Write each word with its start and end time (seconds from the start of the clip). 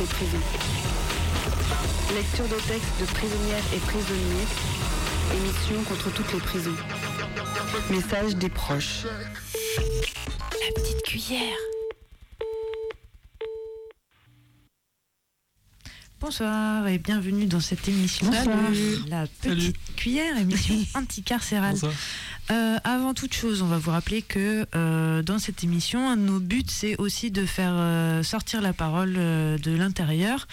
les 0.00 0.06
prisons. 0.06 0.38
Lecture 2.14 2.44
de 2.48 2.60
textes 2.66 3.00
de 3.00 3.04
prisonnières 3.06 3.64
et 3.74 3.78
prisonniers. 3.78 4.46
Émission 5.36 5.82
contre 5.84 6.10
toutes 6.12 6.32
les 6.32 6.40
prisons. 6.40 6.76
Message 7.90 8.36
des 8.36 8.48
proches. 8.48 9.04
La 9.76 10.72
petite 10.82 11.02
cuillère. 11.02 11.56
Bonsoir 16.20 16.86
et 16.88 16.98
bienvenue 16.98 17.46
dans 17.46 17.60
cette 17.60 17.88
émission. 17.88 18.30
Salut. 18.32 18.98
La 19.08 19.26
petite 19.26 19.42
Salut. 19.42 19.72
cuillère, 19.96 20.36
émission 20.38 20.74
anticarcérale. 20.94 21.72
Bonsoir. 21.72 21.92
Euh, 22.50 22.78
avant 22.82 23.14
toute 23.14 23.32
chose, 23.32 23.62
on 23.62 23.66
va 23.66 23.78
vous 23.78 23.92
rappeler 23.92 24.22
que 24.22 24.66
euh, 24.74 25.22
dans 25.22 25.38
cette 25.38 25.62
émission, 25.62 26.10
un 26.10 26.16
de 26.16 26.22
nos 26.22 26.40
buts, 26.40 26.64
c'est 26.66 26.96
aussi 26.96 27.30
de 27.30 27.46
faire 27.46 27.74
euh, 27.74 28.24
sortir 28.24 28.60
la 28.60 28.72
parole 28.72 29.12
de 29.12 29.70
l'intérieur. 29.70 30.48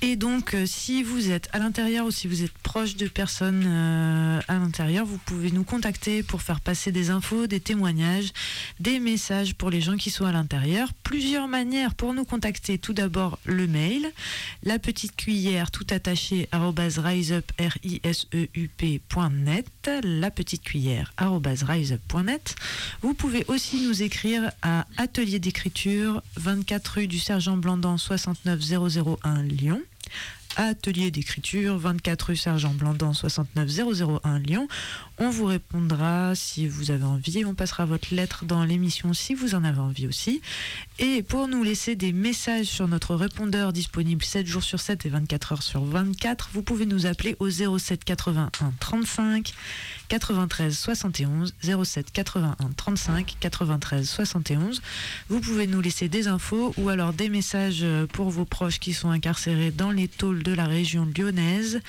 Et 0.00 0.16
donc, 0.16 0.56
si 0.64 1.02
vous 1.02 1.30
êtes 1.30 1.50
à 1.52 1.58
l'intérieur 1.58 2.06
ou 2.06 2.10
si 2.10 2.28
vous 2.28 2.42
êtes 2.42 2.56
proche 2.62 2.96
de 2.96 3.08
personnes 3.08 3.66
à 4.48 4.54
l'intérieur, 4.54 5.04
vous 5.04 5.18
pouvez 5.18 5.50
nous 5.50 5.64
contacter 5.64 6.22
pour 6.22 6.40
faire 6.40 6.60
passer 6.60 6.92
des 6.92 7.10
infos, 7.10 7.46
des 7.46 7.60
témoignages, 7.60 8.32
des 8.80 8.98
messages 8.98 9.54
pour 9.54 9.68
les 9.70 9.82
gens 9.82 9.96
qui 9.96 10.10
sont 10.10 10.24
à 10.24 10.32
l'intérieur. 10.32 10.92
Plusieurs 11.02 11.48
manières 11.48 11.94
pour 11.94 12.14
nous 12.14 12.24
contacter. 12.24 12.78
Tout 12.78 12.94
d'abord, 12.94 13.38
le 13.44 13.66
mail, 13.66 14.10
la 14.62 14.78
petite 14.78 15.16
cuillère 15.16 15.70
tout 15.70 15.86
attaché 15.90 16.48
R-I-S-E-U-P.net, 17.58 18.30
la 20.02 20.30
petite 20.30 20.62
cuillère 20.62 21.12
riseup.net. 21.42 22.56
Vous 23.02 23.14
pouvez 23.14 23.44
aussi 23.48 23.86
nous 23.86 24.02
écrire 24.02 24.50
à 24.62 24.86
Atelier 24.96 25.38
d'écriture, 25.38 26.22
24 26.36 26.88
rue 26.88 27.06
du 27.06 27.18
Sergent 27.18 27.56
Blandan, 27.56 27.98
69001 27.98 29.42
Lyon. 29.42 29.82
Atelier 30.56 31.10
d'écriture, 31.10 31.78
24 31.78 32.22
rue 32.22 32.36
Sergent 32.36 32.72
Blandan, 32.74 33.12
69001 33.12 34.38
Lyon. 34.38 34.68
On 35.18 35.28
vous 35.30 35.46
répondra 35.46 36.34
si 36.36 36.68
vous 36.68 36.92
avez 36.92 37.04
envie. 37.04 37.44
On 37.44 37.54
passera 37.54 37.86
votre 37.86 38.14
lettre 38.14 38.44
dans 38.44 38.64
l'émission 38.64 39.12
si 39.14 39.34
vous 39.34 39.56
en 39.56 39.64
avez 39.64 39.80
envie 39.80 40.06
aussi. 40.06 40.40
Et 41.00 41.24
pour 41.24 41.48
nous 41.48 41.64
laisser 41.64 41.96
des 41.96 42.12
messages 42.12 42.66
sur 42.66 42.86
notre 42.86 43.16
répondeur 43.16 43.72
disponible 43.72 44.24
7 44.24 44.46
jours 44.46 44.62
sur 44.62 44.78
7 44.78 45.06
et 45.06 45.08
24 45.08 45.52
heures 45.52 45.62
sur 45.62 45.84
24, 45.84 46.50
vous 46.52 46.62
pouvez 46.62 46.86
nous 46.86 47.06
appeler 47.06 47.36
au 47.40 47.50
07 47.50 48.04
81 48.04 48.50
35 48.78 49.54
93 50.08 50.76
71 50.76 51.54
07 51.62 52.10
81 52.12 52.56
35 52.76 53.36
93 53.40 54.08
71. 54.08 54.82
Vous 55.28 55.40
pouvez 55.40 55.66
nous 55.66 55.80
laisser 55.80 56.08
des 56.08 56.28
infos 56.28 56.74
ou 56.76 56.88
alors 56.88 57.12
des 57.12 57.28
messages 57.28 57.80
euh, 57.82 58.06
pour 58.06 58.30
vos 58.30 58.44
proches 58.44 58.78
qui 58.78 58.92
sont 58.92 59.10
incarcérés 59.10 59.70
dans 59.70 59.90
les 59.90 60.08
tôles 60.08 60.42
de 60.42 60.52
la 60.52 60.66
région 60.66 61.08
lyonnaise. 61.16 61.80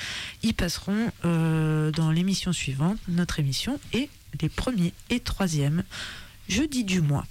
Ils 0.43 0.53
passeront 0.53 1.11
euh, 1.25 1.91
dans 1.91 2.11
l'émission 2.11 2.53
suivante. 2.53 2.97
Notre 3.07 3.39
émission 3.39 3.79
est 3.93 4.09
les 4.41 4.49
premiers 4.49 4.93
et 5.09 5.19
troisièmes 5.19 5.83
jeudi 6.47 6.83
du 6.83 7.01
mois. 7.01 7.25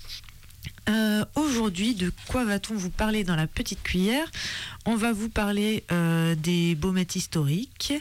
Euh, 0.89 1.25
Aujourd'hui, 1.35 1.95
de 1.95 2.13
quoi 2.29 2.45
va-t-on 2.45 2.75
vous 2.75 2.91
parler 2.91 3.25
dans 3.25 3.37
la 3.37 3.47
petite 3.47 3.83
cuillère? 3.83 4.31
On 4.85 4.97
va 4.97 5.13
vous 5.13 5.29
parler 5.29 5.85
euh, 5.91 6.35
des 6.35 6.75
baumettes 6.75 7.17
historiques, 7.17 7.95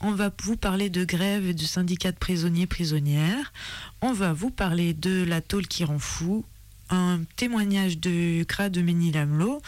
on 0.00 0.12
va 0.12 0.30
vous 0.42 0.56
parler 0.56 0.88
de 0.88 1.04
grève 1.04 1.46
et 1.46 1.54
de 1.54 1.62
syndicats 1.62 2.12
de 2.12 2.16
prisonniers 2.16 2.66
prisonnières, 2.66 3.52
on 4.00 4.12
va 4.12 4.32
vous 4.32 4.50
parler 4.50 4.94
de 4.94 5.22
la 5.22 5.42
tôle 5.42 5.66
qui 5.66 5.84
rend 5.84 5.98
fou, 5.98 6.44
un 6.88 7.20
témoignage 7.36 7.98
de 7.98 8.42
CRA 8.44 8.70
de 8.70 8.80
Ménil-Amelot, 8.80 9.60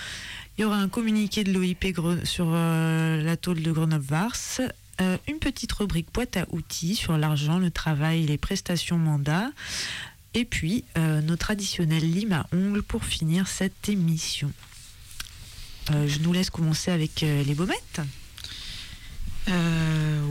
il 0.57 0.63
y 0.63 0.65
aura 0.65 0.77
un 0.77 0.89
communiqué 0.89 1.45
de 1.45 1.53
l'OIP 1.53 1.95
sur 2.25 2.47
euh, 2.49 3.23
la 3.23 3.37
tôle 3.37 3.63
de 3.63 3.71
Grenoble-Vars, 3.71 4.37
une 5.27 5.41
petite 5.41 5.73
rubrique 5.73 6.13
boîte 6.15 6.37
à 6.37 6.47
outils 6.53 6.95
sur 6.95 7.19
l'argent, 7.19 7.59
le 7.59 7.73
travail, 7.73 8.23
les 8.23 8.39
prestations 8.39 8.99
mandats. 8.99 9.51
Et 10.35 10.45
puis, 10.45 10.85
euh, 10.97 11.21
nos 11.21 11.37
traditionnels 11.37 12.11
limes 12.11 12.33
à 12.33 12.47
ongles 12.53 12.83
pour 12.83 13.05
finir 13.05 13.49
cette 13.49 13.89
émission. 13.89 14.51
Euh, 15.91 16.09
je 16.09 16.21
nous 16.21 16.33
laisse 16.33 16.49
commencer 16.49 16.91
avec 16.91 17.23
euh, 17.23 17.43
les 17.45 17.55
baumettes. 17.55 18.01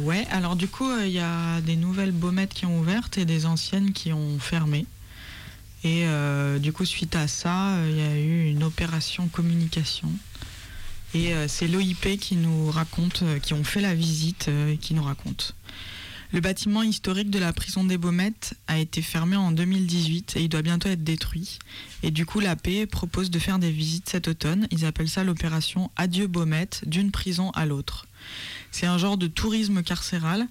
Ouais, 0.03 0.25
alors 0.31 0.55
du 0.55 0.67
coup, 0.67 0.89
il 0.99 1.11
y 1.11 1.19
a 1.19 1.61
des 1.61 1.75
nouvelles 1.75 2.11
baumettes 2.11 2.53
qui 2.53 2.65
ont 2.65 2.79
ouvertes 2.79 3.17
et 3.17 3.25
des 3.25 3.45
anciennes 3.45 3.93
qui 3.93 4.11
ont 4.11 4.39
fermé. 4.39 4.85
Et 5.83 6.05
du 6.59 6.73
coup, 6.73 6.85
suite 6.85 7.15
à 7.15 7.27
ça, 7.27 7.77
il 7.87 7.97
y 7.97 8.01
a 8.01 8.17
eu 8.17 8.49
une 8.49 8.63
opération 8.63 9.27
communication. 9.27 10.09
Et 11.13 11.33
c'est 11.47 11.67
l'OIP 11.67 12.17
qui 12.19 12.35
nous 12.35 12.71
raconte, 12.71 13.23
qui 13.41 13.53
ont 13.53 13.63
fait 13.63 13.79
la 13.79 13.93
visite 13.93 14.49
et 14.49 14.77
qui 14.77 14.95
nous 14.95 15.03
raconte. 15.03 15.55
Le 16.33 16.39
bâtiment 16.39 16.81
historique 16.81 17.29
de 17.29 17.39
la 17.39 17.51
prison 17.51 17.83
des 17.83 17.97
Baumettes 17.97 18.53
a 18.67 18.79
été 18.79 19.01
fermé 19.01 19.35
en 19.35 19.51
2018 19.51 20.37
et 20.37 20.43
il 20.43 20.49
doit 20.49 20.61
bientôt 20.61 20.87
être 20.87 21.03
détruit. 21.03 21.59
Et 22.03 22.11
du 22.11 22.25
coup, 22.25 22.39
la 22.39 22.55
paix 22.55 22.85
propose 22.85 23.29
de 23.29 23.37
faire 23.39 23.59
des 23.59 23.71
visites 23.71 24.07
cet 24.09 24.29
automne. 24.29 24.65
Ils 24.71 24.85
appellent 24.85 25.09
ça 25.09 25.25
l'opération 25.25 25.91
Adieu 25.97 26.27
Baumette, 26.27 26.83
d'une 26.87 27.11
prison 27.11 27.51
à 27.51 27.65
l'autre. 27.65 28.07
C'est 28.71 28.85
un 28.85 28.97
genre 28.97 29.17
de 29.17 29.27
tourisme 29.27 29.83
carcéral. 29.83 30.47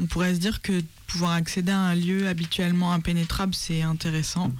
On 0.00 0.06
pourrait 0.06 0.34
se 0.34 0.40
dire 0.40 0.62
que 0.62 0.82
pouvoir 1.06 1.32
accéder 1.32 1.72
à 1.72 1.78
un 1.78 1.94
lieu 1.94 2.26
habituellement 2.26 2.92
impénétrable, 2.92 3.54
c'est 3.54 3.82
intéressant. 3.82 4.50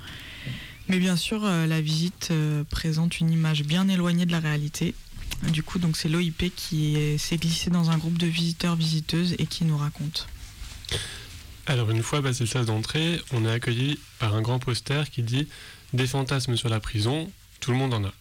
Mais 0.89 0.99
bien 0.99 1.17
sûr, 1.17 1.45
euh, 1.45 1.67
la 1.67 1.81
visite 1.81 2.29
euh, 2.31 2.65
présente 2.65 3.21
une 3.21 3.31
image 3.31 3.63
bien 3.63 3.89
éloignée 3.89 4.27
de 4.27 4.33
la 4.33 4.41
réalité. 4.41 4.95
Du 5.53 5.63
coup, 5.63 5.79
donc 5.79 5.97
c'est 5.97 6.09
l'OIP 6.11 6.53
qui 6.55 6.97
est- 6.97 7.17
s'est 7.19 7.37
glissé 7.39 7.71
dans 7.71 7.89
un 7.91 7.97
groupe 7.97 8.19
de 8.19 8.27
visiteurs-visiteuses 8.27 9.35
et 9.39 9.47
qui 9.47 9.65
nous 9.65 9.77
raconte. 9.79 10.27
Alors 11.67 11.91
une 11.91 12.03
fois 12.03 12.23
passé 12.23 12.45
le 12.45 12.49
sas 12.49 12.67
d'entrée, 12.67 13.21
on 13.33 13.45
est 13.45 13.51
accueilli 13.51 13.99
par 14.19 14.35
un 14.35 14.41
grand 14.41 14.59
poster 14.59 15.11
qui 15.11 15.23
dit 15.23 15.49
Des 15.93 16.07
fantasmes 16.07 16.57
sur 16.57 16.71
la 16.71 16.81
prison, 16.81 17.31
tout 17.61 17.73
le 17.73 17.77
monde 17.77 17.93
en 17.93 18.05
a. 18.05 18.13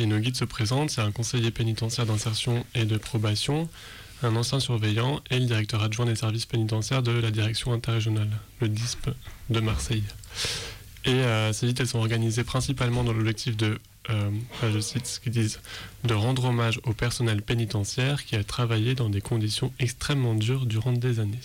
Et 0.00 0.06
nos 0.06 0.18
guides 0.18 0.36
se 0.36 0.44
présentent, 0.44 0.90
c'est 0.90 1.00
un 1.00 1.12
conseiller 1.12 1.52
pénitentiaire 1.52 2.04
d'insertion 2.04 2.66
et 2.74 2.84
de 2.84 2.96
probation, 2.96 3.68
un 4.24 4.34
ancien 4.34 4.58
surveillant 4.58 5.22
et 5.30 5.38
le 5.38 5.46
directeur 5.46 5.82
adjoint 5.82 6.06
des 6.06 6.16
services 6.16 6.46
pénitentiaires 6.46 7.02
de 7.02 7.12
la 7.12 7.30
direction 7.30 7.72
interrégionale, 7.72 8.30
le 8.60 8.68
DISP 8.68 9.10
de 9.50 9.60
Marseille. 9.60 10.02
Et 11.04 11.10
euh, 11.10 11.52
ces 11.52 11.66
visites, 11.66 11.80
elles 11.80 11.86
sont 11.86 11.98
organisées 11.98 12.44
principalement 12.44 13.04
dans 13.04 13.12
l'objectif 13.12 13.56
de, 13.56 13.78
euh, 14.10 14.30
enfin, 14.52 14.72
je 14.72 14.80
cite 14.80 15.20
de 16.04 16.14
rendre 16.14 16.46
hommage 16.46 16.80
au 16.84 16.92
personnel 16.92 17.42
pénitentiaire 17.42 18.24
qui 18.24 18.36
a 18.36 18.42
travaillé 18.42 18.94
dans 18.94 19.10
des 19.10 19.20
conditions 19.20 19.72
extrêmement 19.78 20.34
dures 20.34 20.66
durant 20.66 20.92
des 20.92 21.20
années. 21.20 21.38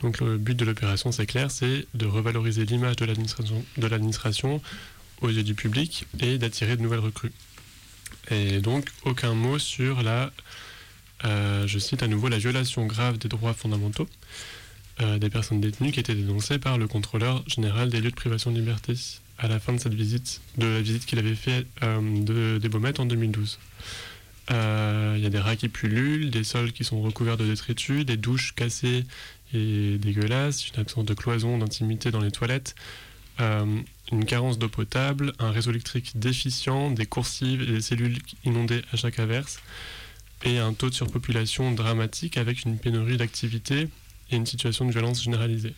Donc 0.00 0.20
le 0.20 0.38
but 0.38 0.56
de 0.56 0.64
l'opération, 0.64 1.12
c'est 1.12 1.26
clair, 1.26 1.50
c'est 1.50 1.86
de 1.94 2.06
revaloriser 2.06 2.64
l'image 2.64 2.96
de 2.96 3.04
l'administration, 3.86 4.62
aux 5.20 5.28
yeux 5.28 5.42
du 5.42 5.54
public 5.54 6.06
et 6.20 6.38
d'attirer 6.38 6.76
de 6.76 6.82
nouvelles 6.82 7.00
recrues. 7.00 7.32
Et 8.30 8.60
donc 8.60 8.86
aucun 9.04 9.34
mot 9.34 9.58
sur 9.58 10.02
la, 10.02 10.32
euh, 11.24 11.66
je 11.66 11.78
cite 11.78 12.02
à 12.02 12.08
nouveau, 12.08 12.28
la 12.28 12.38
violation 12.38 12.86
grave 12.86 13.18
des 13.18 13.28
droits 13.28 13.54
fondamentaux 13.54 14.08
euh, 15.02 15.18
des 15.18 15.30
personnes 15.30 15.60
détenues 15.60 15.92
qui 15.92 16.00
étaient 16.00 16.14
dénoncées 16.14 16.58
par 16.58 16.76
le 16.76 16.86
contrôleur 16.86 17.42
général 17.46 17.88
des 17.88 18.00
lieux 18.00 18.10
de 18.10 18.14
privation 18.14 18.50
de 18.50 18.58
liberté 18.58 18.94
à 19.38 19.48
la 19.48 19.58
fin 19.58 19.72
de 19.72 19.78
cette 19.78 19.94
visite, 19.94 20.42
de 20.58 20.66
la 20.66 20.82
visite 20.82 21.06
qu'il 21.06 21.18
avait 21.18 21.34
fait 21.34 21.66
euh, 21.82 22.00
de, 22.22 22.58
des 22.58 22.68
Baumettes 22.68 23.00
en 23.00 23.06
2012. 23.06 23.58
Euh, 24.50 25.14
Il 25.16 25.22
y 25.22 25.26
a 25.26 25.30
des 25.30 25.38
rats 25.38 25.56
qui 25.56 25.70
pullulent, 25.70 26.30
des 26.30 26.44
sols 26.44 26.72
qui 26.72 26.84
sont 26.84 27.00
recouverts 27.00 27.38
de 27.38 27.46
détritus, 27.46 28.04
des 28.04 28.18
douches 28.18 28.54
cassées 28.54 29.06
et 29.54 29.98
dégueulasses, 29.98 30.68
une 30.68 30.80
absence 30.80 31.04
de 31.04 31.14
cloison, 31.14 31.58
d'intimité 31.58 32.10
dans 32.10 32.20
les 32.20 32.30
toilettes, 32.30 32.74
euh, 33.40 33.80
une 34.12 34.24
carence 34.24 34.58
d'eau 34.58 34.68
potable, 34.68 35.32
un 35.38 35.50
réseau 35.50 35.70
électrique 35.70 36.12
déficient, 36.18 36.90
des 36.90 37.06
coursives 37.06 37.62
et 37.62 37.66
des 37.66 37.80
cellules 37.80 38.18
inondées 38.44 38.82
à 38.92 38.96
chaque 38.96 39.18
averse, 39.18 39.60
et 40.44 40.58
un 40.58 40.72
taux 40.72 40.90
de 40.90 40.94
surpopulation 40.94 41.72
dramatique 41.72 42.36
avec 42.36 42.64
une 42.64 42.78
pénurie 42.78 43.16
d'activité 43.16 43.88
et 44.30 44.36
une 44.36 44.46
situation 44.46 44.84
de 44.84 44.92
violence 44.92 45.22
généralisée. 45.22 45.74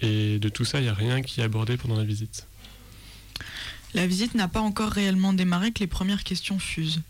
Et 0.00 0.38
de 0.38 0.48
tout 0.48 0.64
ça, 0.64 0.80
il 0.80 0.84
n'y 0.84 0.88
a 0.88 0.94
rien 0.94 1.22
qui 1.22 1.40
est 1.40 1.44
abordé 1.44 1.76
pendant 1.76 1.96
la 1.96 2.04
visite. 2.04 2.46
La 3.94 4.06
visite 4.06 4.34
n'a 4.34 4.48
pas 4.48 4.60
encore 4.60 4.90
réellement 4.90 5.32
démarré 5.32 5.70
que 5.70 5.80
les 5.80 5.86
premières 5.86 6.24
questions 6.24 6.58
fusent. 6.58 7.00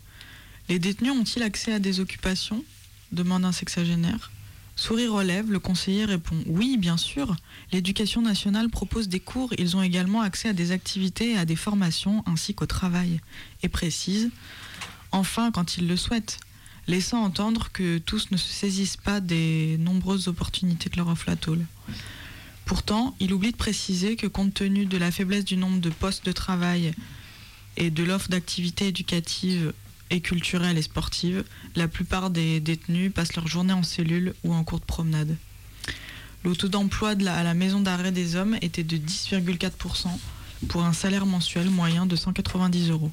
Les 0.69 0.79
détenus 0.79 1.11
ont-ils 1.11 1.43
accès 1.43 1.73
à 1.73 1.79
des 1.79 1.99
occupations? 1.99 2.63
demande 3.11 3.45
un 3.45 3.51
sexagénaire. 3.51 4.31
Sourire 4.75 5.13
relève, 5.13 5.51
le 5.51 5.59
conseiller 5.59 6.03
répond 6.03 6.35
Oui, 6.47 6.77
bien 6.77 6.97
sûr. 6.97 7.35
L'éducation 7.71 8.21
nationale 8.21 8.69
propose 8.69 9.07
des 9.07 9.21
cours, 9.21 9.53
ils 9.57 9.77
ont 9.77 9.81
également 9.81 10.21
accès 10.21 10.49
à 10.49 10.53
des 10.53 10.71
activités 10.71 11.31
et 11.31 11.37
à 11.37 11.45
des 11.45 11.55
formations 11.55 12.23
ainsi 12.25 12.53
qu'au 12.53 12.65
travail. 12.65 13.21
Et 13.63 13.69
précise 13.69 14.31
Enfin, 15.11 15.51
quand 15.51 15.77
ils 15.77 15.87
le 15.87 15.95
souhaitent, 15.95 16.39
laissant 16.87 17.23
entendre 17.23 17.69
que 17.71 17.99
tous 17.99 18.31
ne 18.31 18.37
se 18.37 18.51
saisissent 18.51 18.97
pas 18.97 19.21
des 19.21 19.77
nombreuses 19.79 20.27
opportunités 20.27 20.89
que 20.89 20.97
leur 20.97 21.07
offre 21.07 21.25
la 21.27 21.37
tôle. 21.37 21.65
Pourtant, 22.65 23.15
il 23.21 23.31
oublie 23.33 23.51
de 23.51 23.57
préciser 23.57 24.17
que 24.17 24.27
compte 24.27 24.53
tenu 24.53 24.85
de 24.85 24.97
la 24.97 25.11
faiblesse 25.11 25.45
du 25.45 25.55
nombre 25.55 25.79
de 25.79 25.89
postes 25.89 26.25
de 26.25 26.31
travail 26.33 26.93
et 27.77 27.91
de 27.91 28.03
l'offre 28.03 28.29
d'activités 28.29 28.87
éducatives 28.87 29.73
et 30.09 30.21
culturelles 30.21 30.77
et 30.77 30.81
sportives, 30.81 31.43
la 31.75 31.87
plupart 31.87 32.29
des 32.29 32.59
détenus 32.59 33.11
passent 33.13 33.35
leur 33.35 33.47
journée 33.47 33.73
en 33.73 33.83
cellule 33.83 34.33
ou 34.43 34.53
en 34.53 34.63
cours 34.63 34.79
de 34.79 34.85
promenade. 34.85 35.35
Le 36.43 36.55
taux 36.55 36.67
d'emploi 36.67 37.11
à 37.11 37.43
la 37.43 37.53
maison 37.53 37.79
d'arrêt 37.79 38.11
des 38.11 38.35
hommes 38.35 38.57
était 38.61 38.83
de 38.83 38.97
10,4% 38.97 40.07
pour 40.67 40.83
un 40.83 40.93
salaire 40.93 41.25
mensuel 41.25 41.69
moyen 41.69 42.05
de 42.05 42.15
190 42.15 42.91
euros. 42.91 43.11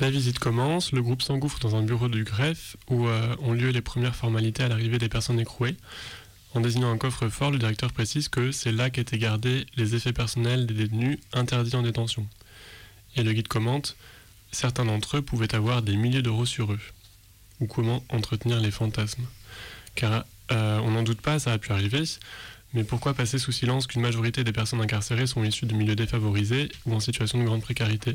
La 0.00 0.10
visite 0.10 0.38
commence, 0.38 0.92
le 0.92 1.02
groupe 1.02 1.22
s'engouffre 1.22 1.60
dans 1.60 1.76
un 1.76 1.82
bureau 1.82 2.08
du 2.08 2.24
greffe 2.24 2.76
où 2.90 3.06
euh, 3.06 3.36
ont 3.40 3.52
lieu 3.52 3.70
les 3.70 3.80
premières 3.80 4.16
formalités 4.16 4.64
à 4.64 4.68
l'arrivée 4.68 4.98
des 4.98 5.08
personnes 5.08 5.38
écrouées. 5.38 5.76
En 6.54 6.60
désignant 6.60 6.90
un 6.90 6.98
coffre-fort, 6.98 7.50
le 7.50 7.58
directeur 7.58 7.92
précise 7.92 8.28
que 8.28 8.50
c'est 8.50 8.72
là 8.72 8.90
qu'étaient 8.90 9.18
gardés 9.18 9.66
les 9.76 9.94
effets 9.94 10.12
personnels 10.12 10.66
des 10.66 10.74
détenus 10.74 11.18
interdits 11.32 11.76
en 11.76 11.82
détention. 11.82 12.26
Et 13.16 13.22
le 13.22 13.32
guide 13.32 13.48
commente 13.48 13.96
certains 14.54 14.84
d'entre 14.84 15.18
eux 15.18 15.22
pouvaient 15.22 15.54
avoir 15.54 15.82
des 15.82 15.96
milliers 15.96 16.22
d'euros 16.22 16.46
sur 16.46 16.72
eux. 16.72 16.80
Ou 17.60 17.66
comment 17.66 18.04
entretenir 18.08 18.60
les 18.60 18.70
fantasmes. 18.70 19.26
Car 19.94 20.24
euh, 20.50 20.78
on 20.80 20.92
n'en 20.92 21.02
doute 21.02 21.20
pas, 21.20 21.38
ça 21.38 21.52
a 21.52 21.58
pu 21.58 21.72
arriver, 21.72 22.04
mais 22.74 22.82
pourquoi 22.82 23.14
passer 23.14 23.38
sous 23.38 23.52
silence 23.52 23.86
qu'une 23.86 24.02
majorité 24.02 24.42
des 24.42 24.52
personnes 24.52 24.80
incarcérées 24.80 25.28
sont 25.28 25.44
issues 25.44 25.66
de 25.66 25.74
milieux 25.74 25.94
défavorisés 25.94 26.70
ou 26.86 26.94
en 26.94 27.00
situation 27.00 27.38
de 27.38 27.44
grande 27.44 27.62
précarité? 27.62 28.14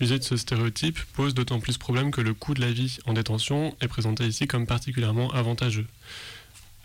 User 0.00 0.18
de 0.20 0.24
ce 0.24 0.36
stéréotype 0.36 0.98
pose 1.14 1.34
d'autant 1.34 1.58
plus 1.58 1.76
problème 1.76 2.12
que 2.12 2.20
le 2.20 2.32
coût 2.34 2.54
de 2.54 2.60
la 2.60 2.70
vie 2.70 2.98
en 3.04 3.14
détention 3.14 3.76
est 3.80 3.88
présenté 3.88 4.26
ici 4.26 4.46
comme 4.46 4.64
particulièrement 4.64 5.32
avantageux. 5.32 5.86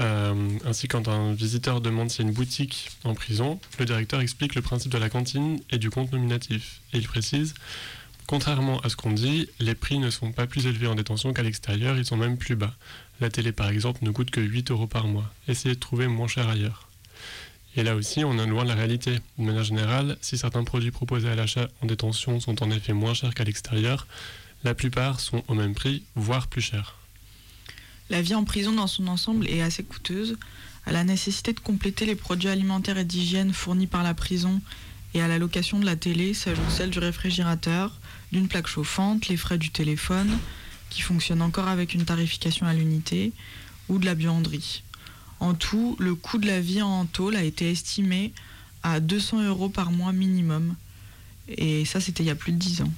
Euh, 0.01 0.33
ainsi, 0.65 0.87
quand 0.87 1.07
un 1.07 1.33
visiteur 1.33 1.79
demande 1.79 2.09
s'il 2.09 2.25
y 2.25 2.27
a 2.27 2.29
une 2.29 2.33
boutique 2.33 2.89
en 3.03 3.13
prison, 3.13 3.59
le 3.77 3.85
directeur 3.85 4.21
explique 4.21 4.55
le 4.55 4.63
principe 4.63 4.91
de 4.91 4.97
la 4.97 5.09
cantine 5.09 5.59
et 5.69 5.77
du 5.77 5.91
compte 5.91 6.11
nominatif. 6.11 6.81
Et 6.91 6.97
il 6.97 7.07
précise 7.07 7.53
Contrairement 8.27 8.79
à 8.79 8.89
ce 8.89 8.95
qu'on 8.95 9.11
dit, 9.11 9.49
les 9.59 9.75
prix 9.75 9.99
ne 9.99 10.09
sont 10.09 10.31
pas 10.31 10.47
plus 10.47 10.65
élevés 10.65 10.87
en 10.87 10.95
détention 10.95 11.33
qu'à 11.33 11.43
l'extérieur, 11.43 11.97
ils 11.97 12.05
sont 12.05 12.17
même 12.17 12.37
plus 12.37 12.55
bas. 12.55 12.73
La 13.19 13.29
télé 13.29 13.51
par 13.51 13.69
exemple 13.69 14.03
ne 14.03 14.11
coûte 14.11 14.31
que 14.31 14.41
8 14.41 14.71
euros 14.71 14.87
par 14.87 15.07
mois. 15.07 15.31
Essayez 15.47 15.75
de 15.75 15.79
trouver 15.79 16.07
moins 16.07 16.27
cher 16.27 16.47
ailleurs. 16.47 16.87
Et 17.75 17.83
là 17.83 17.95
aussi, 17.95 18.23
on 18.23 18.37
est 18.37 18.45
loin 18.45 18.63
de 18.63 18.69
la 18.69 18.75
réalité. 18.75 19.19
De 19.37 19.43
manière 19.43 19.63
générale, 19.63 20.17
si 20.21 20.37
certains 20.37 20.63
produits 20.63 20.91
proposés 20.91 21.29
à 21.29 21.35
l'achat 21.35 21.67
en 21.81 21.87
détention 21.87 22.39
sont 22.39 22.61
en 22.63 22.71
effet 22.71 22.93
moins 22.93 23.13
chers 23.13 23.33
qu'à 23.33 23.43
l'extérieur, 23.43 24.07
la 24.63 24.75
plupart 24.75 25.19
sont 25.19 25.43
au 25.47 25.55
même 25.55 25.73
prix, 25.73 26.03
voire 26.15 26.47
plus 26.47 26.61
chers. 26.61 26.95
La 28.09 28.21
vie 28.21 28.35
en 28.35 28.43
prison 28.43 28.73
dans 28.73 28.87
son 28.87 29.07
ensemble 29.07 29.49
est 29.49 29.61
assez 29.61 29.83
coûteuse. 29.83 30.37
À 30.85 30.91
la 30.91 31.03
nécessité 31.03 31.53
de 31.53 31.59
compléter 31.59 32.05
les 32.05 32.15
produits 32.15 32.49
alimentaires 32.49 32.97
et 32.97 33.05
d'hygiène 33.05 33.53
fournis 33.53 33.87
par 33.87 34.03
la 34.03 34.13
prison 34.13 34.61
et 35.13 35.21
à 35.21 35.27
la 35.27 35.37
location 35.37 35.79
de 35.79 35.85
la 35.85 35.95
télé 35.95 36.33
s'ajoute 36.33 36.69
celle 36.69 36.89
du 36.89 36.99
réfrigérateur, 36.99 37.99
d'une 38.33 38.47
plaque 38.47 38.67
chauffante, 38.67 39.27
les 39.27 39.37
frais 39.37 39.59
du 39.59 39.69
téléphone, 39.69 40.37
qui 40.89 41.01
fonctionne 41.01 41.41
encore 41.41 41.67
avec 41.67 41.93
une 41.93 42.03
tarification 42.03 42.65
à 42.65 42.73
l'unité, 42.73 43.31
ou 43.87 43.99
de 43.99 44.05
la 44.05 44.15
buanderie. 44.15 44.83
En 45.39 45.53
tout, 45.53 45.95
le 45.99 46.15
coût 46.15 46.39
de 46.39 46.47
la 46.47 46.59
vie 46.59 46.81
en 46.81 47.05
tôle 47.05 47.35
a 47.35 47.43
été 47.43 47.69
estimé 47.69 48.33
à 48.81 48.99
200 48.99 49.43
euros 49.43 49.69
par 49.69 49.91
mois 49.91 50.11
minimum. 50.11 50.75
Et 51.47 51.85
ça, 51.85 51.99
c'était 51.99 52.23
il 52.23 52.27
y 52.27 52.31
a 52.31 52.35
plus 52.35 52.53
de 52.53 52.57
10 52.57 52.81
ans. 52.81 52.93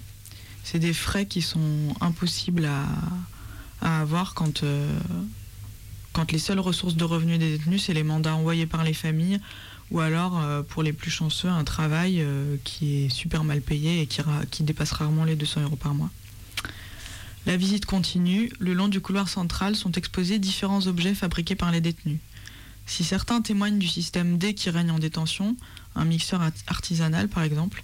C'est 0.64 0.80
des 0.80 0.94
frais 0.94 1.26
qui 1.26 1.42
sont 1.42 1.94
impossibles 2.02 2.66
à, 2.66 2.88
avoir 3.82 4.34
quand, 4.36 4.64
euh, 4.64 4.98
quand 6.14 6.32
les 6.32 6.40
seules 6.40 6.60
ressources 6.60 6.96
de 6.96 7.04
revenus 7.04 7.40
des 7.40 7.58
détenus, 7.58 7.84
c'est 7.84 7.94
les 7.94 8.04
mandats 8.04 8.36
envoyés 8.36 8.66
par 8.66 8.84
les 8.84 8.94
familles 8.94 9.40
ou 9.92 10.00
alors 10.00 10.40
euh, 10.40 10.64
pour 10.64 10.84
les 10.84 10.94
plus 10.94 11.12
chanceux, 11.12 11.50
un 11.50 11.64
travail 11.64 12.22
euh, 12.22 12.58
qui 12.64 13.04
est 13.04 13.10
super 13.10 13.44
mal 13.44 13.62
payé 13.62 14.02
et 14.02 14.08
qui, 14.08 14.64
dépasse 14.64 14.92
rarement 14.92 15.24
les 15.24 15.36
200 15.36 15.62
euros 15.62 15.76
par 15.76 15.94
mois. 15.94 16.10
La 17.46 17.58
visite 17.58 17.86
continue. 17.86 18.52
Le 18.60 18.74
long 18.74 18.88
du 18.88 19.02
couloir 19.02 19.30
central 19.30 19.76
sont 19.76 19.92
exposés 19.92 20.40
différents 20.40 20.88
objets 20.88 21.14
fabriqués 21.14 21.56
par 21.56 21.72
les 21.72 21.82
détenus. 21.82 22.18
Si 22.88 23.04
certains 23.04 23.42
témoignent 23.42 23.78
du 23.78 23.88
système 23.88 24.38
D 24.38 24.54
qui 24.56 24.70
règne 24.70 24.92
en 24.92 25.00
détention, 25.00 25.56
un 25.96 26.06
mixeur 26.06 26.42
artisanal 26.68 27.28
par 27.28 27.44
exemple, 27.44 27.84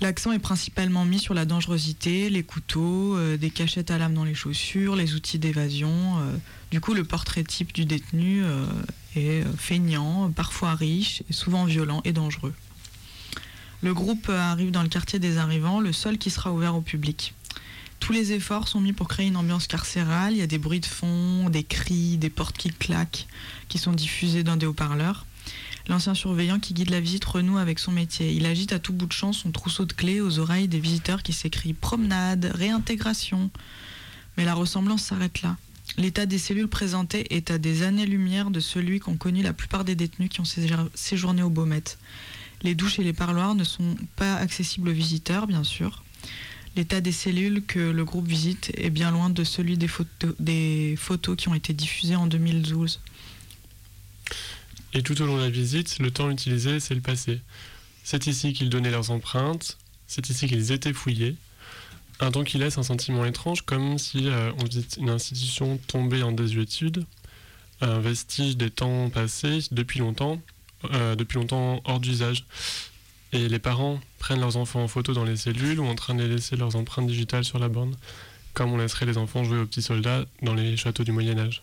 L'accent 0.00 0.30
est 0.30 0.38
principalement 0.38 1.04
mis 1.04 1.18
sur 1.18 1.34
la 1.34 1.44
dangerosité, 1.44 2.30
les 2.30 2.44
couteaux, 2.44 3.16
euh, 3.16 3.36
des 3.36 3.50
cachettes 3.50 3.90
à 3.90 3.98
lame 3.98 4.14
dans 4.14 4.22
les 4.22 4.32
chaussures, 4.32 4.94
les 4.94 5.14
outils 5.14 5.40
d'évasion. 5.40 6.18
Du 6.70 6.80
coup, 6.80 6.94
le 6.94 7.02
portrait 7.02 7.42
type 7.42 7.74
du 7.74 7.84
détenu 7.84 8.44
est 9.16 9.44
feignant, 9.56 10.30
parfois 10.30 10.74
riche, 10.74 11.22
et 11.28 11.32
souvent 11.32 11.64
violent 11.64 12.00
et 12.04 12.12
dangereux. 12.12 12.54
Le 13.80 13.94
groupe 13.94 14.28
arrive 14.28 14.70
dans 14.70 14.82
le 14.82 14.88
quartier 14.88 15.18
des 15.18 15.38
arrivants, 15.38 15.80
le 15.80 15.92
seul 15.92 16.18
qui 16.18 16.30
sera 16.30 16.52
ouvert 16.52 16.74
au 16.74 16.80
public. 16.80 17.34
Tous 18.00 18.12
les 18.12 18.32
efforts 18.32 18.68
sont 18.68 18.80
mis 18.80 18.92
pour 18.92 19.08
créer 19.08 19.26
une 19.26 19.36
ambiance 19.36 19.66
carcérale. 19.66 20.32
Il 20.32 20.38
y 20.38 20.42
a 20.42 20.46
des 20.46 20.58
bruits 20.58 20.80
de 20.80 20.86
fond, 20.86 21.48
des 21.50 21.64
cris, 21.64 22.16
des 22.16 22.30
portes 22.30 22.56
qui 22.56 22.70
claquent, 22.70 23.26
qui 23.68 23.78
sont 23.78 23.92
diffusés 23.92 24.42
dans 24.42 24.56
des 24.56 24.66
haut-parleurs. 24.66 25.26
L'ancien 25.88 26.14
surveillant 26.14 26.58
qui 26.58 26.74
guide 26.74 26.90
la 26.90 27.00
visite 27.00 27.24
renoue 27.24 27.58
avec 27.58 27.78
son 27.78 27.92
métier. 27.92 28.32
Il 28.32 28.46
agite 28.46 28.72
à 28.72 28.78
tout 28.78 28.92
bout 28.92 29.06
de 29.06 29.12
champ 29.12 29.32
son 29.32 29.50
trousseau 29.50 29.84
de 29.84 29.92
clés 29.92 30.20
aux 30.20 30.38
oreilles 30.38 30.68
des 30.68 30.80
visiteurs 30.80 31.22
qui 31.22 31.32
s'écrient 31.32 31.72
promenade, 31.72 32.52
réintégration. 32.54 33.50
Mais 34.36 34.44
la 34.44 34.54
ressemblance 34.54 35.02
s'arrête 35.02 35.42
là. 35.42 35.56
L'état 35.96 36.26
des 36.26 36.38
cellules 36.38 36.68
présentées 36.68 37.34
est 37.34 37.50
à 37.50 37.58
des 37.58 37.82
années-lumière 37.82 38.50
de 38.50 38.60
celui 38.60 39.00
qu'ont 39.00 39.16
connu 39.16 39.42
la 39.42 39.52
plupart 39.52 39.84
des 39.84 39.94
détenus 39.94 40.28
qui 40.28 40.40
ont 40.40 40.44
séjourné 40.94 41.42
au 41.42 41.50
Beaumet. 41.50 41.82
Les 42.62 42.74
douches 42.74 42.98
et 42.98 43.04
les 43.04 43.12
parloirs 43.12 43.54
ne 43.54 43.64
sont 43.64 43.96
pas 44.16 44.34
accessibles 44.36 44.90
aux 44.90 44.92
visiteurs, 44.92 45.46
bien 45.46 45.64
sûr. 45.64 46.02
L'état 46.76 47.00
des 47.00 47.12
cellules 47.12 47.64
que 47.64 47.78
le 47.78 48.04
groupe 48.04 48.28
visite 48.28 48.70
est 48.76 48.90
bien 48.90 49.10
loin 49.10 49.30
de 49.30 49.42
celui 49.42 49.78
des, 49.78 49.88
des 50.38 50.94
photos 50.96 51.36
qui 51.36 51.48
ont 51.48 51.54
été 51.54 51.72
diffusées 51.72 52.16
en 52.16 52.26
2012. 52.26 53.00
Et 54.94 55.02
tout 55.02 55.20
au 55.20 55.26
long 55.26 55.36
de 55.36 55.42
la 55.42 55.50
visite, 55.50 55.98
le 55.98 56.10
temps 56.10 56.30
utilisé, 56.30 56.80
c'est 56.80 56.94
le 56.94 57.00
passé. 57.00 57.40
C'est 58.04 58.26
ici 58.26 58.52
qu'ils 58.52 58.70
donnaient 58.70 58.90
leurs 58.90 59.10
empreintes, 59.10 59.76
c'est 60.06 60.30
ici 60.30 60.46
qu'ils 60.46 60.72
étaient 60.72 60.92
fouillés. 60.92 61.36
Un 62.20 62.32
temps 62.32 62.44
qui 62.44 62.58
laisse 62.58 62.78
un 62.78 62.82
sentiment 62.82 63.24
étrange, 63.24 63.62
comme 63.62 63.96
si 63.96 64.28
euh, 64.28 64.50
on 64.60 64.64
visite 64.64 64.96
une 65.00 65.10
institution 65.10 65.78
tombée 65.86 66.22
en 66.22 66.32
désuétude, 66.32 67.04
un 67.80 68.00
vestige 68.00 68.56
des 68.56 68.70
temps 68.70 69.08
passés 69.08 69.60
depuis 69.70 70.00
longtemps, 70.00 70.40
euh, 70.92 71.14
depuis 71.14 71.38
longtemps 71.38 71.80
hors 71.84 72.00
d'usage. 72.00 72.44
Et 73.32 73.48
les 73.48 73.58
parents 73.58 74.00
prennent 74.18 74.40
leurs 74.40 74.56
enfants 74.56 74.82
en 74.82 74.88
photo 74.88 75.12
dans 75.12 75.24
les 75.24 75.36
cellules 75.36 75.78
ou 75.78 75.86
en 75.86 75.94
train 75.94 76.14
de 76.14 76.22
les 76.22 76.28
laisser 76.28 76.56
leurs 76.56 76.74
empreintes 76.74 77.06
digitales 77.06 77.44
sur 77.44 77.58
la 77.60 77.68
borne, 77.68 77.94
comme 78.52 78.72
on 78.72 78.78
laisserait 78.78 79.06
les 79.06 79.18
enfants 79.18 79.44
jouer 79.44 79.58
aux 79.58 79.66
petits 79.66 79.82
soldats 79.82 80.24
dans 80.42 80.54
les 80.54 80.76
châteaux 80.76 81.04
du 81.04 81.12
Moyen 81.12 81.38
Âge. 81.38 81.62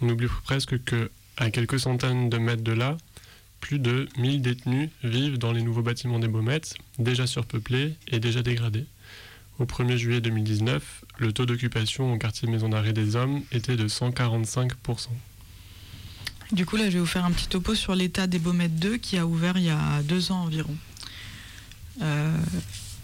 On 0.00 0.08
oublie 0.08 0.28
presque 0.44 0.82
que 0.84 1.10
à 1.38 1.50
quelques 1.50 1.80
centaines 1.80 2.30
de 2.30 2.38
mètres 2.38 2.62
de 2.62 2.72
là, 2.72 2.96
plus 3.60 3.78
de 3.78 4.08
1000 4.18 4.42
détenus 4.42 4.90
vivent 5.02 5.38
dans 5.38 5.52
les 5.52 5.62
nouveaux 5.62 5.82
bâtiments 5.82 6.18
des 6.18 6.28
Baumettes, 6.28 6.74
déjà 6.98 7.26
surpeuplés 7.26 7.94
et 8.08 8.20
déjà 8.20 8.42
dégradés. 8.42 8.84
Au 9.62 9.64
1er 9.64 9.96
juillet 9.96 10.20
2019, 10.20 11.04
le 11.18 11.32
taux 11.32 11.46
d'occupation 11.46 12.12
au 12.12 12.18
quartier 12.18 12.48
Maison 12.48 12.68
d'arrêt 12.68 12.92
des 12.92 13.14
Hommes 13.14 13.42
était 13.52 13.76
de 13.76 13.86
145%. 13.86 14.72
Du 16.50 16.66
coup, 16.66 16.74
là, 16.74 16.86
je 16.86 16.94
vais 16.94 16.98
vous 16.98 17.06
faire 17.06 17.24
un 17.24 17.30
petit 17.30 17.46
topo 17.46 17.76
sur 17.76 17.94
l'état 17.94 18.26
des 18.26 18.40
Baumettes 18.40 18.80
2 18.80 18.96
qui 18.96 19.18
a 19.18 19.24
ouvert 19.24 19.56
il 19.56 19.62
y 19.62 19.70
a 19.70 20.02
deux 20.02 20.32
ans 20.32 20.42
environ. 20.42 20.74
Euh, 22.02 22.36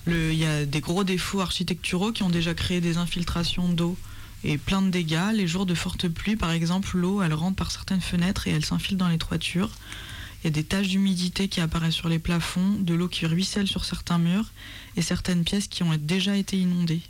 il 0.09 0.35
y 0.35 0.47
a 0.47 0.67
des 0.67 0.81
gros 0.81 1.05
défauts 1.05 1.41
architecturaux 1.41 2.11
qui 2.11 2.25
ont 2.25 2.29
déjà 2.29 2.55
créé 2.55 2.81
des 2.81 2.97
infiltrations 2.97 3.69
d'eau 3.69 3.97
et 4.43 4.59
plein 4.59 4.83
de 4.83 4.91
dégâts. 4.91 5.31
Les 5.35 5.47
jours 5.47 5.65
de 5.65 5.75
forte 5.75 6.09
pluie, 6.09 6.35
par 6.35 6.51
exemple, 6.51 6.97
l'eau, 6.97 7.23
elle 7.23 7.35
rentre 7.35 7.55
par 7.55 7.71
certaines 7.71 8.01
fenêtres 8.01 8.49
et 8.49 8.51
elle 8.51 8.65
s'infile 8.65 8.97
dans 8.97 9.09
les 9.09 9.19
toitures. 9.19 9.71
Il 10.43 10.47
y 10.47 10.49
a 10.49 10.51
des 10.51 10.65
taches 10.65 10.89
d'humidité 10.89 11.49
qui 11.49 11.61
apparaissent 11.61 11.95
sur 11.95 12.09
les 12.09 12.19
plafonds, 12.19 12.77
de 12.79 12.95
l'eau 12.95 13.09
qui 13.09 13.27
ruisselle 13.27 13.67
sur 13.67 13.85
certains 13.85 14.19
murs 14.19 14.51
et 14.97 15.03
certaines 15.03 15.45
pièces 15.45 15.67
qui 15.67 15.83
ont 15.83 15.97
déjà 15.99 16.37
été 16.37 16.57
inondées. 16.59 17.03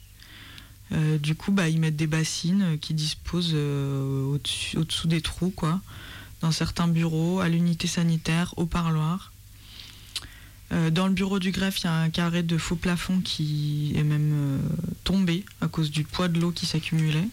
Euh, 0.93 1.19
du 1.19 1.35
coup, 1.35 1.53
bah, 1.53 1.69
ils 1.69 1.79
mettent 1.79 1.97
des 1.97 2.07
bassines 2.07 2.79
qui 2.81 2.95
disposent 2.95 3.53
euh, 3.53 4.39
au-dessous 4.77 5.09
des 5.09 5.21
trous, 5.21 5.51
quoi. 5.51 5.81
dans 6.41 6.53
certains 6.53 6.89
bureaux, 6.89 7.41
à 7.41 7.49
l'unité 7.49 7.87
sanitaire, 7.87 8.55
au 8.57 8.65
parloir. 8.65 9.33
Euh, 10.73 10.91
dans 10.91 11.07
le 11.07 11.15
bureau 11.15 11.39
du 11.39 11.51
greffe, 11.51 11.81
il 11.81 11.85
y 11.85 11.89
a 11.89 11.95
un 11.95 12.11
carré 12.11 12.43
de 12.43 12.59
faux 12.59 12.77
plafond 12.77 13.21
qui 13.21 13.93
est 13.97 14.03
même 14.03 14.33
euh, 14.33 14.59
tombé 15.05 15.45
à 15.61 15.69
cause 15.69 15.91
du 15.91 16.05
poids 16.05 16.29
de 16.29 16.39
l'eau 16.39 16.51
qui 16.51 16.67
s'accumulait. 16.67 17.29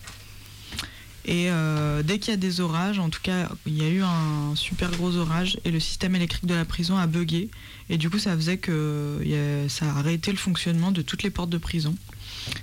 Et 1.27 1.49
euh, 1.49 2.03
dès 2.03 2.19
qu'il 2.19 2.31
y 2.31 2.33
a 2.33 2.37
des 2.37 2.61
orages, 2.61 2.99
en 2.99 3.09
tout 3.09 3.21
cas, 3.21 3.49
il 3.65 3.75
y 3.75 3.83
a 3.83 3.89
eu 3.89 4.03
un 4.03 4.55
super 4.55 4.91
gros 4.91 5.15
orage 5.15 5.57
et 5.65 5.71
le 5.71 5.79
système 5.79 6.15
électrique 6.15 6.45
de 6.45 6.53
la 6.53 6.65
prison 6.65 6.97
a 6.97 7.07
bugué. 7.07 7.49
Et 7.89 7.97
du 7.97 8.11
coup, 8.11 8.19
ça 8.19 8.35
faisait 8.35 8.57
que 8.57 9.19
ça 9.67 9.87
a 9.87 9.97
arrêté 9.97 10.31
le 10.31 10.37
fonctionnement 10.37 10.91
de 10.91 11.01
toutes 11.01 11.23
les 11.23 11.31
portes 11.31 11.49
de 11.49 11.57
prison. 11.57 11.95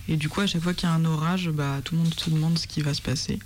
Et 0.09 0.17
du 0.17 0.29
coup, 0.29 0.41
à 0.41 0.47
chaque 0.47 0.63
fois 0.63 0.75
qu'il 0.75 0.89
y 0.89 0.93
a 0.93 0.95
un 0.95 1.05
orage, 1.05 1.49
bah, 1.49 1.81
tout 1.85 1.97
le 1.97 2.03
monde 2.03 2.15
se 2.15 2.31
demande 2.31 2.57
ce 2.57 2.69
qui 2.69 2.83
va 2.83 2.95
se 2.95 3.03
passer. 3.03 3.41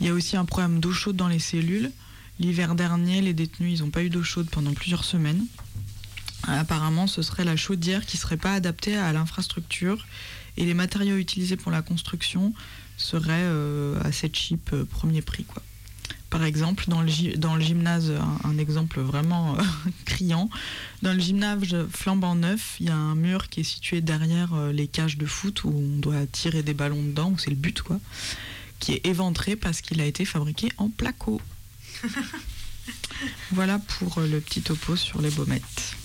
Il 0.00 0.06
y 0.06 0.08
a 0.08 0.14
aussi 0.14 0.38
un 0.38 0.46
problème 0.46 0.80
d'eau 0.80 0.92
chaude 0.92 1.16
dans 1.16 1.28
les 1.28 1.38
cellules. 1.38 1.92
L'hiver 2.40 2.74
dernier, 2.74 3.20
les 3.20 3.34
détenus, 3.34 3.78
ils 3.78 3.84
n'ont 3.84 3.90
pas 3.90 4.02
eu 4.02 4.08
d'eau 4.08 4.22
chaude 4.22 4.48
pendant 4.50 4.72
plusieurs 4.72 5.04
semaines. 5.04 5.44
Apparemment, 6.44 7.06
ce 7.06 7.20
serait 7.20 7.44
la 7.44 7.56
chaudière 7.56 8.06
qui 8.06 8.16
ne 8.16 8.20
serait 8.20 8.36
pas 8.38 8.54
adaptée 8.54 8.96
à 8.96 9.12
l'infrastructure 9.12 10.06
et 10.56 10.64
les 10.64 10.74
matériaux 10.74 11.16
utilisés 11.16 11.56
pour 11.56 11.72
la 11.72 11.82
construction 11.82 12.54
seraient 12.96 13.32
euh, 13.32 14.00
assez 14.02 14.30
cheap, 14.32 14.70
euh, 14.72 14.84
premier 14.84 15.22
prix. 15.22 15.44
Quoi. 15.44 15.62
Par 16.30 16.44
exemple, 16.44 16.84
dans 16.88 17.02
le, 17.02 17.36
dans 17.36 17.54
le 17.54 17.62
gymnase, 17.62 18.12
un, 18.44 18.58
exemple 18.58 19.00
vraiment 19.00 19.56
euh, 19.56 19.62
criant, 20.04 20.50
dans 21.02 21.12
le 21.12 21.20
gymnase 21.20 21.86
flambant 21.90 22.34
neuf, 22.34 22.76
il 22.80 22.86
y 22.86 22.90
a 22.90 22.96
un 22.96 23.14
mur 23.14 23.48
qui 23.48 23.60
est 23.60 23.64
situé 23.64 24.00
derrière 24.00 24.56
les 24.72 24.88
cages 24.88 25.16
de 25.16 25.26
foot 25.26 25.64
où 25.64 25.68
on 25.68 25.98
doit 25.98 26.26
tirer 26.26 26.62
des 26.62 26.74
ballons 26.74 27.02
dedans, 27.02 27.30
où 27.30 27.38
c'est 27.38 27.50
le 27.50 27.56
but, 27.56 27.82
quoi, 27.82 28.00
qui 28.80 28.92
est 28.92 29.06
éventré 29.06 29.56
parce 29.56 29.80
qu'il 29.80 30.00
a 30.00 30.06
été 30.06 30.24
fabriqué 30.24 30.70
en 30.76 30.88
placo. 30.88 31.40
voilà 33.52 33.78
pour 33.78 34.20
le 34.20 34.40
petit 34.40 34.60
topo 34.60 34.96
sur 34.96 35.22
les 35.22 35.30
baumettes. 35.30 35.96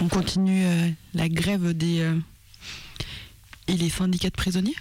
On 0.00 0.08
continue 0.08 0.64
la 1.12 1.28
grève 1.28 1.74
des 1.76 2.10
et 3.68 3.76
les 3.76 3.90
syndicats 3.90 4.30
de 4.30 4.36
prisonniers? 4.36 4.76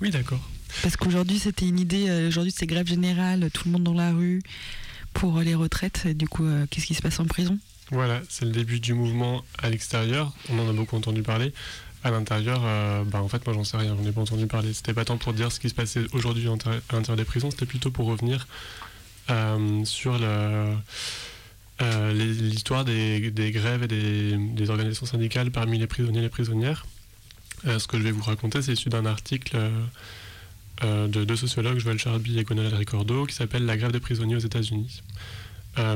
Oui, 0.00 0.10
d'accord. 0.10 0.40
Parce 0.82 0.96
qu'aujourd'hui, 0.96 1.38
c'était 1.38 1.66
une 1.66 1.78
idée, 1.78 2.08
euh, 2.08 2.28
aujourd'hui, 2.28 2.52
c'est 2.56 2.66
grève 2.66 2.86
générale, 2.86 3.50
tout 3.52 3.62
le 3.66 3.72
monde 3.72 3.84
dans 3.84 3.94
la 3.94 4.12
rue 4.12 4.42
pour 5.12 5.40
les 5.40 5.54
retraites. 5.54 6.06
Et 6.06 6.14
du 6.14 6.26
coup, 6.26 6.44
euh, 6.44 6.66
qu'est-ce 6.70 6.86
qui 6.86 6.94
se 6.94 7.02
passe 7.02 7.20
en 7.20 7.26
prison? 7.26 7.58
Voilà, 7.90 8.22
c'est 8.28 8.46
le 8.46 8.52
début 8.52 8.80
du 8.80 8.94
mouvement 8.94 9.44
à 9.58 9.68
l'extérieur. 9.68 10.32
On 10.48 10.58
en 10.58 10.68
a 10.68 10.72
beaucoup 10.72 10.96
entendu 10.96 11.22
parler. 11.22 11.52
À 12.04 12.10
l'intérieur, 12.10 12.62
euh, 12.64 13.04
bah, 13.04 13.22
en 13.22 13.28
fait, 13.28 13.46
moi, 13.46 13.54
j'en 13.54 13.64
sais 13.64 13.76
rien, 13.76 13.96
j'en 13.96 14.08
ai 14.08 14.12
pas 14.12 14.22
entendu 14.22 14.46
parler. 14.46 14.72
C'était 14.72 14.94
pas 14.94 15.04
tant 15.04 15.18
pour 15.18 15.34
dire 15.34 15.52
ce 15.52 15.60
qui 15.60 15.68
se 15.68 15.74
passait 15.74 16.04
aujourd'hui 16.12 16.48
à 16.48 16.94
l'intérieur 16.94 17.16
des 17.16 17.24
prisons, 17.24 17.50
c'était 17.50 17.66
plutôt 17.66 17.90
pour 17.90 18.06
revenir 18.06 18.46
sur 19.84 20.18
l'histoire 21.80 22.84
des, 22.84 23.32
grèves 23.54 23.84
et 23.84 23.88
des, 23.88 24.36
des, 24.36 24.70
organisations 24.70 25.06
syndicales 25.06 25.50
parmi 25.50 25.78
les 25.78 25.86
prisonniers 25.86 26.18
et 26.18 26.22
les 26.22 26.28
prisonnières. 26.28 26.84
Euh, 27.66 27.78
ce 27.78 27.86
que 27.86 27.98
je 27.98 28.02
vais 28.02 28.10
vous 28.10 28.22
raconter, 28.22 28.62
c'est 28.62 28.72
issu 28.72 28.88
d'un 28.88 29.06
article 29.06 29.56
euh, 29.56 29.70
euh, 30.82 31.08
de 31.08 31.24
deux 31.24 31.36
sociologues, 31.36 31.78
Joël 31.78 31.98
Charby 31.98 32.38
et 32.38 32.44
Gonal 32.44 32.74
Ricordo, 32.74 33.26
qui 33.26 33.34
s'appelle 33.34 33.64
La 33.66 33.76
grève 33.76 33.92
des 33.92 34.00
prisonniers 34.00 34.36
aux 34.36 34.40
États-Unis. 34.40 35.02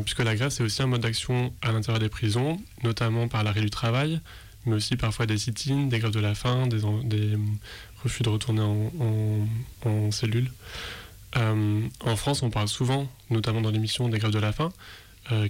puisque 0.05 0.21
la 0.21 0.37
grève, 0.37 0.51
c'est 0.51 0.63
aussi 0.63 0.83
un 0.83 0.87
mode 0.87 1.03
d'action 1.03 1.53
à 1.63 1.73
l'intérieur 1.73 1.99
des 1.99 2.09
prisons, 2.09 2.61
notamment 2.83 3.29
par 3.29 3.43
l'arrêt 3.43 3.61
du 3.61 3.71
travail, 3.71 4.21
mais 4.65 4.77
aussi 4.77 4.97
parfois 4.97 5.27
des 5.27 5.39
sit-ins, 5.39 5.87
des 5.87 5.99
grèves 5.99 6.13
de 6.13 6.21
la 6.21 6.35
faim, 6.35 6.67
des, 6.67 6.81
refus 8.03 8.23
de 8.23 8.29
retourner 8.29 8.63
en, 8.63 10.11
cellule. 10.13 10.51
en 11.35 12.17
France, 12.17 12.43
on 12.43 12.51
parle 12.51 12.69
souvent, 12.69 13.11
notamment 13.29 13.61
dans 13.61 13.71
l'émission, 13.71 14.09
des 14.09 14.19
grèves 14.19 14.33
de 14.33 14.39
la 14.39 14.53
faim, 14.53 14.71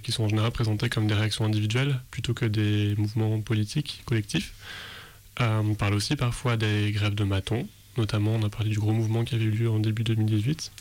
qui 0.03 0.11
sont 0.11 0.23
en 0.23 0.29
général 0.29 0.51
présentées 0.51 0.89
comme 0.89 1.07
des 1.07 1.13
réactions 1.13 1.45
individuelles 1.45 2.01
plutôt 2.11 2.33
que 2.33 2.45
des 2.45 2.95
mouvements 2.97 3.39
politiques 3.39 4.01
collectifs. 4.05 4.53
Euh, 5.39 5.61
on 5.63 5.75
parle 5.75 5.93
aussi 5.93 6.15
parfois 6.15 6.57
des 6.57 6.91
grèves 6.91 7.15
de 7.15 7.23
matons, 7.23 7.67
notamment 7.97 8.31
on 8.35 8.43
a 8.43 8.49
parlé 8.49 8.69
du 8.69 8.79
gros 8.79 8.91
mouvement 8.91 9.23
qui 9.23 9.35
avait 9.35 9.45
eu 9.45 9.51
lieu 9.51 9.69
en 9.69 9.79
début 9.79 10.03
2018. 10.03 10.71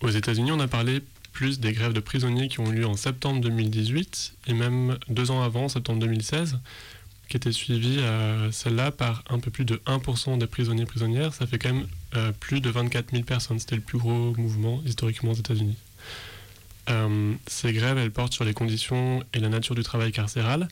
Aux 0.00 0.08
États-Unis, 0.08 0.50
on 0.52 0.60
a 0.60 0.68
parlé 0.68 1.02
plus 1.32 1.60
des 1.60 1.72
grèves 1.72 1.92
de 1.92 2.00
prisonniers 2.00 2.48
qui 2.48 2.60
ont 2.60 2.70
eu 2.72 2.76
lieu 2.76 2.86
en 2.86 2.96
septembre 2.96 3.40
2018 3.40 4.34
et 4.48 4.54
même 4.54 4.98
deux 5.08 5.30
ans 5.30 5.42
avant, 5.42 5.68
septembre 5.68 6.00
2016, 6.00 6.58
qui 7.28 7.36
étaient 7.36 7.52
suivies 7.52 7.98
euh, 8.00 8.50
celle-là 8.50 8.90
par 8.90 9.24
un 9.28 9.38
peu 9.38 9.50
plus 9.50 9.64
de 9.64 9.76
1% 9.86 10.38
des 10.38 10.46
prisonniers 10.46 10.86
prisonnières. 10.86 11.34
Ça 11.34 11.46
fait 11.46 11.58
quand 11.58 11.72
même 11.72 11.86
euh, 12.16 12.32
plus 12.32 12.60
de 12.60 12.70
24 12.70 13.10
000 13.12 13.24
personnes. 13.24 13.58
C'était 13.58 13.76
le 13.76 13.82
plus 13.82 13.98
gros 13.98 14.34
mouvement 14.36 14.82
historiquement 14.86 15.32
aux 15.32 15.34
États-Unis. 15.34 15.76
ces 17.46 17.72
grèves, 17.72 17.98
elles 17.98 18.10
portent 18.10 18.32
sur 18.32 18.44
les 18.44 18.54
conditions 18.54 19.22
et 19.32 19.38
la 19.38 19.48
nature 19.48 19.74
du 19.74 19.82
travail 19.82 20.12
carcéral. 20.12 20.68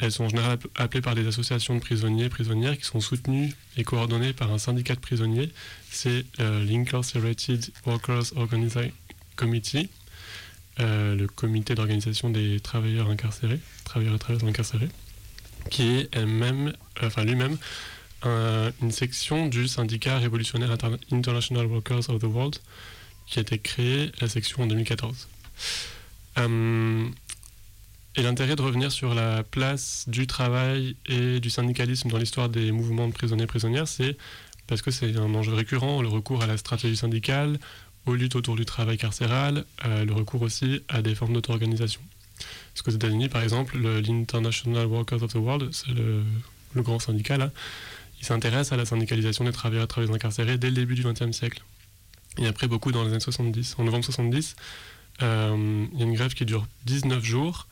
Elles 0.00 0.12
sont 0.12 0.24
en 0.24 0.28
général 0.28 0.58
appelées 0.76 1.00
par 1.00 1.14
des 1.14 1.26
associations 1.26 1.74
de 1.74 1.80
prisonniers 1.80 2.28
prisonnières 2.28 2.78
qui 2.78 2.84
sont 2.84 3.00
soutenues 3.00 3.52
et 3.76 3.84
coordonnées 3.84 4.32
par 4.32 4.52
un 4.52 4.58
syndicat 4.58 4.94
de 4.94 5.00
prisonniers. 5.00 5.50
C'est 5.90 6.24
euh, 6.40 6.64
l'Incarcerated 6.64 7.66
Workers 7.84 8.36
Organizing 8.36 8.92
Committee, 9.34 9.90
euh, 10.78 11.16
le 11.16 11.26
comité 11.26 11.74
d'organisation 11.74 12.30
des 12.30 12.60
travailleurs 12.60 13.10
incarcérés, 13.10 13.58
travailleurs 13.84 14.18
incarcérés, 14.44 14.88
qui 15.70 15.82
est 15.82 16.08
elle-même, 16.12 16.72
enfin 17.02 17.24
lui-même, 17.24 17.56
une 18.24 18.90
section 18.90 19.46
du 19.46 19.68
syndicat 19.68 20.18
révolutionnaire 20.18 20.76
International 21.12 21.66
Workers 21.66 22.10
of 22.10 22.20
the 22.20 22.24
World, 22.24 22.58
qui 23.26 23.38
a 23.38 23.42
été 23.42 23.58
créé, 23.58 24.10
la 24.20 24.28
section 24.28 24.62
en 24.62 24.66
2014. 24.66 25.28
Et 28.18 28.22
l'intérêt 28.22 28.56
de 28.56 28.62
revenir 28.62 28.90
sur 28.90 29.14
la 29.14 29.44
place 29.44 30.02
du 30.08 30.26
travail 30.26 30.96
et 31.06 31.38
du 31.38 31.50
syndicalisme 31.50 32.08
dans 32.08 32.18
l'histoire 32.18 32.48
des 32.48 32.72
mouvements 32.72 33.06
de 33.06 33.12
prisonniers 33.12 33.44
et 33.44 33.46
prisonnières, 33.46 33.86
c'est 33.86 34.16
parce 34.66 34.82
que 34.82 34.90
c'est 34.90 35.16
un 35.16 35.32
enjeu 35.36 35.54
récurrent, 35.54 36.02
le 36.02 36.08
recours 36.08 36.42
à 36.42 36.48
la 36.48 36.56
stratégie 36.56 36.96
syndicale, 36.96 37.60
aux 38.06 38.16
luttes 38.16 38.34
autour 38.34 38.56
du 38.56 38.64
travail 38.64 38.98
carcéral, 38.98 39.64
euh, 39.84 40.04
le 40.04 40.12
recours 40.12 40.42
aussi 40.42 40.80
à 40.88 41.00
des 41.00 41.14
formes 41.14 41.32
d'auto-organisation. 41.32 42.00
Parce 42.74 42.82
qu'aux 42.82 42.90
États-Unis, 42.90 43.28
par 43.28 43.44
exemple, 43.44 43.78
l'International 43.78 44.86
Workers 44.86 45.22
of 45.22 45.32
the 45.32 45.36
World, 45.36 45.68
c'est 45.70 45.94
le, 45.94 46.24
grand 46.74 46.98
syndicat 46.98 47.36
là, 47.36 47.52
il 48.18 48.26
s'intéresse 48.26 48.72
à 48.72 48.76
la 48.76 48.84
syndicalisation 48.84 49.44
des 49.44 49.52
travailleurs 49.52 49.84
et 49.84 49.86
travailleuses 49.88 50.16
incarcérés 50.16 50.58
dès 50.58 50.70
le 50.70 50.74
début 50.74 50.96
du 50.96 51.04
XXe 51.04 51.30
siècle. 51.30 51.62
Et 52.38 52.48
après, 52.48 52.66
beaucoup 52.66 52.90
dans 52.90 53.04
les 53.04 53.10
années 53.10 53.20
70. 53.20 53.76
En 53.78 53.84
novembre 53.84 54.04
70, 54.04 54.56
euh, 55.22 55.86
il 55.92 56.00
y 56.00 56.02
a 56.02 56.04
une 56.04 56.14
grève 56.14 56.34
qui 56.34 56.44
dure 56.44 56.66
19 56.86 57.24
jours 57.24 57.68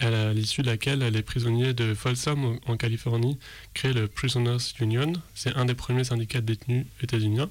à 0.00 0.32
l'issue 0.32 0.62
de 0.62 0.66
laquelle 0.66 1.00
les 1.00 1.22
prisonniers 1.22 1.72
de 1.72 1.94
Folsom 1.94 2.58
en 2.66 2.76
Californie 2.76 3.38
créent 3.74 3.94
le 3.94 4.08
Prisoners 4.08 4.58
Union. 4.80 5.12
C'est 5.34 5.54
un 5.56 5.64
des 5.64 5.74
premiers 5.74 6.04
syndicats 6.04 6.40
de 6.40 6.46
détenus 6.46 6.86
états-uniens. 7.02 7.48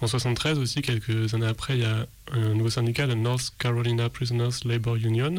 En 0.00 0.06
73 0.06 0.58
aussi, 0.58 0.82
quelques 0.82 1.32
années 1.34 1.46
après, 1.46 1.78
il 1.78 1.82
y 1.82 1.86
a 1.86 2.06
un 2.32 2.54
nouveau 2.54 2.70
syndicat, 2.70 3.06
le 3.06 3.14
North 3.14 3.54
Carolina 3.58 4.10
Prisoners 4.10 4.50
Labor 4.64 4.96
Union, 4.96 5.36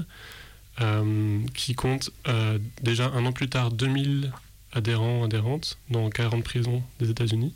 euh, 0.81 1.39
qui 1.53 1.75
compte 1.75 2.09
euh, 2.27 2.57
déjà 2.81 3.11
un 3.11 3.25
an 3.25 3.31
plus 3.31 3.47
tard 3.47 3.71
2000 3.71 4.31
adhérents, 4.73 5.23
adhérentes 5.23 5.77
dans 5.89 6.09
40 6.09 6.43
prisons 6.43 6.81
des 6.99 7.09
États-Unis. 7.09 7.53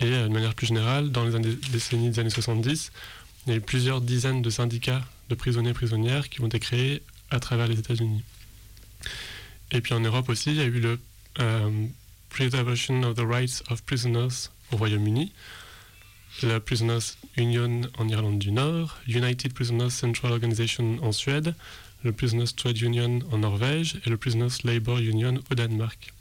Et 0.00 0.06
euh, 0.06 0.28
de 0.28 0.32
manière 0.32 0.54
plus 0.54 0.66
générale, 0.66 1.10
dans 1.10 1.24
les 1.24 1.56
décennies 1.72 2.10
des 2.10 2.18
années 2.20 2.30
70, 2.30 2.90
il 3.46 3.50
y 3.50 3.54
a 3.54 3.58
eu 3.58 3.60
plusieurs 3.60 4.00
dizaines 4.00 4.42
de 4.42 4.50
syndicats 4.50 5.02
de 5.28 5.34
prisonniers 5.34 5.70
et 5.70 5.74
prisonnières 5.74 6.28
qui 6.28 6.40
ont 6.40 6.46
été 6.46 6.58
créés 6.58 7.02
à 7.34 7.40
travers 7.40 7.66
les 7.66 7.78
États-Unis. 7.78 8.22
Et 9.72 9.80
puis 9.80 9.92
en 9.92 10.00
Europe 10.00 10.28
aussi, 10.28 10.50
il 10.50 10.56
y 10.56 10.60
a 10.60 10.64
eu 10.64 10.80
le 10.80 10.98
euh, 11.40 11.86
Preservation 12.30 13.02
of 13.02 13.16
the 13.16 13.26
Rights 13.26 13.62
of 13.70 13.82
Prisoners 13.82 14.50
au 14.72 14.76
Royaume-Uni, 14.76 15.32
la 16.42 16.60
Prisoners 16.60 17.16
Union 17.36 17.82
en 17.98 18.08
Irlande 18.08 18.38
du 18.38 18.52
Nord, 18.52 18.98
United 19.08 19.52
Prisoners 19.52 19.90
Central 19.90 20.32
Organization 20.32 20.98
en 21.02 21.12
Suède, 21.12 21.54
le 22.02 22.12
Prisoners 22.12 22.52
Trade 22.56 22.80
Union 22.80 23.20
en 23.32 23.38
Norvège 23.38 24.00
et 24.04 24.10
le 24.10 24.16
Prisoners 24.16 24.54
Labour 24.64 24.98
Union 24.98 25.40
au 25.50 25.54
Danemark. 25.54 26.12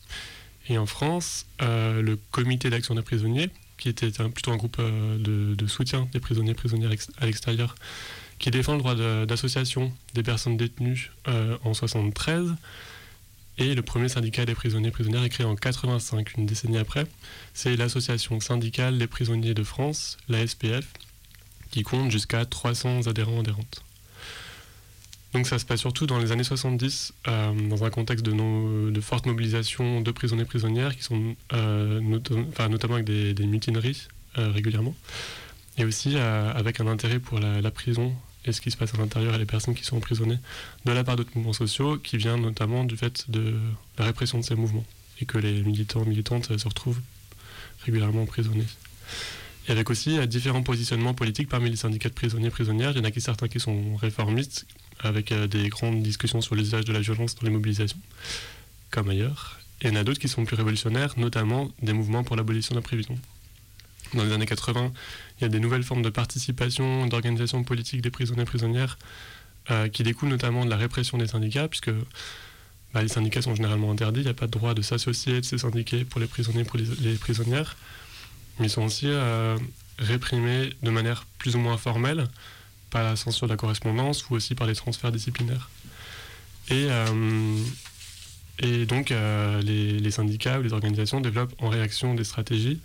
Et 0.69 0.77
en 0.77 0.85
France, 0.85 1.45
euh, 1.61 2.01
le 2.01 2.17
Comité 2.31 2.69
d'action 2.69 2.95
des 2.95 3.01
prisonniers, 3.01 3.49
qui 3.77 3.89
était 3.89 4.11
plutôt 4.29 4.51
un 4.51 4.57
groupe 4.57 4.77
euh, 4.79 5.17
de, 5.55 5.67
soutien 5.67 6.07
des 6.13 6.19
prisonniers 6.19 6.53
prisonnières 6.53 6.91
à 7.19 7.25
l'extérieur, 7.25 7.75
qui 8.43 8.51
défend 8.51 8.73
le 8.73 8.79
droit 8.79 8.93
d'association 9.25 9.93
des 10.15 10.21
personnes 10.21 10.57
détenues 10.57 11.13
euh, 11.29 11.57
en 11.63 11.73
73. 11.73 12.53
Et 13.57 13.73
le 13.73 13.81
premier 13.81 14.09
syndicat 14.09 14.43
des 14.43 14.53
prisonniers 14.53 14.91
prisonnières 14.91 15.23
est 15.23 15.29
créé 15.29 15.45
en 15.45 15.55
85, 15.55 16.33
une 16.35 16.45
décennie 16.45 16.77
après. 16.77 17.05
C'est 17.53 17.77
l'association 17.77 18.41
syndicale 18.41 18.97
des 18.97 19.07
prisonniers 19.07 19.53
de 19.53 19.63
France, 19.63 20.17
la 20.27 20.45
SPF, 20.45 20.85
qui 21.71 21.83
compte 21.83 22.11
jusqu'à 22.11 22.43
300 22.43 23.07
adhérents 23.07 23.39
adhérentes. 23.39 23.81
Donc 25.31 25.47
ça 25.47 25.57
se 25.57 25.63
passe 25.63 25.79
surtout 25.79 26.05
dans 26.05 26.19
les 26.19 26.33
années 26.33 26.43
70, 26.43 27.13
euh, 27.29 27.69
dans 27.69 27.85
un 27.85 27.89
contexte 27.91 28.25
de, 28.25 28.99
forte 28.99 29.25
mobilisation 29.25 30.01
de 30.01 30.11
prisonniers 30.11 30.43
prisonnières, 30.43 30.97
qui 30.97 31.03
sont 31.03 31.37
euh, 31.53 32.01
notamment 32.01 32.95
avec 32.95 33.05
des 33.05 33.45
mutineries 33.45 34.09
régulièrement. 34.35 34.95
et 35.77 35.85
aussi 35.85 36.17
avec 36.17 36.81
un 36.81 36.87
intérêt 36.87 37.19
pour 37.19 37.39
la, 37.39 37.71
prison 37.71 38.13
et 38.45 38.51
ce 38.51 38.61
qui 38.61 38.71
se 38.71 38.77
passe 38.77 38.93
à 38.93 38.97
l'intérieur 38.97 39.35
et 39.35 39.37
les 39.37 39.45
personnes 39.45 39.75
qui 39.75 39.83
sont 39.83 39.97
emprisonnées 39.97 40.39
de 40.85 40.91
la 40.91 41.03
part 41.03 41.15
d'autres 41.15 41.31
mouvements 41.35 41.53
sociaux 41.53 41.97
qui 41.97 42.17
vient 42.17 42.37
notamment 42.37 42.83
du 42.83 42.97
fait 42.97 43.29
de 43.29 43.55
la 43.97 44.05
répression 44.05 44.39
de 44.39 44.43
ces 44.43 44.55
mouvements 44.55 44.85
et 45.21 45.25
que 45.25 45.37
les 45.37 45.63
militants 45.63 46.05
militantes 46.05 46.57
se 46.57 46.67
retrouvent 46.67 47.01
régulièrement 47.85 48.23
emprisonnés. 48.23 48.65
Et 49.67 49.71
avec 49.71 49.89
aussi 49.89 50.25
différents 50.27 50.63
positionnements 50.63 51.13
politiques 51.13 51.47
parmi 51.47 51.69
les 51.69 51.77
syndicats 51.77 52.09
de 52.09 52.13
prisonniers 52.13 52.47
et 52.47 52.51
prisonnières. 52.51 52.91
Il 52.91 52.97
y 52.97 52.99
en 52.99 53.05
a 53.05 53.11
qui, 53.11 53.21
certains 53.21 53.47
qui 53.47 53.59
sont 53.59 53.95
réformistes, 53.95 54.65
avec 54.99 55.33
des 55.33 55.69
grandes 55.69 56.01
discussions 56.01 56.41
sur 56.41 56.55
l'usage 56.55 56.85
de 56.85 56.91
la 56.91 56.99
violence 56.99 57.35
dans 57.35 57.43
les 57.43 57.49
mobilisations, 57.49 57.99
comme 58.91 59.09
ailleurs. 59.09 59.59
Et 59.81 59.87
il 59.87 59.93
y 59.93 59.97
en 59.97 59.99
a 59.99 60.03
d'autres 60.03 60.19
qui 60.19 60.27
sont 60.27 60.43
plus 60.43 60.55
révolutionnaires, 60.55 61.13
notamment 61.17 61.71
des 61.81 61.93
mouvements 61.93 62.23
pour 62.23 62.35
l'abolition 62.35 62.75
de 62.75 62.79
la 62.79 62.83
prison. 62.83 63.17
Dans 64.13 64.23
les 64.23 64.31
années 64.31 64.45
80, 64.45 64.91
il 65.39 65.41
y 65.41 65.45
a 65.45 65.49
des 65.49 65.59
nouvelles 65.59 65.83
formes 65.83 66.03
de 66.03 66.09
participation, 66.09 67.07
d'organisation 67.07 67.63
politique 67.63 68.01
des 68.01 68.11
prisonniers 68.11 68.43
et 68.43 68.45
prisonnières 68.45 68.97
euh, 69.71 69.87
qui 69.87 70.03
découlent 70.03 70.29
notamment 70.29 70.65
de 70.65 70.69
la 70.69 70.77
répression 70.77 71.17
des 71.17 71.27
syndicats, 71.27 71.67
puisque 71.67 71.91
bah, 72.93 73.01
les 73.01 73.07
syndicats 73.07 73.41
sont 73.41 73.55
généralement 73.55 73.91
interdits, 73.91 74.19
il 74.19 74.25
n'y 74.25 74.29
a 74.29 74.35
pas 74.35 74.45
de 74.45 74.51
droit 74.51 74.73
de 74.73 74.81
s'associer, 74.81 75.41
de 75.41 75.45
se 75.45 75.57
syndiquer 75.57 76.05
pour 76.05 76.19
les 76.19 76.27
prisonniers 76.27 76.61
et 76.61 76.65
pour 76.65 76.77
les, 76.77 77.15
prisonnières, 77.15 77.75
mais 78.59 78.67
ils 78.67 78.69
sont 78.69 78.83
aussi 78.83 79.07
euh, 79.07 79.57
réprimés 79.97 80.73
de 80.83 80.89
manière 80.91 81.25
plus 81.39 81.55
ou 81.55 81.59
moins 81.59 81.77
formelle 81.77 82.27
par 82.91 83.03
la 83.03 83.15
censure 83.15 83.47
de 83.47 83.53
la 83.53 83.57
correspondance 83.57 84.29
ou 84.29 84.35
aussi 84.35 84.53
par 84.53 84.67
les 84.67 84.75
transferts 84.75 85.11
disciplinaires. 85.11 85.69
Et, 86.69 86.87
euh, 86.89 87.57
et 88.59 88.85
donc 88.85 89.09
les, 89.09 90.11
syndicats 90.11 90.59
ou 90.59 90.61
les 90.61 90.73
organisations 90.73 91.19
développent 91.19 91.55
en 91.59 91.69
réaction 91.69 92.13
des 92.13 92.23
stratégies 92.23 92.79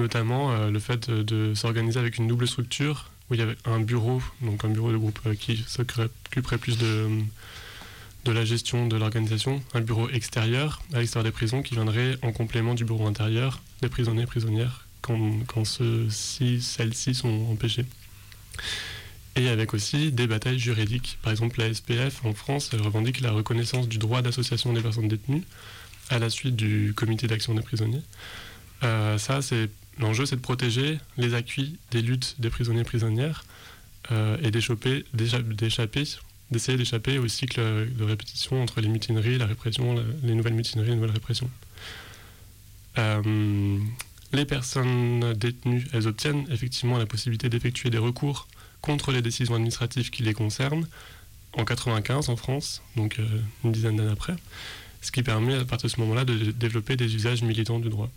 notamment 0.00 0.52
euh, 0.52 0.70
le 0.70 0.78
fait 0.78 1.10
de, 1.10 1.54
s'organiser 1.54 1.98
avec 1.98 2.18
une 2.18 2.26
double 2.26 2.48
structure 2.48 3.10
où 3.30 3.34
il 3.34 3.40
y 3.40 3.42
avait 3.42 3.56
un 3.64 3.80
bureau, 3.80 4.20
donc 4.40 4.64
un 4.64 4.68
bureau 4.68 4.90
de 4.90 4.96
groupe 4.96 5.20
euh, 5.26 5.34
qui 5.34 5.64
s'occuperait 5.68 6.58
plus 6.58 6.78
de, 6.78 7.08
de 8.24 8.32
la 8.32 8.44
gestion 8.44 8.88
de 8.88 8.96
l'organisation, 8.96 9.62
un 9.74 9.80
bureau 9.80 10.08
extérieur 10.08 10.82
à 10.92 10.98
l'extérieur 10.98 11.24
des 11.24 11.30
prisons 11.30 11.62
qui 11.62 11.74
viendrait 11.74 12.18
en 12.22 12.32
complément 12.32 12.74
du 12.74 12.84
bureau 12.84 13.06
intérieur 13.06 13.62
des 13.82 13.88
prisonniers 13.88 14.22
et 14.22 14.26
prisonnières 14.26 14.86
quand, 15.00 15.46
quand 15.46 15.64
ceux-ci, 15.64 16.60
celles-ci 16.60 17.14
sont 17.14 17.46
empêchés. 17.50 17.86
Et 19.36 19.48
avec 19.48 19.74
aussi 19.74 20.10
des 20.10 20.26
batailles 20.26 20.58
juridiques. 20.58 21.18
Par 21.22 21.30
exemple, 21.30 21.60
la 21.60 21.72
SPF 21.72 22.24
en 22.24 22.34
France 22.34 22.70
revendique 22.74 23.20
la 23.20 23.30
reconnaissance 23.30 23.88
du 23.88 23.98
droit 23.98 24.22
d'association 24.22 24.72
des 24.72 24.82
personnes 24.82 25.08
détenues 25.08 25.44
à 26.10 26.18
la 26.18 26.28
suite 26.28 26.56
du 26.56 26.92
comité 26.96 27.28
d'action 27.28 27.54
des 27.54 27.62
prisonniers. 27.62 28.02
Euh, 28.82 29.18
ça, 29.18 29.42
c'est 29.42 29.70
L'enjeu, 30.00 30.24
c'est 30.24 30.36
de 30.36 30.40
protéger 30.40 30.98
les 31.18 31.34
acquis 31.34 31.78
des 31.90 32.00
luttes 32.00 32.36
des 32.38 32.48
prisonniers 32.48 32.80
et 32.80 32.84
prisonnières 32.84 33.44
euh, 34.10 34.38
et 34.42 34.50
d'échapper, 34.50 35.04
d'essayer 35.12 36.78
d'échapper 36.78 37.18
au 37.18 37.28
cycle 37.28 37.60
de 37.60 38.04
répétition 38.04 38.62
entre 38.62 38.80
les 38.80 38.88
mutineries, 38.88 39.36
la 39.36 39.46
répression, 39.46 40.02
les 40.22 40.34
nouvelles 40.34 40.54
mutineries, 40.54 40.88
les 40.88 40.94
nouvelles 40.94 41.10
répressions. 41.10 41.50
Euh, 42.98 43.78
les 44.32 44.44
personnes 44.46 45.34
détenues, 45.34 45.86
elles 45.92 46.06
obtiennent 46.06 46.46
effectivement 46.50 46.96
la 46.96 47.06
possibilité 47.06 47.48
d'effectuer 47.50 47.90
des 47.90 47.98
recours 47.98 48.48
contre 48.80 49.12
les 49.12 49.20
décisions 49.20 49.54
administratives 49.54 50.10
qui 50.10 50.22
les 50.22 50.32
concernent 50.32 50.88
en 51.52 51.64
95 51.64 52.30
en 52.30 52.36
France, 52.36 52.80
donc 52.96 53.18
euh, 53.18 53.26
une 53.64 53.72
dizaine 53.72 53.96
d'années 53.96 54.12
après, 54.12 54.36
ce 55.02 55.12
qui 55.12 55.22
permet 55.22 55.56
à 55.56 55.64
partir 55.64 55.88
de 55.88 55.92
ce 55.92 56.00
moment-là 56.00 56.24
de 56.24 56.52
développer 56.52 56.96
des 56.96 57.14
usages 57.14 57.42
militants 57.42 57.80
du 57.80 57.90
droit. 57.90 58.10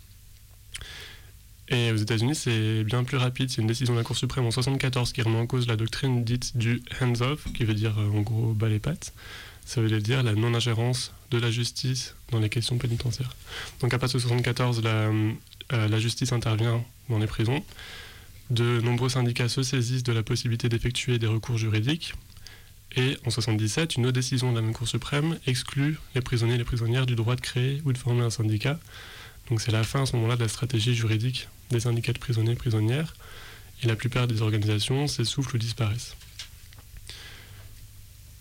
Et 1.68 1.92
aux 1.92 1.96
États-Unis, 1.96 2.34
c'est 2.34 2.84
bien 2.84 3.04
plus 3.04 3.16
rapide. 3.16 3.50
C'est 3.50 3.62
une 3.62 3.66
décision 3.66 3.94
de 3.94 3.98
la 3.98 4.04
Cour 4.04 4.16
suprême 4.16 4.44
en 4.44 4.50
74 4.50 5.12
qui 5.12 5.22
remet 5.22 5.38
en 5.38 5.46
cause 5.46 5.66
la 5.66 5.76
doctrine 5.76 6.24
dite 6.24 6.56
du 6.56 6.82
hands-off, 7.00 7.46
qui 7.54 7.64
veut 7.64 7.74
dire 7.74 7.98
euh, 7.98 8.18
en 8.18 8.20
gros 8.20 8.52
bas 8.52 8.68
les 8.68 8.78
pattes. 8.78 9.14
Ça 9.64 9.80
veut 9.80 9.88
dire 10.00 10.22
la 10.22 10.34
non-ingérence 10.34 11.12
de 11.30 11.38
la 11.38 11.50
justice 11.50 12.14
dans 12.30 12.38
les 12.38 12.50
questions 12.50 12.76
pénitentiaires. 12.76 13.34
Donc 13.80 13.94
à 13.94 13.98
partir 13.98 14.18
de 14.18 14.22
74, 14.22 14.82
la, 14.82 14.90
euh, 14.90 15.32
la 15.70 15.98
justice 15.98 16.32
intervient 16.32 16.84
dans 17.08 17.18
les 17.18 17.26
prisons. 17.26 17.64
De 18.50 18.82
nombreux 18.82 19.08
syndicats 19.08 19.48
se 19.48 19.62
saisissent 19.62 20.02
de 20.02 20.12
la 20.12 20.22
possibilité 20.22 20.68
d'effectuer 20.68 21.18
des 21.18 21.26
recours 21.26 21.56
juridiques. 21.56 22.12
Et 22.96 23.16
en 23.24 23.30
77, 23.30 23.96
une 23.96 24.04
autre 24.04 24.12
décision 24.12 24.50
de 24.50 24.56
la 24.56 24.62
même 24.62 24.74
Cour 24.74 24.86
suprême 24.86 25.38
exclut 25.46 25.98
les 26.14 26.20
prisonniers 26.20 26.54
et 26.54 26.58
les 26.58 26.64
prisonnières 26.64 27.06
du 27.06 27.16
droit 27.16 27.36
de 27.36 27.40
créer 27.40 27.80
ou 27.86 27.92
de 27.94 27.98
former 27.98 28.22
un 28.22 28.30
syndicat. 28.30 28.78
Donc 29.48 29.62
c'est 29.62 29.72
la 29.72 29.82
fin 29.82 30.02
à 30.02 30.06
ce 30.06 30.14
moment-là 30.16 30.36
de 30.36 30.42
la 30.42 30.48
stratégie 30.48 30.94
juridique 30.94 31.48
des 31.70 31.80
syndicats 31.80 32.12
de 32.12 32.18
prisonniers 32.18 32.52
et 32.52 32.56
prisonnières, 32.56 33.14
et 33.82 33.86
la 33.86 33.96
plupart 33.96 34.26
des 34.26 34.42
organisations 34.42 35.06
s'essoufflent 35.08 35.56
ou 35.56 35.58
disparaissent. 35.58 36.16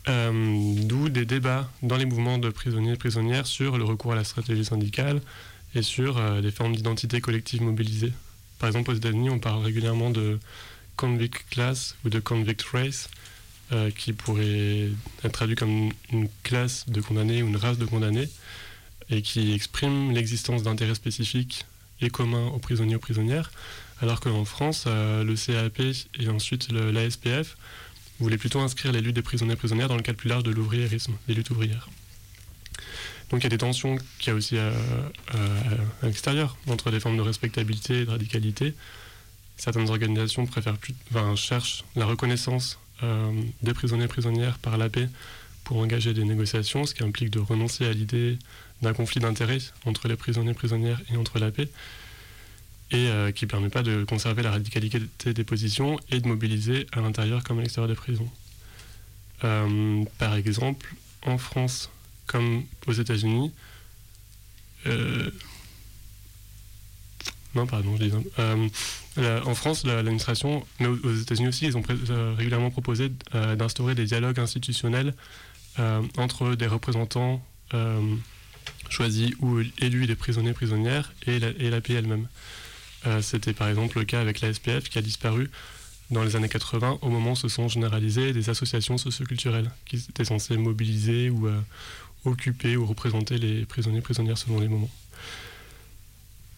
Euh, 0.10 0.74
d'où 0.84 1.08
des 1.08 1.26
débats 1.26 1.70
dans 1.82 1.96
les 1.96 2.06
mouvements 2.06 2.38
de 2.38 2.50
prisonniers 2.50 2.94
et 2.94 2.98
prisonnières 2.98 3.48
sur 3.48 3.78
le 3.78 3.86
recours 3.86 4.12
à 4.12 4.16
la 4.16 4.26
stratégie 4.26 4.66
syndicale 4.66 5.22
et 5.76 5.82
sur 5.82 6.18
euh, 6.18 6.42
des 6.42 6.52
formes 6.52 6.76
d'identité 6.76 7.22
collective 7.22 7.62
mobilisées. 7.62 8.12
Par 8.60 8.68
exemple, 8.68 8.92
aux 8.92 8.96
États-Unis, 8.96 9.30
on 9.30 9.40
parle 9.40 9.64
régulièrement 9.64 10.10
de 10.10 10.40
convict 10.98 11.46
class 11.50 11.96
ou 12.04 12.10
de 12.10 12.20
convict 12.20 12.62
race, 12.64 13.10
euh, 13.72 13.92
qui 13.92 14.12
pourrait 14.14 14.90
être 15.24 15.32
traduit 15.32 15.56
comme 15.56 15.92
une 16.12 16.28
classe 16.44 16.86
de 16.90 17.00
condamnés 17.00 17.42
ou 17.42 17.48
une 17.48 17.56
race 17.56 17.78
de 17.78 17.86
condamnés, 17.86 18.30
et 19.10 19.22
qui 19.22 19.54
exprime 19.54 20.12
l'existence 20.12 20.64
d'intérêts 20.64 20.96
spécifiques 20.96 21.66
et 22.02 22.10
communs 22.10 22.48
aux 22.48 22.60
prisonniers 22.60 22.96
aux 22.96 23.00
prisonnières, 23.00 23.52
alors 24.02 24.20
qu'en 24.20 24.46
France, 24.46 24.86
euh, 24.88 25.24
le 25.24 25.36
CAP 25.36 25.80
et 25.80 26.28
ensuite 26.28 26.72
l'ASPF 26.72 27.58
voulaient 28.20 28.38
plutôt 28.38 28.60
inscrire 28.60 28.92
les 28.92 29.02
luttes 29.02 29.16
des 29.16 29.22
prisonniers 29.22 29.54
et 29.54 29.58
prisonnières 29.58 29.88
dans 29.88 29.96
le 29.96 30.02
cadre 30.02 30.18
plus 30.18 30.30
large 30.30 30.44
de 30.44 30.52
l'ouvriérisme, 30.52 31.14
des 31.28 31.34
luttes 31.34 31.50
ouvrières. 31.50 31.90
Donc 33.30 33.42
il 33.42 33.44
y 33.46 33.48
a 33.48 33.50
des 33.50 33.58
tensions 33.58 33.98
qu'il 34.20 34.28
y 34.28 34.30
a 34.30 34.36
aussi 34.36 34.58
à, 34.58 34.72
l'extérieur, 36.04 36.56
entre 36.68 36.92
des 36.92 37.00
formes 37.00 37.18
de 37.18 37.22
respectabilité 37.22 38.02
et 38.02 38.06
de 38.06 38.12
radicalité. 38.12 38.74
Certaines 39.58 39.90
organisations 39.90 40.46
préfèrent 40.46 40.78
plus, 40.78 40.94
cherchent 41.36 41.84
la 41.96 42.06
reconnaissance 42.06 42.80
euh, 43.02 43.32
des 43.62 43.74
prisonniers 43.74 44.06
et 44.06 44.08
prisonnières 44.08 44.60
par 44.60 44.78
la 44.78 44.90
paix 44.90 45.10
pour 45.64 45.78
engager 45.78 46.14
des 46.14 46.26
négociations, 46.26 46.86
ce 46.86 46.94
qui 46.94 47.04
implique 47.04 47.30
de 47.32 47.40
renoncer 47.40 47.86
à 47.86 47.94
l'idée 47.94 48.38
d'un 48.84 48.94
conflit 48.94 49.20
d'intérêts 49.20 49.60
entre 49.86 50.08
les 50.08 50.16
prisonniers 50.16 50.54
prisonnières 50.54 51.02
et 51.12 51.18
entre 51.18 51.40
la 51.40 51.50
paix, 51.52 51.70
et 52.92 53.08
euh, 53.08 53.32
qui 53.32 53.48
permet 53.48 53.70
pas 53.70 53.82
de 53.82 54.04
conserver 54.04 54.44
la 54.44 54.52
radicalité 54.52 55.34
des 55.34 55.44
positions 55.44 56.00
et 56.12 56.20
de 56.20 56.28
mobiliser 56.28 56.86
à 56.92 57.02
l'intérieur 57.02 57.44
comme 57.44 57.58
à 57.58 57.62
l'extérieur 57.62 57.90
des 57.90 57.96
prisons. 57.96 58.30
Euh, 59.44 60.04
par 60.20 60.36
exemple, 60.36 60.94
en 61.26 61.38
France 61.38 61.90
comme 62.28 62.64
aux 62.88 62.94
États-Unis, 62.94 63.52
euh, 64.86 65.30
non, 67.56 67.68
pardon, 67.68 67.96
je 67.98 68.06
dis 68.06 68.14
en 69.46 69.56
France, 69.56 69.86
l'administration, 69.86 70.66
mais 70.80 70.88
aux 70.88 71.16
États-Unis 71.16 71.50
aussi, 71.50 71.66
ils 71.68 71.78
ont 71.78 71.84
régulièrement 72.36 72.72
proposé 72.72 73.12
d'instaurer 73.58 73.94
des 73.94 74.06
dialogues 74.06 74.40
institutionnels 74.40 75.14
entre 76.18 76.56
des 76.56 76.66
représentants 76.66 77.46
choisis 78.94 79.32
ou 79.42 79.60
élus 79.80 80.08
des 80.08 80.16
prisonniers 80.16 80.54
prisonnières 80.54 81.12
et 81.26 81.40
la, 81.40 81.82
paix 81.82 81.94
elle-même. 81.94 82.28
Euh, 83.06 83.22
c'était 83.22 83.54
par 83.54 83.68
exemple 83.68 84.00
le 84.00 84.06
cas 84.06 84.22
avec 84.22 84.40
la 84.40 84.54
SPF 84.54 84.88
qui 84.90 84.98
a 84.98 85.02
disparu 85.02 85.50
dans 86.12 86.24
les 86.24 86.36
années 86.36 86.50
80 86.50 87.00
au 87.02 87.10
moment 87.10 87.32
où 87.32 87.36
se 87.36 87.48
sont 87.48 87.68
généralisées 87.68 88.32
des 88.34 88.50
associations 88.50 88.98
socioculturelles 88.98 89.72
qui 89.86 89.98
étaient 89.98 90.26
censées 90.26 90.58
mobiliser 90.58 91.30
ou 91.30 91.48
euh, 91.48 91.60
occuper 92.24 92.78
ou 92.78 92.86
représenter 92.86 93.38
les 93.38 93.66
prisonniers 93.66 94.02
prisonnières 94.02 94.38
selon 94.38 94.60
les 94.60 94.68
moments. 94.68 94.92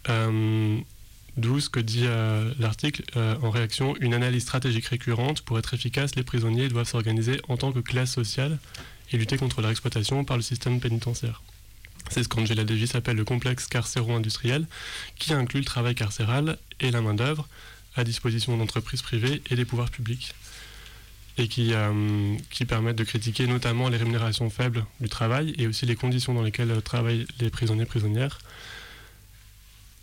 Euh, 0.10 0.78
D'où 1.38 1.60
ce 1.60 1.70
que 1.70 1.82
dit 1.82 2.06
l'article 2.60 3.04
en 3.18 3.50
réaction, 3.50 3.94
une 4.00 4.14
analyse 4.14 4.44
stratégique 4.44 4.86
récurrente 4.86 5.42
pour 5.42 5.60
être 5.60 5.74
efficace, 5.74 6.16
les 6.16 6.24
prisonniers 6.24 6.70
doivent 6.70 6.88
s'organiser 6.88 7.42
en 7.50 7.58
tant 7.58 7.74
que 7.74 7.80
classe 7.80 8.14
sociale 8.14 8.58
et 9.12 9.18
lutter 9.18 9.36
contre 9.36 9.60
leur 9.60 9.70
exploitation 9.70 10.24
par 10.24 10.38
le 10.38 10.44
système 10.44 10.80
pénitentiaire. 10.80 11.42
C'est 12.10 12.24
ce 12.24 12.30
qu'Angela 12.30 12.64
Davis 12.64 12.96
appelle 12.96 13.18
le 13.18 13.26
complexe 13.26 13.68
carcéro-industriel, 13.68 14.68
qui 15.18 15.34
inclut 15.34 15.60
le 15.60 15.66
travail 15.66 15.96
carcéral 15.96 16.58
et 16.80 16.92
la 16.92 17.02
main-d'œuvre 17.02 17.48
à 17.96 18.04
disposition 18.04 18.56
d'entreprises 18.58 19.02
privées 19.02 19.42
et 19.50 19.56
des 19.56 19.66
pouvoirs 19.66 19.90
publics, 19.90 20.34
et 21.38 21.48
qui, 21.48 21.74
euh, 21.74 22.36
qui 22.50 22.66
permettent 22.66 22.98
de 22.98 23.04
critiquer 23.04 23.48
notamment 23.48 23.90
les 23.90 23.98
rémunérations 23.98 24.50
faibles 24.50 24.86
du 25.00 25.10
travail 25.10 25.54
et 25.58 25.68
aussi 25.68 25.86
les 25.86 25.96
conditions 25.96 26.34
dans 26.34 26.44
lesquelles 26.44 26.82
travaillent 26.82 27.26
les 27.40 27.50
prisonniers 27.50 27.86
prisonnières. 27.86 28.40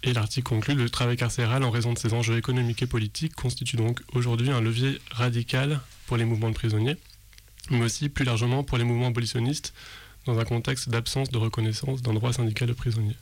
Et 0.05 0.13
l'article 0.13 0.49
conclut 0.49 0.75
le 0.75 0.91
travail 0.91 1.17
carcéral, 1.17 1.63
en 1.63 1.71
raison 1.71 1.93
de 1.93 1.99
ses 1.99 2.13
enjeux 2.13 2.37
économiques 2.37 2.83
et 2.83 2.87
politiques, 2.87 3.35
constitue 3.35 3.77
donc 3.77 4.01
aujourd'hui 4.15 4.51
un 4.51 4.61
levier 4.61 5.01
radical 5.13 5.81
pour 6.07 6.17
les 6.17 6.25
mouvements 6.25 6.51
de 6.51 6.55
prisonniers, 6.55 6.97
mais 7.71 7.85
aussi 7.85 8.09
plus 8.09 8.25
largement 8.25 8.65
pour 8.65 8.79
les 8.79 8.85
mouvements 8.85 9.07
abolitionnistes 9.07 9.73
dans 10.27 10.39
un 10.39 10.45
contexte 10.45 10.89
d'absence 10.89 11.31
de 11.31 11.39
reconnaissance 11.39 12.03
d'un 12.03 12.15
droit 12.15 12.33
syndical 12.33 12.69
de 12.69 12.73
prisonniers. 12.73 13.17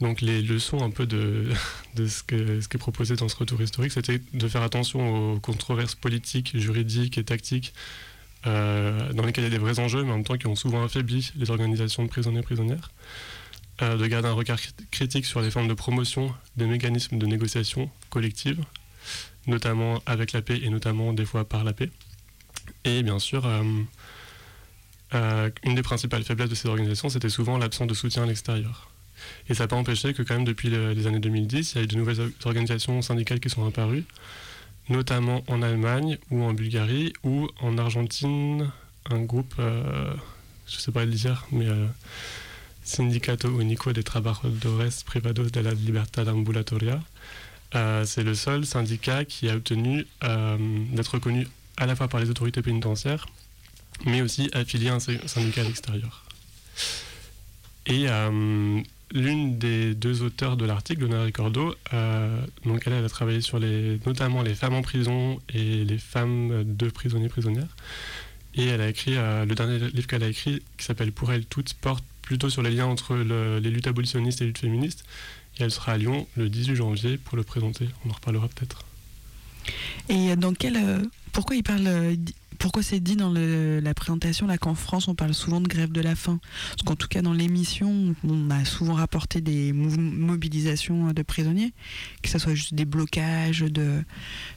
Donc 0.00 0.20
les 0.20 0.42
leçons 0.42 0.82
un 0.82 0.90
peu 0.90 1.06
de, 1.06 1.48
ce 1.96 2.22
qui 2.22 2.34
est 2.34 2.78
proposé 2.78 3.14
dans 3.16 3.28
ce 3.28 3.36
retour 3.36 3.62
historique, 3.62 3.92
c'était 3.92 4.20
de 4.32 4.48
faire 4.48 4.62
attention 4.62 5.34
aux 5.34 5.40
controverses 5.40 5.94
politiques, 5.94 6.56
juridiques 6.58 7.18
et 7.18 7.24
tactiques 7.24 7.72
euh, 8.46 9.12
dans 9.12 9.24
lesquelles 9.24 9.44
il 9.44 9.52
y 9.52 9.54
a 9.54 9.56
des 9.56 9.62
vrais 9.62 9.78
enjeux, 9.78 10.02
mais 10.02 10.10
en 10.10 10.16
même 10.16 10.24
temps 10.24 10.36
qui 10.36 10.48
ont 10.48 10.56
souvent 10.56 10.82
affaibli 10.82 11.30
les 11.36 11.50
organisations 11.50 12.02
de 12.02 12.08
prisonniers 12.08 12.40
et 12.40 12.42
prisonnières. 12.42 12.90
Euh, 13.80 13.96
de 13.96 14.06
garder 14.06 14.28
un 14.28 14.34
regard 14.34 14.58
critique 14.90 15.24
sur 15.24 15.40
les 15.40 15.50
formes 15.50 15.68
de 15.68 15.74
promotion 15.74 16.34
des 16.56 16.66
mécanismes 16.66 17.18
de 17.18 17.26
négociation 17.26 17.90
collective, 18.10 18.62
notamment 19.46 20.02
avec 20.04 20.32
la 20.32 20.42
paix 20.42 20.60
et 20.62 20.68
notamment 20.68 21.12
des 21.12 21.24
fois 21.24 21.48
par 21.48 21.64
la 21.64 21.72
paix. 21.72 21.90
Et 22.84 23.02
bien 23.02 23.18
sûr, 23.18 23.46
euh, 23.46 23.62
une 25.12 25.74
des 25.74 25.82
principales 25.82 26.24
faiblesses 26.24 26.50
de 26.50 26.54
ces 26.54 26.68
organisations, 26.68 27.08
c'était 27.08 27.28
souvent 27.28 27.58
l'absence 27.58 27.86
de 27.86 27.94
soutien 27.94 28.22
à 28.22 28.26
l'extérieur. 28.26 28.90
Et 29.48 29.54
ça 29.54 29.64
n'a 29.64 29.68
pas 29.68 29.76
empêché 29.76 30.14
que 30.14 30.22
quand 30.22 30.34
même 30.34 30.44
depuis 30.44 30.70
les 30.70 31.06
années 31.06 31.20
2010, 31.20 31.72
il 31.72 31.78
y 31.78 31.80
a 31.80 31.84
eu 31.84 31.86
de 31.86 31.96
nouvelles 31.96 32.32
organisations 32.44 33.02
syndicales 33.02 33.40
qui 33.40 33.50
sont 33.50 33.66
apparues, 33.66 34.04
notamment 34.88 35.44
en 35.46 35.62
Allemagne 35.62 36.18
ou 36.30 36.42
en 36.42 36.52
Bulgarie 36.52 37.12
ou 37.22 37.48
en 37.60 37.78
Argentine, 37.78 38.70
un 39.10 39.20
groupe, 39.22 39.54
euh, 39.58 40.14
je 40.66 40.76
ne 40.76 40.80
sais 40.80 40.92
pas 40.92 41.04
le 41.04 41.12
dire, 41.12 41.46
mais 41.50 41.66
euh, 41.66 41.86
Sindicato 42.84 43.60
Unico 43.60 43.92
de 43.92 44.02
Trabajadores 44.02 45.04
Privados 45.04 45.50
de 45.50 45.60
la 45.60 45.74
Libertad 45.74 46.28
Ambulatoria. 46.28 47.00
Euh, 47.74 48.04
c'est 48.04 48.22
le 48.22 48.34
seul 48.34 48.66
syndicat 48.66 49.24
qui 49.24 49.48
a 49.48 49.56
obtenu 49.56 50.06
d'être 50.92 51.14
reconnu 51.14 51.48
à 51.78 51.86
la 51.86 51.96
fois 51.96 52.08
par 52.08 52.20
les 52.20 52.28
autorités 52.28 52.60
pénitentiaires, 52.60 53.26
mais 54.06 54.22
aussi 54.22 54.50
affilié 54.52 54.88
à 54.88 54.94
un 54.94 55.00
syndicat 55.00 55.64
extérieur. 55.64 56.24
Et 57.86 58.06
l'une 59.14 59.58
des 59.58 59.94
deux 59.94 60.22
auteurs 60.22 60.56
de 60.56 60.64
l'article, 60.64 61.02
Lona 61.02 61.22
Ricordo, 61.22 61.74
euh, 61.92 62.44
donc 62.64 62.82
elle, 62.86 62.92
a 62.92 63.08
travaillé 63.08 63.40
sur 63.40 63.58
les, 63.58 64.00
notamment 64.06 64.42
les 64.42 64.54
femmes 64.54 64.74
en 64.74 64.82
prison 64.82 65.40
et 65.52 65.84
les 65.84 65.98
femmes 65.98 66.64
de 66.64 66.88
prisonniers 66.88 67.28
prisonnières. 67.28 67.76
Et 68.54 68.66
elle 68.66 68.80
a 68.80 68.88
écrit, 68.88 69.16
euh, 69.16 69.44
le 69.44 69.54
dernier 69.54 69.78
livre 69.78 70.06
qu'elle 70.06 70.22
a 70.22 70.28
écrit, 70.28 70.62
qui 70.76 70.84
s'appelle 70.84 71.12
Pour 71.12 71.32
elle 71.32 71.44
toutes, 71.44 71.74
porte 71.74 72.04
plutôt 72.22 72.50
sur 72.50 72.62
les 72.62 72.70
liens 72.70 72.86
entre 72.86 73.16
les 73.16 73.70
luttes 73.70 73.86
abolitionnistes 73.86 74.40
et 74.40 74.44
les 74.44 74.48
luttes 74.48 74.58
féministes. 74.58 75.04
Et 75.58 75.64
elle 75.64 75.70
sera 75.70 75.92
à 75.92 75.98
Lyon 75.98 76.26
le 76.36 76.48
18 76.48 76.76
janvier 76.76 77.18
pour 77.18 77.36
le 77.36 77.42
présenter. 77.42 77.88
On 78.04 78.10
en 78.10 78.14
reparlera 78.14 78.48
peut-être. 78.48 78.84
Et 80.08 80.34
dans 80.36 80.54
quel, 80.54 80.76
euh, 80.76 81.02
pourquoi 81.32 81.56
il 81.56 81.62
parle 81.62 82.16
pourquoi 82.62 82.84
c'est 82.84 83.00
dit 83.00 83.16
dans 83.16 83.32
la 83.32 83.92
présentation 83.92 84.46
là 84.46 84.56
qu'en 84.56 84.76
France 84.76 85.08
on 85.08 85.16
parle 85.16 85.34
souvent 85.34 85.60
de 85.60 85.66
grève 85.66 85.90
de 85.90 86.00
la 86.00 86.14
faim? 86.14 86.38
Parce 86.70 86.82
qu'en 86.82 86.94
tout 86.94 87.08
cas 87.08 87.20
dans 87.20 87.32
l'émission 87.32 88.14
on 88.22 88.50
a 88.50 88.64
souvent 88.64 88.94
rapporté 88.94 89.40
des 89.40 89.72
mobilisations 89.72 91.12
de 91.12 91.22
prisonniers, 91.22 91.72
que 92.22 92.28
ce 92.28 92.38
soit 92.38 92.54
juste 92.54 92.74
des 92.74 92.84
blocages, 92.84 93.62
de, 93.62 94.04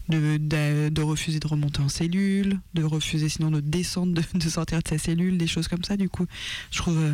de, 0.07 1.01
refuser 1.01 1.39
de 1.39 1.47
remonter 1.47 1.81
en 1.81 1.89
cellule, 1.89 2.59
de 2.75 2.83
refuser 2.83 3.27
sinon 3.27 3.49
de 3.49 3.59
descendre, 3.59 4.13
de, 4.13 4.49
sortir 4.49 4.83
de 4.83 4.87
sa 4.87 4.99
cellule, 4.99 5.39
des 5.39 5.47
choses 5.47 5.67
comme 5.67 5.83
ça. 5.83 5.97
Du 5.97 6.07
coup, 6.07 6.27
je 6.69 6.77
trouve 6.77 6.99
euh, 6.99 7.13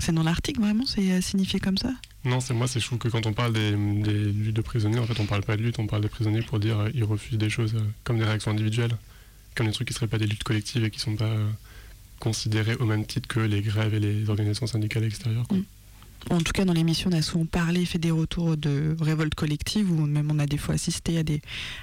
c'est 0.00 0.12
dans 0.12 0.24
l'article 0.24 0.60
vraiment, 0.60 0.84
c'est 0.84 1.12
euh, 1.12 1.20
signifié 1.20 1.60
comme 1.60 1.78
ça? 1.78 1.92
Non, 2.24 2.40
c'est 2.40 2.54
moi, 2.54 2.66
c'est 2.66 2.80
je 2.80 2.92
que 2.96 3.08
quand 3.08 3.24
on 3.26 3.32
parle 3.32 3.52
des, 3.52 3.70
luttes 3.70 4.56
de 4.56 4.62
prisonniers, 4.62 4.98
en 4.98 5.06
fait, 5.06 5.20
on 5.20 5.26
parle 5.26 5.42
pas 5.42 5.56
de 5.56 5.62
lutte, 5.62 5.78
on 5.78 5.86
parle 5.86 6.02
des 6.02 6.08
prisonniers 6.08 6.42
pour 6.42 6.58
dire 6.58 6.80
euh, 6.80 7.04
refusent 7.04 7.38
des 7.38 7.50
choses 7.50 7.76
comme 8.02 8.18
des 8.18 8.24
réactions 8.24 8.50
individuelles 8.50 8.96
comme 9.58 9.66
des 9.66 9.72
trucs 9.72 9.88
qui 9.88 9.94
ne 9.94 9.96
seraient 9.96 10.06
pas 10.06 10.18
des 10.18 10.26
luttes 10.26 10.44
collectives 10.44 10.84
et 10.84 10.90
qui 10.90 10.98
ne 10.98 11.02
sont 11.02 11.16
pas 11.16 11.24
euh, 11.24 11.50
considérés 12.20 12.76
au 12.76 12.86
même 12.86 13.04
titre 13.04 13.26
que 13.26 13.40
les 13.40 13.60
grèves 13.60 13.92
et 13.92 13.98
les 13.98 14.30
organisations 14.30 14.68
syndicales 14.68 15.02
extérieures. 15.02 15.46
Mm. 15.50 15.62
En 16.30 16.38
tout 16.38 16.52
cas, 16.52 16.64
dans 16.64 16.72
l'émission, 16.72 17.10
on 17.12 17.16
a 17.16 17.22
souvent 17.22 17.46
parlé, 17.46 17.84
fait 17.84 17.98
des 17.98 18.10
retours 18.10 18.56
de 18.56 18.96
révolte 19.00 19.34
collective, 19.34 19.90
ou 19.90 20.06
même 20.06 20.30
on 20.30 20.38
a 20.38 20.46
des 20.46 20.58
fois 20.58 20.74
assisté 20.74 21.16
à 21.16 21.22
des, 21.22 21.40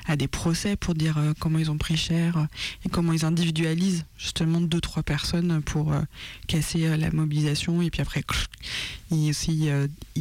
à 0.07 0.15
des 0.15 0.27
procès 0.27 0.75
pour 0.75 0.93
dire 0.93 1.17
euh, 1.17 1.33
comment 1.39 1.57
ils 1.57 1.71
ont 1.71 1.77
pris 1.77 1.97
cher 1.97 2.47
et 2.85 2.89
comment 2.89 3.11
ils 3.11 3.25
individualisent 3.25 4.05
justement 4.17 4.61
deux, 4.61 4.81
trois 4.81 5.03
personnes 5.03 5.61
pour 5.61 5.93
euh, 5.93 6.01
casser 6.47 6.95
la 6.95 7.11
mobilisation. 7.11 7.81
Et 7.81 7.89
puis 7.89 8.01
après, 8.01 8.23
ils, 9.11 9.31
aussi, 9.31 9.67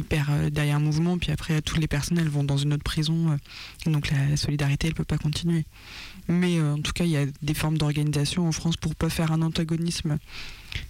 perdent 0.09 0.49
derrière 0.49 0.77
un 0.77 0.79
mouvement, 0.79 1.17
puis 1.17 1.31
après, 1.31 1.61
toutes 1.61 1.79
les 1.79 1.87
personnes, 1.87 2.17
elles 2.17 2.29
vont 2.29 2.43
dans 2.43 2.57
une 2.57 2.73
autre 2.73 2.83
prison. 2.83 3.37
donc 3.85 4.11
la, 4.11 4.25
la 4.27 4.37
solidarité, 4.37 4.87
elle 4.87 4.93
ne 4.93 4.97
peut 4.97 5.05
pas 5.05 5.17
continuer. 5.17 5.65
Mais 6.27 6.59
euh, 6.59 6.73
en 6.73 6.81
tout 6.81 6.93
cas, 6.93 7.03
il 7.03 7.11
y 7.11 7.17
a 7.17 7.25
des 7.41 7.53
formes 7.53 7.77
d'organisation 7.77 8.47
en 8.47 8.51
France 8.51 8.77
pour 8.77 8.95
pas 8.95 9.09
faire 9.09 9.31
un 9.31 9.41
antagonisme. 9.41 10.17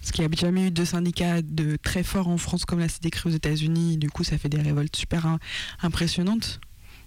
Parce 0.00 0.12
qu'il 0.12 0.26
n'y 0.26 0.34
a 0.34 0.36
jamais 0.36 0.68
eu 0.68 0.70
de 0.70 0.84
syndicats 0.84 1.42
de 1.42 1.76
très 1.76 2.02
forts 2.02 2.28
en 2.28 2.38
France 2.38 2.64
comme 2.64 2.86
c'est 2.88 3.02
décrit 3.02 3.30
aux 3.30 3.32
États-Unis. 3.32 3.98
Du 3.98 4.10
coup, 4.10 4.24
ça 4.24 4.38
fait 4.38 4.48
des 4.48 4.60
révoltes 4.60 4.96
super 4.96 5.38
impressionnantes. 5.82 6.60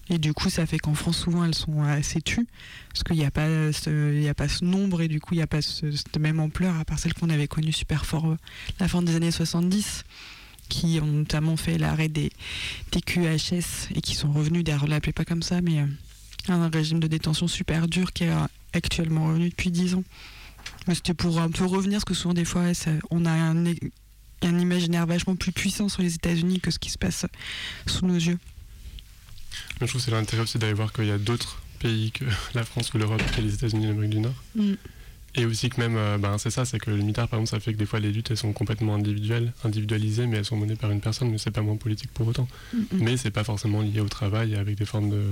Et 0.10 0.18
du 0.18 0.34
coup, 0.34 0.50
ça 0.50 0.66
fait 0.66 0.80
qu'en 0.80 0.96
France, 0.96 1.20
souvent, 1.20 1.46
elles 1.46 1.56
sont 1.56 1.84
assez 1.84 2.22
tues. 2.22 2.48
Parce 2.92 3.04
qu'il 3.04 3.18
n'y 3.18 3.26
a, 3.26 3.32
pas 3.32 3.72
ce, 3.72 4.28
a 4.28 4.34
pas 4.34 4.48
ce 4.48 4.66
nombre 4.66 5.02
et 5.02 5.08
du 5.08 5.20
coup, 5.20 5.36
il 5.36 5.38
n'y 5.38 5.44
a 5.44 5.48
pas 5.48 5.62
cette 5.62 6.18
même 6.18 6.40
ampleur, 6.40 6.76
à 6.78 6.86
part 6.86 6.98
celle 6.98 7.14
qu'on 7.14 7.30
avait 7.30 7.48
connue 7.48 7.72
super 7.72 8.06
fort 8.06 8.28
euh, 8.28 8.38
la 8.80 8.88
fin 8.88 9.02
des 9.04 9.16
années 9.16 9.32
70 9.32 10.04
qui 10.68 11.00
ont 11.02 11.08
notamment 11.08 11.58
fait 11.58 11.78
l'arrêt 11.78 12.10
des, 12.10 12.32
des 12.92 13.02
QHS 13.02 13.90
et 13.96 14.02
qui 14.02 14.16
sont 14.16 14.32
revenus, 14.32 14.64
d'ailleurs, 14.64 14.84
on 14.84 14.86
ne 14.86 14.92
l'appelait 14.92 15.14
pas 15.14 15.26
comme 15.26 15.42
ça, 15.42 15.62
mais 15.62 15.80
euh, 15.80 15.86
un 16.48 16.70
régime 16.70 17.00
de 17.00 17.08
détention 17.08 17.48
super 17.48 17.88
dur 17.88 18.14
qui 18.14 18.24
est 18.24 18.34
actuellement 18.74 19.28
revenu 19.28 19.50
depuis 19.50 19.72
10 19.72 19.96
ans. 19.96 20.04
Mais 20.88 20.96
c'était 20.96 21.14
pour 21.14 21.40
un 21.40 21.50
peu 21.50 21.66
revenir, 21.66 21.98
parce 21.98 22.06
que 22.06 22.14
souvent 22.14 22.34
des 22.34 22.46
fois, 22.46 22.64
on 23.12 23.26
a 23.26 23.32
un, 23.32 23.66
un, 23.66 24.60
imaginaire 24.60 25.06
vachement 25.06 25.36
plus 25.36 25.52
puissant 25.52 25.90
sur 25.90 26.02
les 26.02 26.16
États-Unis 26.16 26.60
que 26.60 26.72
ce 26.72 26.80
qui 26.80 26.90
se 26.90 26.98
passe 26.98 27.26
sous 27.86 28.06
nos 28.06 28.16
yeux. 28.16 28.40
je 29.74 29.86
trouve 29.86 29.92
que 29.94 30.00
c'est 30.00 30.12
l'intérêt 30.12 30.44
aussi 30.44 30.58
d'aller 30.58 30.74
voir 30.74 30.94
qu'il 30.94 31.06
y 31.06 31.12
a 31.12 31.18
d'autres 31.18 31.62
pays 31.80 32.12
que 32.12 32.26
la 32.54 32.64
France 32.64 32.94
ou 32.94 32.98
l'Europe 32.98 33.22
et 33.38 33.42
les 33.42 33.54
États-Unis 33.54 33.86
et 33.86 33.88
l'Amérique 33.88 34.12
du 34.12 34.20
Nord. 34.20 34.44
Mm. 34.56 34.74
Et 35.36 35.46
aussi 35.46 35.70
que 35.70 35.80
même, 35.80 35.96
euh, 35.96 36.18
ben, 36.18 36.40
c'est 36.40 36.50
ça, 36.50 36.66
c'est 36.66 36.80
que 36.80 36.90
le 36.90 36.98
mitard, 36.98 37.28
par 37.28 37.40
exemple, 37.40 37.56
ça 37.56 37.64
fait 37.64 37.74
que 37.74 37.78
des 37.78 37.86
fois 37.86 38.00
les 38.00 38.12
luttes, 38.12 38.32
elles 38.32 38.38
sont 38.38 38.52
complètement 38.52 38.96
individuelles, 38.96 39.54
individualisées, 39.64 40.26
mais 40.26 40.38
elles 40.38 40.46
sont 40.46 40.58
menées 40.58 40.76
par 40.76 40.90
une 40.90 41.02
personne, 41.02 41.30
mais 41.30 41.38
c'est 41.38 41.52
pas 41.52 41.62
moins 41.62 41.78
politique 41.78 42.12
pour 42.12 42.28
autant. 42.28 42.48
Mm, 42.74 42.78
mm. 42.78 42.86
Mais 42.94 43.18
c'est 43.18 43.32
pas 43.32 43.44
forcément 43.44 43.82
lié 43.82 44.00
au 44.00 44.10
travail 44.10 44.56
avec 44.56 44.76
des 44.76 44.86
formes 44.86 45.12
de, 45.12 45.24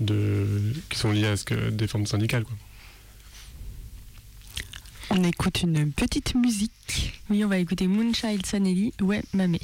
de, 0.00 0.46
qui 0.88 0.98
sont 0.98 1.12
liées 1.12 1.26
à 1.26 1.36
ce 1.36 1.44
que, 1.44 1.70
des 1.70 1.86
formes 1.86 2.06
syndicales. 2.06 2.44
Quoi. 2.44 2.56
On 5.10 5.24
écoute 5.24 5.62
une 5.62 5.92
petite 5.92 6.34
musique. 6.34 7.20
Oui, 7.28 7.44
on 7.44 7.48
va 7.48 7.58
écouter 7.58 7.86
Moonchild 7.86 8.46
Sanelli, 8.46 8.92
Ouais, 9.00 9.22
Mamé. 9.32 9.60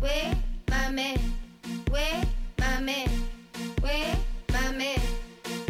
Where 0.00 0.34
my 0.70 0.90
man? 0.90 1.18
Where 1.90 2.24
my 2.60 2.80
man? 2.80 3.08
Where 3.80 4.27
my 4.52 4.72
man? 4.72 5.00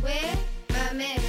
Where 0.00 0.36
my 0.70 0.92
man? 0.92 1.20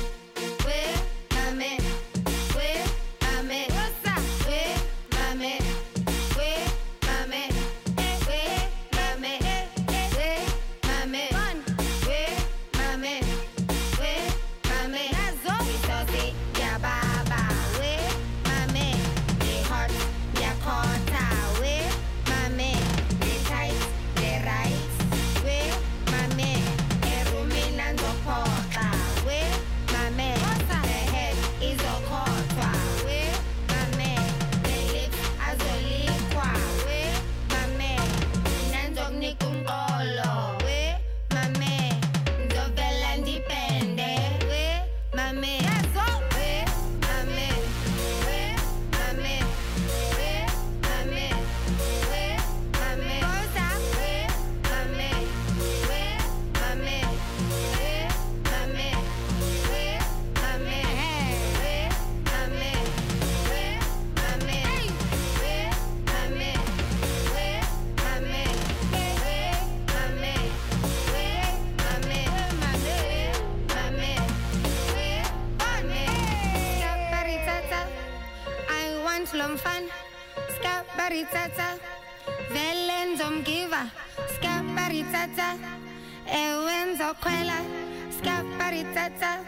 tata, 88.93 89.43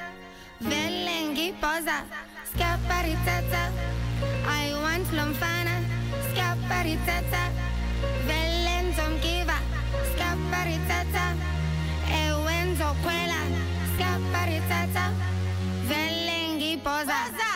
velengi 0.60 1.54
posa. 1.60 2.06
scappari 2.54 3.15
tata. 3.25 3.71
I 4.45 4.73
want 4.73 5.08
lomfana, 5.12 5.82
scappari 6.32 6.97
tata, 7.06 7.49
velen 8.25 8.93
kiva. 9.19 9.58
scappari 10.13 10.80
tata. 10.88 11.36
E 12.08 12.32
wenzo 12.45 12.95
quella, 13.01 13.41
scappari 13.95 14.62
tata, 14.67 15.12
velengi 15.88 16.77
posa. 16.77 17.30
poza. 17.30 17.50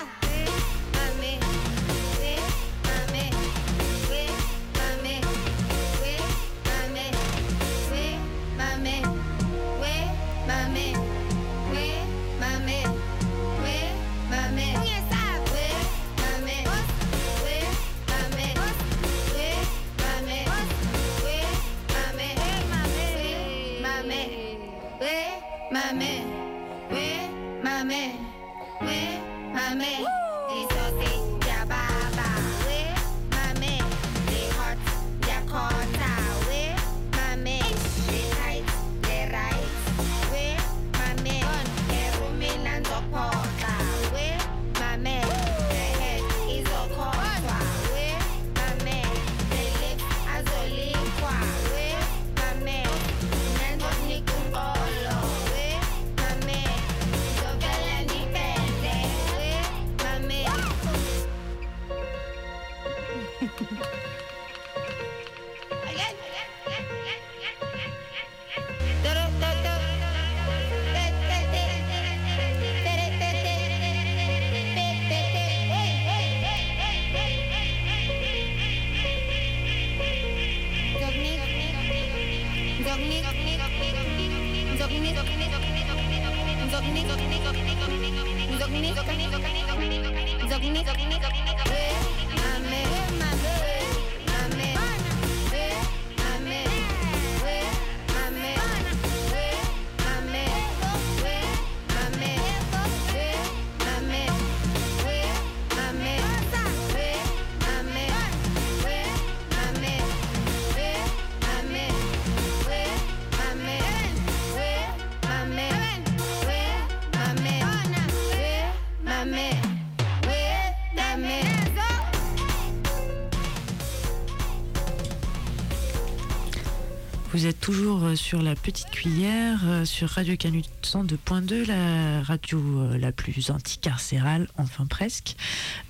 Vous 127.45 127.51
êtes 127.51 127.61
toujours 127.61 128.03
euh, 128.03 128.15
sur 128.15 128.41
la 128.41 128.55
petite 128.55 128.89
cuillère 128.89 129.59
euh, 129.65 129.85
sur 129.85 130.09
Radio 130.09 130.35
Canut 130.35 130.65
102.2, 130.81 131.67
la 131.67 132.23
radio 132.23 132.59
euh, 132.59 132.97
la 132.97 133.11
plus 133.11 133.51
anticarcérale, 133.51 134.47
enfin 134.57 134.87
presque. 134.87 135.35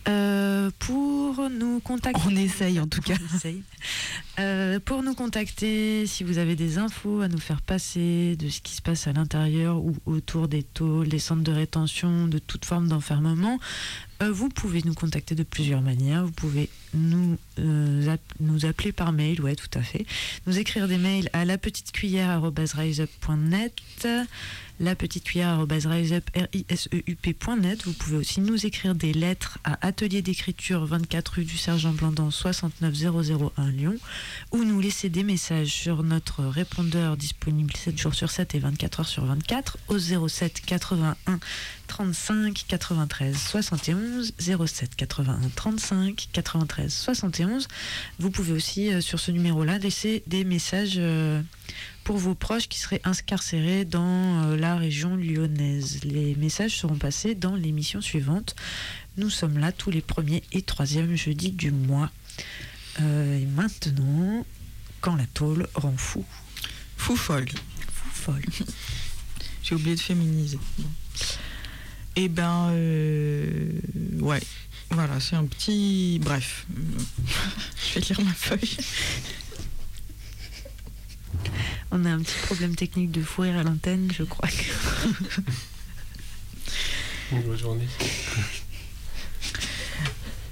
Euh, 0.09 0.69
pour 0.79 1.49
nous 1.49 1.79
contacter. 1.79 2.21
On 2.27 2.35
essaye 2.35 2.77
en 2.79 2.87
tout 2.87 2.99
cas. 2.99 3.15
On 3.31 3.35
essaye. 3.37 3.63
Euh, 4.37 4.79
pour 4.79 5.01
nous 5.01 5.15
contacter, 5.15 6.05
si 6.07 6.23
vous 6.25 6.39
avez 6.39 6.57
des 6.57 6.77
infos 6.77 7.21
à 7.21 7.29
nous 7.29 7.39
faire 7.39 7.61
passer 7.61 8.35
de 8.35 8.49
ce 8.49 8.59
qui 8.59 8.75
se 8.75 8.81
passe 8.81 9.07
à 9.07 9.13
l'intérieur 9.13 9.77
ou 9.77 9.95
autour 10.05 10.49
des 10.49 10.61
tôles, 10.61 11.07
des 11.07 11.19
centres 11.19 11.43
de 11.43 11.53
rétention, 11.53 12.27
de 12.27 12.37
toute 12.37 12.65
forme 12.65 12.89
d'enfermement, 12.89 13.59
vous 14.31 14.49
pouvez 14.49 14.81
nous 14.83 14.93
contacter 14.93 15.35
de 15.35 15.43
plusieurs 15.43 15.81
manières. 15.81 16.25
Vous 16.25 16.31
pouvez 16.31 16.69
nous, 16.93 17.37
euh, 17.59 18.17
nous 18.39 18.65
appeler 18.65 18.91
par 18.91 19.11
mail, 19.11 19.41
ouais, 19.41 19.55
tout 19.55 19.69
à 19.77 19.81
fait. 19.81 20.05
Nous 20.47 20.57
écrire 20.57 20.87
des 20.87 20.97
mails 20.97 21.29
à 21.33 21.45
la 21.45 21.57
petite 21.57 21.91
cuillère 21.91 22.43
la 24.79 24.95
petite 24.95 25.23
cuillère 25.23 25.65
riseup.net. 25.69 26.65
Vous 27.85 27.93
pouvez 27.93 28.17
aussi 28.17 28.41
nous 28.41 28.65
écrire 28.65 28.95
des 28.95 29.13
lettres 29.13 29.59
à 29.63 29.85
Atelier 29.85 30.21
d'écriture 30.21 30.85
24 30.85 31.29
rue 31.29 31.45
du 31.45 31.57
Sergent 31.57 31.93
Blandan 31.93 32.31
69001 32.31 33.71
Lyon 33.71 33.95
ou 34.51 34.63
nous 34.63 34.79
laisser 34.79 35.09
des 35.09 35.23
messages 35.23 35.69
sur 35.69 36.03
notre 36.03 36.43
répondeur 36.43 37.17
disponible 37.17 37.73
7 37.75 37.97
jours 37.97 38.15
sur 38.15 38.29
7 38.29 38.55
et 38.55 38.59
24 38.59 38.99
heures 38.99 39.07
sur 39.07 39.25
24 39.25 39.77
au 39.87 39.97
07 39.97 40.61
81 40.65 41.39
35 41.87 42.65
93 42.67 43.37
71 43.37 44.33
07 44.39 44.95
81 44.95 45.39
35 45.55 46.29
93 46.33 46.93
71. 46.93 47.67
Vous 48.19 48.31
pouvez 48.31 48.53
aussi 48.53 48.91
euh, 48.91 49.01
sur 49.01 49.19
ce 49.19 49.31
numéro-là 49.31 49.77
laisser 49.77 50.23
des 50.27 50.43
messages 50.43 50.95
euh, 50.97 51.41
pour 52.05 52.17
vos 52.17 52.35
proches 52.35 52.69
qui 52.69 52.79
seraient 52.79 53.01
incarcérés 53.03 53.83
dans 53.83 54.43
euh, 54.45 54.55
la 54.55 54.77
région 54.77 55.17
lyonnaise. 55.17 56.01
Les 56.03 56.35
messages 56.35 56.77
seront 56.77 56.95
passés 56.95 57.33
dans 57.33 57.55
l'émission 57.55 57.99
suivante. 57.99 58.55
Nous 59.17 59.31
sommes 59.31 59.57
là 59.57 59.71
tous 59.71 59.89
les 59.89 60.01
premiers 60.01 60.43
et 60.53 60.61
troisièmes 60.61 61.15
jeudis 61.15 61.51
du 61.51 61.71
mois. 61.71 62.11
Euh, 63.01 63.39
et 63.39 63.45
maintenant, 63.45 64.45
quand 65.01 65.15
la 65.15 65.25
tôle 65.25 65.67
rend 65.73 65.97
fou. 65.97 66.23
Fou 66.95 67.15
folle. 67.15 67.49
Fou 67.91 68.09
folle. 68.13 68.45
J'ai 69.63 69.73
oublié 69.73 69.95
de 69.95 70.01
féminiser. 70.01 70.59
Bon. 70.77 70.89
Eh 72.17 72.29
ben, 72.29 72.69
euh, 72.69 73.71
ouais. 74.19 74.43
Voilà, 74.91 75.19
c'est 75.19 75.35
un 75.35 75.45
petit. 75.45 76.19
Bref. 76.23 76.67
Je 77.89 77.99
vais 77.99 78.01
lire 78.01 78.21
ma 78.21 78.33
feuille. 78.33 78.77
On 81.97 82.03
a 82.03 82.09
un 82.09 82.19
petit 82.19 82.35
problème 82.45 82.75
technique 82.75 83.11
de 83.11 83.21
fou 83.21 83.43
rire 83.43 83.57
à 83.57 83.63
l'antenne, 83.63 84.11
je 84.13 84.23
crois. 84.23 84.49
que- 84.49 85.41
Bonne 87.31 87.57
journée. 87.57 87.87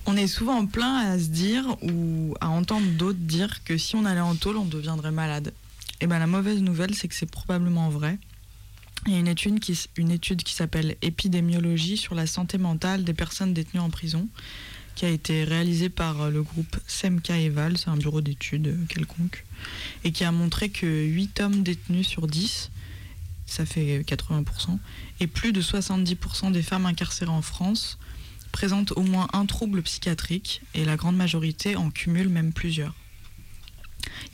On 0.05 0.15
est 0.15 0.27
souvent 0.27 0.65
plein 0.65 0.95
à 1.11 1.19
se 1.19 1.25
dire 1.27 1.65
ou 1.81 2.33
à 2.39 2.47
entendre 2.49 2.87
d'autres 2.91 3.19
dire 3.19 3.63
que 3.65 3.77
si 3.77 3.95
on 3.95 4.05
allait 4.05 4.21
en 4.21 4.35
tôle, 4.35 4.55
on 4.57 4.65
deviendrait 4.65 5.11
malade. 5.11 5.53
Et 6.01 6.07
ben 6.07 6.19
la 6.19 6.27
mauvaise 6.27 6.61
nouvelle, 6.61 6.95
c'est 6.95 7.07
que 7.09 7.15
c'est 7.15 7.29
probablement 7.29 7.89
vrai. 7.89 8.17
Il 9.05 9.11
y 9.13 9.15
a 9.15 9.19
une 9.19 9.27
étude 9.27 9.59
qui, 9.59 9.73
s- 9.73 9.89
une 9.97 10.11
étude 10.11 10.43
qui 10.43 10.53
s'appelle 10.53 10.95
Épidémiologie 11.01 11.97
sur 11.97 12.15
la 12.15 12.25
santé 12.25 12.57
mentale 12.57 13.03
des 13.03 13.13
personnes 13.13 13.53
détenues 13.53 13.81
en 13.81 13.89
prison, 13.89 14.27
qui 14.95 15.05
a 15.05 15.09
été 15.09 15.43
réalisée 15.43 15.89
par 15.89 16.21
euh, 16.21 16.29
le 16.29 16.43
groupe 16.43 16.77
Semka 16.87 17.37
Eval, 17.37 17.77
c'est 17.77 17.89
un 17.89 17.97
bureau 17.97 18.21
d'études 18.21 18.67
euh, 18.67 18.85
quelconque, 18.87 19.45
et 20.03 20.11
qui 20.11 20.23
a 20.23 20.31
montré 20.31 20.69
que 20.69 20.85
8 20.85 21.39
hommes 21.41 21.63
détenus 21.63 22.07
sur 22.07 22.27
10, 22.27 22.71
ça 23.45 23.65
fait 23.65 24.01
80%, 24.01 24.77
et 25.19 25.27
plus 25.27 25.51
de 25.51 25.61
70% 25.61 26.51
des 26.51 26.63
femmes 26.63 26.85
incarcérées 26.85 27.31
en 27.31 27.41
France 27.41 27.97
présentent 28.51 28.91
au 28.91 29.01
moins 29.01 29.27
un 29.33 29.45
trouble 29.45 29.81
psychiatrique 29.81 30.61
et 30.75 30.85
la 30.85 30.95
grande 30.95 31.17
majorité 31.17 31.75
en 31.75 31.89
cumule 31.89 32.29
même 32.29 32.53
plusieurs. 32.53 32.93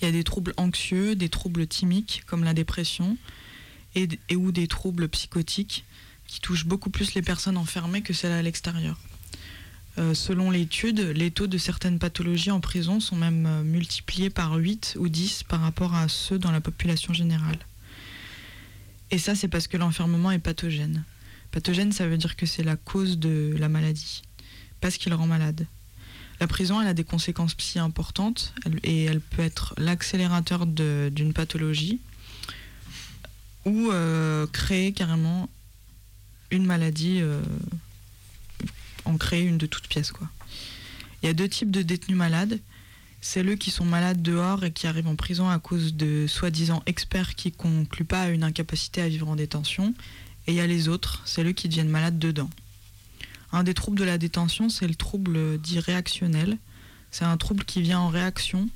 Il 0.02 0.06
y 0.06 0.08
a 0.08 0.12
des 0.12 0.24
troubles 0.24 0.54
anxieux, 0.58 1.16
des 1.16 1.30
troubles 1.30 1.68
thymiques 1.68 2.24
comme 2.26 2.44
la 2.44 2.54
dépression 2.54 3.18
et 3.96 4.08
ou 4.36 4.52
des 4.52 4.68
troubles 4.68 5.08
psychotiques 5.10 5.86
qui 6.28 6.42
touchent 6.42 6.66
beaucoup 6.66 6.90
plus 6.90 7.16
les 7.16 7.22
personnes 7.22 7.58
enfermées 7.58 8.02
que 8.02 8.14
celles 8.14 8.32
à 8.32 8.42
l'extérieur. 8.42 9.00
Euh, 10.00 10.14
selon 10.14 10.50
l'étude, 10.50 11.00
les 11.00 11.30
taux 11.30 11.48
de 11.48 11.58
certaines 11.58 12.00
pathologies 12.00 12.52
en 12.52 12.62
prison 12.62 13.02
sont 13.02 13.18
même 13.18 13.46
euh, 13.46 13.64
multipliés 13.64 14.30
par 14.30 14.54
8 14.54 14.96
ou 14.98 15.10
10 15.10 15.44
par 15.44 15.60
rapport 15.60 15.94
à 15.94 16.08
ceux 16.08 16.40
dans 16.40 16.52
la 16.52 16.62
population 16.62 17.14
générale. 17.14 17.58
Et 19.12 19.18
ça, 19.18 19.36
c'est 19.36 19.50
parce 19.50 19.68
que 19.68 19.76
l'enfermement 19.76 20.32
est 20.32 20.40
pathogène. 20.40 21.04
Pathogène, 21.52 21.92
ça 21.92 22.08
veut 22.08 22.18
dire 22.18 22.38
que 22.38 22.46
c'est 22.46 22.64
la 22.64 22.78
cause 22.78 23.18
de 23.18 23.54
la 23.58 23.68
maladie, 23.68 24.22
pas 24.80 24.90
ce 24.90 25.00
qui 25.00 25.10
le 25.10 25.16
rend 25.16 25.28
malade. 25.28 25.66
La 26.40 26.48
prison, 26.48 26.80
elle 26.80 26.88
a 26.88 26.94
des 26.94 27.04
conséquences 27.04 27.54
psy 27.56 27.80
importantes 27.80 28.54
et 28.84 29.04
elle 29.04 29.20
peut 29.20 29.42
être 29.42 29.74
l'accélérateur 29.78 30.66
d'une 30.66 31.34
pathologie 31.34 32.00
ou 33.66 33.92
euh, 33.92 34.48
créer 34.48 34.94
carrément 34.94 35.50
une 36.52 36.66
maladie, 36.66 37.22
en 39.06 39.18
créer 39.18 39.44
une 39.44 39.58
de 39.58 39.66
toutes 39.66 39.88
pièces. 39.88 40.12
Quoi. 40.12 40.28
Il 41.22 41.28
y 41.28 41.30
a 41.30 41.34
deux 41.34 41.50
types 41.50 41.72
de 41.72 41.82
détenus 41.82 42.18
malades. 42.18 42.60
C'est 43.22 43.44
ceux 43.44 43.56
qui 43.56 43.72
sont 43.72 43.86
malades 43.86 44.22
dehors 44.22 44.64
et 44.64 44.72
qui 44.72 44.88
arrivent 44.88 45.08
en 45.08 45.16
prison 45.16 45.50
à 45.50 45.60
cause 45.60 45.94
de 45.96 46.26
soi-disant 46.28 46.82
experts 46.86 47.36
qui 47.36 47.52
concluent 47.52 48.06
pas 48.06 48.24
à 48.24 48.30
une 48.30 48.44
incapacité 48.44 49.02
à 49.02 49.10
vivre 49.10 49.28
en 49.28 49.36
détention. 49.36 49.94
Et 50.48 50.54
il 50.54 50.56
y 50.56 50.62
a 50.62 50.68
les 50.68 50.88
autres, 50.88 51.22
c'est 51.26 51.44
ceux 51.44 51.52
qui 51.52 51.68
deviennent 51.68 51.90
malades 51.90 52.18
dedans. 52.18 52.50
Un 53.52 53.64
des 53.64 53.74
troubles 53.74 54.00
de 54.00 54.04
la 54.04 54.18
détention, 54.18 54.70
c'est 54.70 54.88
le 54.88 54.96
trouble 54.96 55.60
dit 55.60 55.80
réactionnel. 55.80 56.58
C'est 57.12 57.26
un 57.26 57.36
trouble 57.38 57.66
qui 57.66 57.82
vient 57.82 58.00
en 58.00 58.10
réaction 58.10 58.70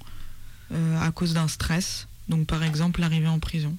euh, 0.72 1.00
à 1.00 1.12
cause 1.12 1.34
d'un 1.34 1.48
stress, 1.48 2.08
donc 2.28 2.48
par 2.48 2.64
exemple 2.64 3.00
l'arrivée 3.00 3.28
en 3.28 3.40
prison. 3.40 3.78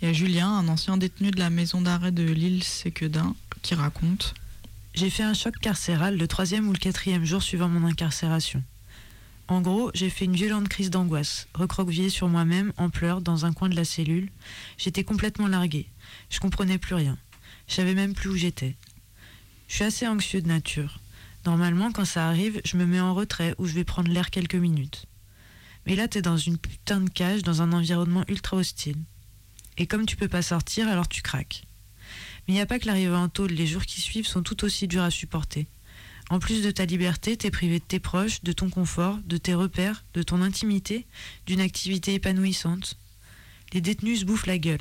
Il 0.00 0.08
y 0.08 0.10
a 0.10 0.12
Julien, 0.12 0.48
un 0.48 0.68
ancien 0.68 0.96
détenu 0.96 1.30
de 1.30 1.38
la 1.38 1.50
maison 1.50 1.80
d'arrêt 1.80 2.12
de 2.12 2.22
l'île 2.22 2.62
Séquedin, 2.62 3.34
qui 3.62 3.74
raconte 3.74 4.34
J'ai 4.94 5.10
fait 5.10 5.24
un 5.24 5.34
choc 5.34 5.58
carcéral 5.58 6.16
le 6.16 6.28
troisième 6.28 6.68
ou 6.68 6.72
le 6.72 6.78
quatrième 6.78 7.24
jour 7.24 7.42
suivant 7.42 7.68
mon 7.68 7.84
incarcération. 7.84 8.62
En 9.48 9.60
gros, 9.60 9.90
j'ai 9.92 10.08
fait 10.08 10.24
une 10.24 10.36
violente 10.36 10.68
crise 10.68 10.88
d'angoisse, 10.88 11.48
recroquevillée 11.52 12.10
sur 12.10 12.28
moi-même, 12.28 12.72
en 12.76 12.90
pleurs, 12.90 13.20
dans 13.20 13.44
un 13.44 13.52
coin 13.52 13.68
de 13.68 13.74
la 13.74 13.84
cellule. 13.84 14.30
J'étais 14.78 15.02
complètement 15.02 15.48
larguée. 15.48 15.88
Je 16.30 16.38
comprenais 16.38 16.78
plus 16.78 16.94
rien. 16.94 17.18
Je 17.66 17.74
savais 17.74 17.94
même 17.94 18.14
plus 18.14 18.30
où 18.30 18.36
j'étais. 18.36 18.76
Je 19.66 19.74
suis 19.74 19.84
assez 19.84 20.06
anxieux 20.06 20.40
de 20.40 20.46
nature. 20.46 21.00
Normalement, 21.44 21.90
quand 21.90 22.04
ça 22.04 22.28
arrive, 22.28 22.60
je 22.64 22.76
me 22.76 22.86
mets 22.86 23.00
en 23.00 23.14
retrait 23.14 23.56
ou 23.58 23.66
je 23.66 23.74
vais 23.74 23.84
prendre 23.84 24.12
l'air 24.12 24.30
quelques 24.30 24.54
minutes. 24.54 25.06
Mais 25.86 25.96
là, 25.96 26.06
t'es 26.06 26.22
dans 26.22 26.38
une 26.38 26.56
putain 26.56 27.00
de 27.00 27.10
cage, 27.10 27.42
dans 27.42 27.62
un 27.62 27.72
environnement 27.72 28.24
ultra 28.28 28.58
hostile. 28.58 28.98
Et 29.76 29.88
comme 29.88 30.06
tu 30.06 30.14
peux 30.14 30.28
pas 30.28 30.40
sortir, 30.40 30.86
alors 30.86 31.08
tu 31.08 31.20
craques. 31.20 31.64
Mais 32.46 32.54
il 32.54 32.56
n'y 32.56 32.60
a 32.60 32.66
pas 32.66 32.78
que 32.78 32.86
l'arrivée 32.86 33.14
en 33.14 33.28
tôle, 33.28 33.52
les 33.52 33.66
jours 33.66 33.84
qui 33.84 34.00
suivent 34.00 34.26
sont 34.26 34.42
tout 34.42 34.64
aussi 34.64 34.86
durs 34.88 35.02
à 35.02 35.10
supporter. 35.10 35.66
En 36.30 36.38
plus 36.38 36.62
de 36.62 36.70
ta 36.70 36.86
liberté, 36.86 37.36
t'es 37.36 37.50
privé 37.50 37.78
de 37.78 37.84
tes 37.84 38.00
proches, 38.00 38.42
de 38.42 38.52
ton 38.52 38.70
confort, 38.70 39.18
de 39.26 39.36
tes 39.36 39.54
repères, 39.54 40.04
de 40.14 40.22
ton 40.22 40.40
intimité, 40.40 41.06
d'une 41.46 41.60
activité 41.60 42.14
épanouissante. 42.14 42.96
Les 43.72 43.80
détenus 43.80 44.20
se 44.20 44.24
bouffent 44.24 44.46
la 44.46 44.58
gueule. 44.58 44.80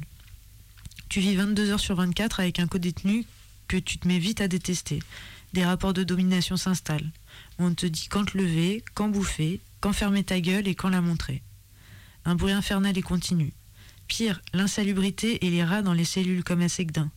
Tu 1.09 1.19
vis 1.19 1.35
22 1.35 1.71
heures 1.71 1.79
sur 1.79 1.95
24 1.95 2.39
avec 2.39 2.59
un 2.59 2.67
co-détenu 2.67 3.25
que 3.67 3.77
tu 3.77 3.97
te 3.97 4.07
mets 4.07 4.19
vite 4.19 4.41
à 4.41 4.47
détester. 4.47 4.99
Des 5.53 5.65
rapports 5.65 5.93
de 5.93 6.03
domination 6.03 6.57
s'installent. 6.57 7.11
On 7.59 7.73
te 7.73 7.85
dit 7.85 8.07
quand 8.09 8.25
te 8.25 8.37
lever, 8.37 8.83
quand 8.95 9.09
bouffer, 9.09 9.59
quand 9.79 9.93
fermer 9.93 10.23
ta 10.23 10.39
gueule 10.39 10.67
et 10.67 10.75
quand 10.75 10.89
la 10.89 11.01
montrer. 11.01 11.43
Un 12.25 12.35
bruit 12.35 12.53
infernal 12.53 12.97
et 12.97 13.01
continu. 13.01 13.53
Pire, 14.07 14.41
l'insalubrité 14.53 15.45
et 15.45 15.49
les 15.49 15.63
rats 15.63 15.81
dans 15.81 15.93
les 15.93 16.05
cellules 16.05 16.43
comme 16.43 16.61
à 16.61 16.69
Segdin. 16.69 17.11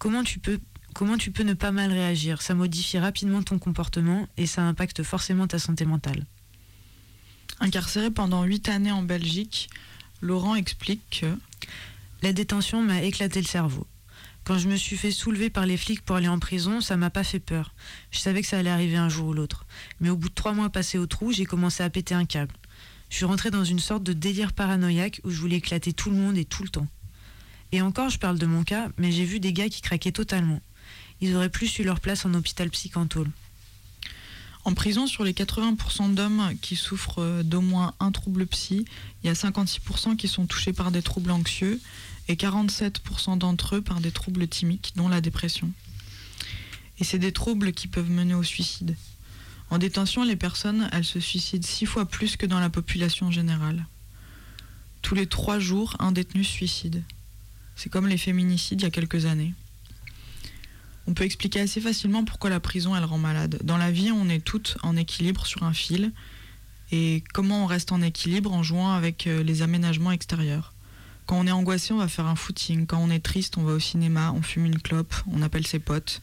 Comment 0.00 0.24
tu 0.24 0.38
peux 0.38 0.58
comment 0.94 1.18
tu 1.18 1.30
peux 1.30 1.42
ne 1.42 1.52
pas 1.52 1.72
mal 1.72 1.92
réagir? 1.92 2.40
Ça 2.40 2.54
modifie 2.54 2.98
rapidement 2.98 3.42
ton 3.42 3.58
comportement 3.58 4.26
et 4.38 4.46
ça 4.46 4.62
impacte 4.62 5.02
forcément 5.02 5.46
ta 5.46 5.58
santé 5.58 5.84
mentale. 5.84 6.24
Incarcéré 7.60 8.10
pendant 8.10 8.42
8 8.44 8.70
années 8.70 8.92
en 8.92 9.02
Belgique, 9.02 9.68
Laurent 10.22 10.54
explique 10.54 11.20
que 11.20 11.26
La 12.22 12.32
détention 12.32 12.82
m'a 12.82 13.02
éclaté 13.02 13.42
le 13.42 13.46
cerveau. 13.46 13.86
Quand 14.44 14.56
je 14.56 14.68
me 14.68 14.76
suis 14.76 14.96
fait 14.96 15.10
soulever 15.10 15.50
par 15.50 15.66
les 15.66 15.76
flics 15.76 16.00
pour 16.00 16.16
aller 16.16 16.28
en 16.28 16.38
prison, 16.38 16.80
ça 16.80 16.96
m'a 16.96 17.10
pas 17.10 17.22
fait 17.22 17.38
peur. 17.38 17.74
Je 18.10 18.20
savais 18.20 18.40
que 18.40 18.48
ça 18.48 18.58
allait 18.58 18.70
arriver 18.70 18.96
un 18.96 19.10
jour 19.10 19.28
ou 19.28 19.34
l'autre. 19.34 19.66
Mais 20.00 20.08
au 20.08 20.16
bout 20.16 20.30
de 20.30 20.34
trois 20.34 20.54
mois 20.54 20.70
passés 20.70 20.96
au 20.96 21.06
trou, 21.06 21.30
j'ai 21.30 21.44
commencé 21.44 21.82
à 21.82 21.90
péter 21.90 22.14
un 22.14 22.24
câble. 22.24 22.54
Je 23.10 23.16
suis 23.16 23.26
rentrée 23.26 23.50
dans 23.50 23.64
une 23.64 23.78
sorte 23.78 24.02
de 24.02 24.14
délire 24.14 24.54
paranoïaque 24.54 25.20
où 25.24 25.30
je 25.30 25.38
voulais 25.38 25.56
éclater 25.56 25.92
tout 25.92 26.08
le 26.08 26.16
monde 26.16 26.38
et 26.38 26.46
tout 26.46 26.62
le 26.62 26.70
temps. 26.70 26.88
Et 27.72 27.82
encore, 27.82 28.10
je 28.10 28.18
parle 28.18 28.38
de 28.38 28.46
mon 28.46 28.64
cas, 28.64 28.88
mais 28.98 29.12
j'ai 29.12 29.24
vu 29.24 29.40
des 29.40 29.52
gars 29.52 29.68
qui 29.68 29.80
craquaient 29.80 30.12
totalement. 30.12 30.60
Ils 31.20 31.36
auraient 31.36 31.50
plus 31.50 31.78
eu 31.78 31.84
leur 31.84 32.00
place 32.00 32.24
en 32.24 32.34
hôpital 32.34 32.70
psychantôle. 32.70 33.30
En 34.64 34.74
prison, 34.74 35.06
sur 35.06 35.24
les 35.24 35.32
80% 35.32 36.14
d'hommes 36.14 36.52
qui 36.60 36.76
souffrent 36.76 37.22
euh, 37.22 37.42
d'au 37.42 37.62
moins 37.62 37.94
un 37.98 38.12
trouble 38.12 38.46
psy, 38.46 38.84
il 39.22 39.26
y 39.26 39.30
a 39.30 39.32
56% 39.32 40.16
qui 40.16 40.28
sont 40.28 40.46
touchés 40.46 40.72
par 40.72 40.90
des 40.90 41.00
troubles 41.00 41.30
anxieux 41.30 41.80
et 42.28 42.34
47% 42.34 43.38
d'entre 43.38 43.76
eux 43.76 43.80
par 43.80 44.00
des 44.00 44.10
troubles 44.10 44.46
thymiques, 44.48 44.92
dont 44.96 45.08
la 45.08 45.22
dépression. 45.22 45.70
Et 46.98 47.04
c'est 47.04 47.18
des 47.18 47.32
troubles 47.32 47.72
qui 47.72 47.88
peuvent 47.88 48.10
mener 48.10 48.34
au 48.34 48.42
suicide. 48.42 48.96
En 49.70 49.78
détention, 49.78 50.24
les 50.24 50.36
personnes, 50.36 50.90
elles 50.92 51.04
se 51.04 51.20
suicident 51.20 51.66
six 51.66 51.86
fois 51.86 52.04
plus 52.04 52.36
que 52.36 52.44
dans 52.44 52.60
la 52.60 52.70
population 52.70 53.30
générale. 53.30 53.86
Tous 55.00 55.14
les 55.14 55.26
trois 55.26 55.58
jours, 55.58 55.96
un 56.00 56.12
détenu 56.12 56.44
suicide. 56.44 57.02
C'est 57.82 57.88
comme 57.88 58.08
les 58.08 58.18
féminicides 58.18 58.82
il 58.82 58.84
y 58.84 58.86
a 58.86 58.90
quelques 58.90 59.24
années. 59.24 59.54
On 61.06 61.14
peut 61.14 61.24
expliquer 61.24 61.60
assez 61.60 61.80
facilement 61.80 62.26
pourquoi 62.26 62.50
la 62.50 62.60
prison 62.60 62.94
elle 62.94 63.06
rend 63.06 63.16
malade. 63.16 63.58
Dans 63.64 63.78
la 63.78 63.90
vie, 63.90 64.12
on 64.12 64.28
est 64.28 64.44
toutes 64.44 64.76
en 64.82 64.98
équilibre 64.98 65.46
sur 65.46 65.62
un 65.62 65.72
fil. 65.72 66.12
Et 66.92 67.24
comment 67.32 67.64
on 67.64 67.66
reste 67.66 67.90
en 67.90 68.02
équilibre 68.02 68.52
en 68.52 68.62
jouant 68.62 68.92
avec 68.92 69.26
euh, 69.26 69.42
les 69.42 69.62
aménagements 69.62 70.12
extérieurs. 70.12 70.74
Quand 71.24 71.38
on 71.38 71.46
est 71.46 71.52
angoissé, 71.52 71.94
on 71.94 71.96
va 71.96 72.08
faire 72.08 72.26
un 72.26 72.36
footing. 72.36 72.84
Quand 72.84 72.98
on 72.98 73.08
est 73.08 73.24
triste, 73.24 73.56
on 73.56 73.62
va 73.62 73.72
au 73.72 73.78
cinéma, 73.78 74.30
on 74.36 74.42
fume 74.42 74.66
une 74.66 74.78
clope, 74.78 75.14
on 75.32 75.40
appelle 75.40 75.66
ses 75.66 75.78
potes. 75.78 76.20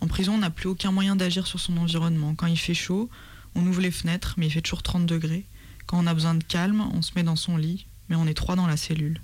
En 0.00 0.08
prison, 0.08 0.34
on 0.34 0.38
n'a 0.38 0.50
plus 0.50 0.68
aucun 0.68 0.90
moyen 0.90 1.14
d'agir 1.14 1.46
sur 1.46 1.60
son 1.60 1.76
environnement. 1.76 2.34
Quand 2.34 2.48
il 2.48 2.58
fait 2.58 2.74
chaud, 2.74 3.08
on 3.54 3.64
ouvre 3.68 3.82
les 3.82 3.92
fenêtres, 3.92 4.34
mais 4.36 4.48
il 4.48 4.50
fait 4.50 4.62
toujours 4.62 4.82
30 4.82 5.06
degrés. 5.06 5.46
Quand 5.86 6.02
on 6.02 6.08
a 6.08 6.14
besoin 6.14 6.34
de 6.34 6.42
calme, 6.42 6.88
on 6.92 7.02
se 7.02 7.12
met 7.14 7.22
dans 7.22 7.36
son 7.36 7.56
lit, 7.56 7.86
mais 8.08 8.16
on 8.16 8.26
est 8.26 8.34
trois 8.34 8.56
dans 8.56 8.66
la 8.66 8.76
cellule. 8.76 9.20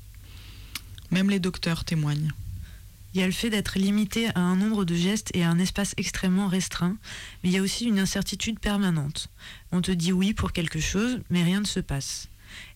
Même 1.11 1.31
les 1.31 1.39
docteurs 1.39 1.85
témoignent. 1.85 2.33
Il 3.15 3.21
y 3.21 3.23
a 3.23 3.27
le 3.27 3.33
fait 3.33 3.51
d'être 3.51 3.79
limité 3.79 4.29
à 4.35 4.41
un 4.41 4.57
nombre 4.57 4.85
de 4.85 4.97
gestes 4.97 5.31
et 5.35 5.45
à 5.45 5.51
un 5.51 5.61
espace 5.61 5.95
extrêmement 5.97 6.49
restreint, 6.49 6.97
mais 7.43 7.51
il 7.51 7.53
y 7.53 7.59
a 7.59 7.63
aussi 7.63 7.85
une 7.85 8.01
incertitude 8.01 8.59
permanente. 8.59 9.29
On 9.71 9.81
te 9.81 9.93
dit 9.93 10.13
oui 10.13 10.35
pour 10.35 10.53
quelque 10.53 10.81
chose, 10.81 11.21
mais 11.31 11.45
rien 11.45 11.61
ne 11.61 11.67
se 11.67 11.79
passe. 11.79 12.29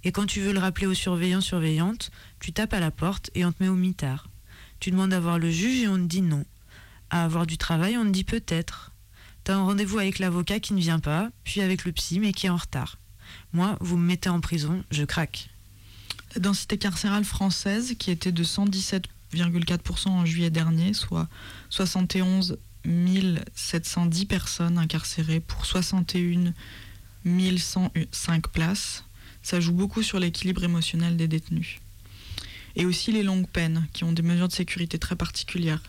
Et 0.05 0.13
quand 0.13 0.27
tu 0.27 0.41
veux 0.41 0.53
le 0.53 0.61
rappeler 0.61 0.87
aux 0.87 0.95
surveillants 0.95 1.41
surveillantes, 1.41 2.13
tu 2.39 2.53
tapes 2.53 2.73
à 2.73 2.79
la 2.79 2.93
porte 2.93 3.31
et 3.35 3.45
on 3.45 3.51
te 3.51 3.63
met 3.63 3.69
au 3.69 3.75
mitard. 3.75 4.29
Tu 4.79 4.93
demandes 4.93 5.13
à 5.13 5.19
voir 5.19 5.41
le 5.41 5.51
juge 5.51 5.83
et 5.83 5.89
on 5.89 5.97
te 5.97 6.03
dit 6.03 6.23
non. 6.23 6.45
À 7.11 7.25
avoir 7.25 7.47
du 7.47 7.59
travail, 7.59 7.97
on 7.97 8.05
te 8.05 8.11
dit 8.11 8.25
peut-être. 8.25 8.93
T'as 9.43 9.57
un 9.57 9.65
rendez-vous 9.65 9.99
avec 9.99 10.21
l'avocat 10.21 10.61
qui 10.61 10.75
ne 10.75 10.81
vient 10.81 11.01
pas, 11.01 11.31
puis 11.43 11.63
avec 11.63 11.85
le 11.85 11.91
psy 11.91 12.21
mais 12.21 12.33
qui 12.33 12.47
est 12.47 12.51
en 12.51 12.57
retard. 12.57 12.99
Moi, 13.53 13.77
vous 13.81 13.97
me 13.97 14.07
mettez 14.07 14.29
en 14.29 14.41
prison, 14.41 14.85
je 14.93 15.05
craque. 15.05 15.49
La 16.35 16.41
densité 16.41 16.79
carcérale 16.79 17.25
française, 17.25 17.95
qui 17.99 18.11
était 18.11 18.33
de 18.33 18.45
117,4% 18.45 20.09
en 20.09 20.27
juillet 20.27 20.51
dernier, 20.51 20.93
soit 20.93 21.29
71 21.71 22.59
710 23.55 24.25
personnes 24.27 24.79
incarcérées 24.79 25.41
pour 25.41 25.67
61 25.67 26.55
105 27.25 28.49
places, 28.49 29.05
ça 29.43 29.61
joue 29.61 29.73
beaucoup 29.73 30.03
sur 30.03 30.19
l'équilibre 30.19 30.65
émotionnel 30.65 31.17
des 31.17 31.29
détenus. 31.29 31.79
Et 32.77 32.87
aussi 32.87 33.13
les 33.13 33.23
longues 33.23 33.49
peines, 33.49 33.87
qui 33.93 34.05
ont 34.05 34.13
des 34.13 34.23
mesures 34.23 34.49
de 34.49 34.53
sécurité 34.53 34.99
très 34.99 35.17
particulières, 35.17 35.83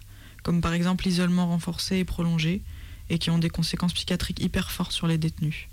comme 0.43 0.61
par 0.61 0.73
exemple 0.73 1.05
l'isolement 1.05 1.47
renforcé 1.47 1.97
et 1.97 2.05
prolongé, 2.05 2.61
et 3.09 3.19
qui 3.19 3.29
ont 3.29 3.37
des 3.37 3.49
conséquences 3.49 3.93
psychiatriques 3.93 4.41
hyper 4.41 4.71
fortes 4.71 4.91
sur 4.91 5.07
les 5.07 5.17
détenus. 5.17 5.67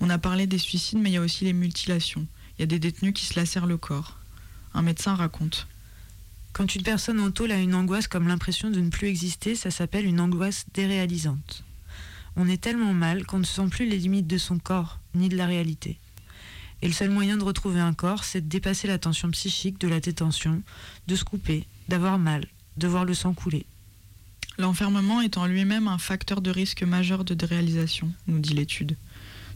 On 0.00 0.10
a 0.10 0.18
parlé 0.18 0.46
des 0.46 0.58
suicides, 0.58 0.98
mais 0.98 1.10
il 1.10 1.14
y 1.14 1.16
a 1.16 1.20
aussi 1.20 1.44
les 1.44 1.52
mutilations. 1.52 2.26
Il 2.56 2.62
y 2.62 2.64
a 2.64 2.66
des 2.66 2.78
détenus 2.78 3.14
qui 3.14 3.24
se 3.24 3.38
lacèrent 3.38 3.66
le 3.66 3.76
corps. 3.76 4.18
Un 4.74 4.82
médecin 4.82 5.14
raconte. 5.14 5.66
Quand 6.52 6.74
une 6.74 6.82
personne 6.82 7.20
en 7.20 7.30
tôle 7.30 7.52
a 7.52 7.58
une 7.58 7.74
angoisse 7.74 8.08
comme 8.08 8.28
l'impression 8.28 8.70
de 8.70 8.80
ne 8.80 8.90
plus 8.90 9.08
exister, 9.08 9.54
ça 9.54 9.70
s'appelle 9.70 10.04
une 10.04 10.20
angoisse 10.20 10.66
déréalisante. 10.74 11.64
On 12.36 12.48
est 12.48 12.60
tellement 12.60 12.92
mal 12.92 13.24
qu'on 13.24 13.38
ne 13.38 13.44
sent 13.44 13.68
plus 13.70 13.88
les 13.88 13.98
limites 13.98 14.26
de 14.26 14.38
son 14.38 14.58
corps, 14.58 14.98
ni 15.14 15.28
de 15.28 15.36
la 15.36 15.46
réalité. 15.46 15.98
Et 16.82 16.88
le 16.88 16.92
seul 16.92 17.10
moyen 17.10 17.36
de 17.36 17.44
retrouver 17.44 17.80
un 17.80 17.94
corps, 17.94 18.24
c'est 18.24 18.40
de 18.40 18.48
dépasser 18.48 18.88
la 18.88 18.98
tension 18.98 19.30
psychique 19.30 19.78
de 19.78 19.88
la 19.88 20.00
détention, 20.00 20.62
de 21.06 21.16
se 21.16 21.24
couper, 21.24 21.66
d'avoir 21.88 22.18
mal, 22.18 22.46
de 22.76 22.88
voir 22.88 23.04
le 23.04 23.14
sang 23.14 23.34
couler. 23.34 23.66
L'enfermement 24.58 25.20
est 25.20 25.38
en 25.38 25.46
lui-même 25.46 25.88
un 25.88 25.98
facteur 25.98 26.40
de 26.42 26.50
risque 26.50 26.82
majeur 26.82 27.24
de 27.24 27.34
déréalisation, 27.34 28.12
nous 28.26 28.38
dit 28.38 28.54
l'étude. 28.54 28.96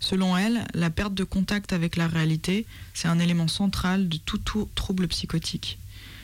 Selon 0.01 0.37
elle, 0.37 0.67
la 0.75 0.91
perte 0.91 1.15
de 1.15 1.25
contact 1.25 1.73
avec 1.73 1.97
la 1.97 2.09
réalité, 2.09 2.67
c'est 2.95 3.09
un 3.09 3.19
élément 3.19 3.49
central 3.49 4.09
de 4.09 4.19
tout, 4.19 4.69
trouble 4.75 5.09
psychotique. 5.09 5.79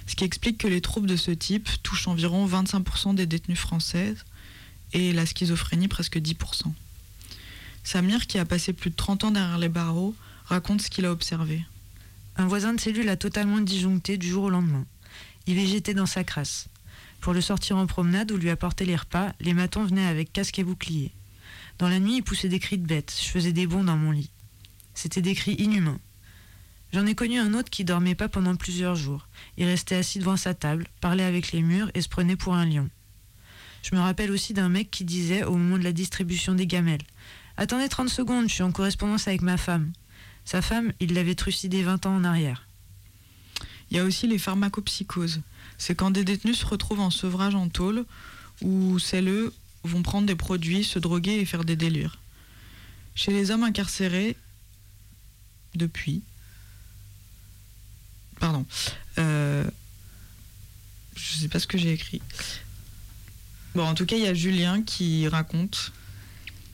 Ce 0.07 0.17
qui 0.17 0.25
explique 0.25 0.59
que 0.59 0.69
les 0.69 0.81
troubles 0.81 1.09
de 1.09 1.17
ce 1.17 1.31
type 1.31 1.69
touchent 1.83 2.09
environ 2.09 2.47
25% 2.47 3.15
des 3.15 3.27
détenus 3.27 3.59
françaises 3.59 4.25
et 4.93 5.13
la 5.13 5.27
schizophrénie 5.27 5.89
presque 5.89 6.19
10%. 6.19 6.73
Samir, 7.85 8.27
qui 8.27 8.39
a 8.39 8.45
passé 8.45 8.73
plus 8.73 8.91
de 8.91 8.97
30 8.97 9.25
ans 9.25 9.31
derrière 9.31 9.59
les 9.59 9.69
barreaux, 9.69 10.15
raconte 10.45 10.83
ce 10.83 10.91
qu'il 10.91 11.05
a 11.05 11.13
observé. 11.13 11.65
Un 12.37 12.47
voisin 12.47 12.75
de 12.75 12.81
cellule 12.81 13.09
a 13.09 13.17
totalement 13.17 13.59
disjoncté 13.59 14.17
du 14.17 14.29
jour 14.29 14.45
au 14.45 14.51
lendemain. 14.51 14.85
Il 15.47 15.55
végétait 15.57 15.95
dans 15.95 16.07
sa 16.07 16.25
crasse. 16.25 16.69
Pour 17.21 17.33
le 17.33 17.41
sortir 17.41 17.77
en 17.77 17.87
promenade 17.87 18.33
ou 18.33 18.37
lui 18.37 18.51
apporter 18.51 18.85
les 18.85 18.97
repas, 18.97 19.33
les 19.41 19.55
matons 19.55 19.85
venaient 19.85 20.07
avec 20.07 20.33
casque 20.33 20.59
et 20.59 20.65
bouclier. 20.65 21.13
Dans 21.79 21.89
la 21.89 21.99
nuit, 21.99 22.17
il 22.17 22.23
poussait 22.23 22.49
des 22.49 22.59
cris 22.59 22.79
de 22.79 22.87
bête. 22.87 23.17
Je 23.23 23.29
faisais 23.29 23.53
des 23.53 23.67
bonds 23.67 23.85
dans 23.85 23.97
mon 23.97 24.11
lit. 24.11 24.31
C'était 24.95 25.23
des 25.23 25.35
cris 25.35 25.55
inhumains. 25.55 25.99
J'en 26.93 27.07
ai 27.07 27.15
connu 27.15 27.39
un 27.39 27.55
autre 27.55 27.71
qui 27.71 27.85
dormait 27.85 28.15
pas 28.15 28.29
pendant 28.29 28.55
plusieurs 28.55 28.95
jours. 28.95 29.27
Il 29.57 29.65
restait 29.65 29.97
assis 29.97 30.19
devant 30.19 30.37
sa 30.37 30.53
table, 30.53 30.87
parlait 31.01 31.25
avec 31.25 31.53
les 31.53 31.63
murs 31.63 31.91
et 31.95 32.03
se 32.03 32.09
prenait 32.09 32.37
pour 32.37 32.55
un 32.55 32.67
lion. 32.67 32.89
Je 33.83 33.95
me 33.97 34.01
rappelle 34.01 34.31
aussi 34.31 34.53
d'un 34.53 34.69
mec 34.69 34.91
qui 34.91 35.05
disait 35.05 35.45
au 35.45 35.57
moment 35.57 35.79
de 35.79 35.85
la 35.85 35.93
distribution 35.93 36.55
des 36.55 36.67
gamelles 36.67 37.03
Attendez 37.57 37.89
30 37.89 38.09
secondes, 38.09 38.49
je 38.49 38.55
suis 38.55 38.63
en 38.63 38.73
correspondance 38.73 39.27
avec 39.27 39.43
ma 39.43 39.57
femme. 39.57 39.93
Sa 40.45 40.63
femme, 40.63 40.93
il 41.01 41.15
l'avait 41.15 41.35
trucidée 41.35 41.83
20 41.83 42.07
ans 42.07 42.17
en 42.17 42.25
arrière. 42.25 42.67
Il 43.91 43.97
y 43.97 44.01
a 44.01 44.05
aussi 44.05 44.27
les 44.27 44.39
pharmacopsychoses. 44.39 45.41
C'est 45.79 45.95
quand 45.95 46.11
des 46.11 46.25
détenus 46.25 46.59
se 46.59 46.67
retrouvent 46.67 47.01
en 47.01 47.11
sevrage 47.11 47.55
en 47.55 47.69
tôle 47.69 48.05
ou 48.63 48.99
celles 48.99 49.51
vont 49.85 50.03
prendre 50.03 50.27
des 50.27 50.37
produits, 50.37 50.85
se 50.85 50.99
droguer 50.99 51.41
et 51.41 51.45
faire 51.45 51.65
des 51.65 51.77
délires. 51.77 52.19
Chez 53.15 53.33
les 53.33 53.51
hommes 53.51 53.63
incarcérés, 53.63 54.37
depuis, 55.75 56.23
pardon, 58.41 58.65
euh, 59.19 59.65
je 61.17 61.35
sais 61.35 61.49
pas 61.49 61.59
ce 61.59 61.67
que 61.67 61.79
j'ai 61.79 61.93
écrit. 61.93 62.23
Bon, 63.75 63.85
en 63.85 63.95
tout 63.95 64.07
cas, 64.07 64.17
il 64.17 64.23
y 64.23 64.27
a 64.27 64.35
Julien 64.35 64.83
qui 64.83 65.29
raconte. 65.29 65.93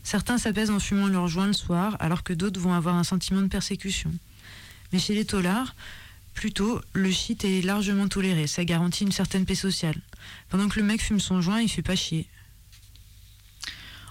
Certains 0.02 0.38
s'apaisent 0.38 0.70
en 0.70 0.80
fumant 0.80 1.06
leur 1.06 1.28
joint 1.28 1.46
le 1.46 1.52
soir, 1.52 1.96
alors 2.00 2.22
que 2.22 2.32
d'autres 2.32 2.60
vont 2.60 2.72
avoir 2.72 2.96
un 2.96 3.04
sentiment 3.04 3.42
de 3.42 3.46
persécution. 3.46 4.12
Mais 4.92 4.98
chez 4.98 5.14
les 5.14 5.24
taulards, 5.24 5.74
plutôt, 6.34 6.80
le 6.92 7.10
shit 7.10 7.44
est 7.44 7.62
largement 7.62 8.08
toléré, 8.08 8.46
ça 8.46 8.64
garantit 8.64 9.04
une 9.04 9.12
certaine 9.12 9.44
paix 9.44 9.54
sociale. 9.54 10.00
Pendant 10.48 10.68
que 10.68 10.80
le 10.80 10.86
mec 10.86 11.02
fume 11.02 11.20
son 11.20 11.40
joint, 11.40 11.60
il 11.60 11.68
fait 11.68 11.82
pas 11.82 11.96
chier. 11.96 12.26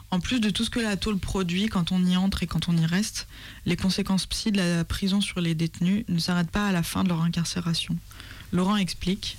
En 0.10 0.22
plus 0.22 0.40
de 0.40 0.50
tout 0.50 0.64
ce 0.64 0.70
que 0.70 0.80
la 0.80 0.96
tôle 0.96 1.20
produit 1.20 1.68
quand 1.68 1.92
on 1.92 2.04
y 2.06 2.16
entre 2.16 2.42
et 2.42 2.48
quand 2.48 2.70
on 2.70 2.78
y 2.78 2.86
reste, 2.86 3.28
les 3.66 3.76
conséquences 3.76 4.26
psy 4.26 4.52
de 4.52 4.58
la 4.58 4.86
prison 4.86 5.20
sur 5.20 5.42
les 5.42 5.54
détenus 5.54 6.06
ne 6.08 6.20
s'arrêtent 6.20 6.52
pas 6.52 6.68
à 6.68 6.72
la 6.72 6.84
fin 6.84 7.04
de 7.04 7.10
leur 7.10 7.22
incarcération. 7.22 7.98
Laurent 8.54 8.78
explique. 8.78 9.38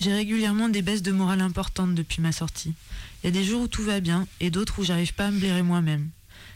J'ai 0.00 0.12
régulièrement 0.12 0.68
des 0.68 0.82
baisses 0.82 1.02
de 1.02 1.12
morale 1.12 1.40
importantes 1.40 1.94
depuis 1.94 2.20
ma 2.20 2.32
sortie. 2.32 2.74
Il 3.22 3.26
y 3.26 3.28
a 3.28 3.30
des 3.30 3.44
jours 3.44 3.62
où 3.62 3.68
tout 3.68 3.84
va 3.84 4.00
bien 4.00 4.26
et 4.40 4.50
d'autres 4.50 4.80
où 4.80 4.84
j'arrive 4.84 5.14
pas 5.14 5.28
à 5.28 5.30
me 5.30 5.38
blairer 5.38 5.62
moi-même. 5.62 6.10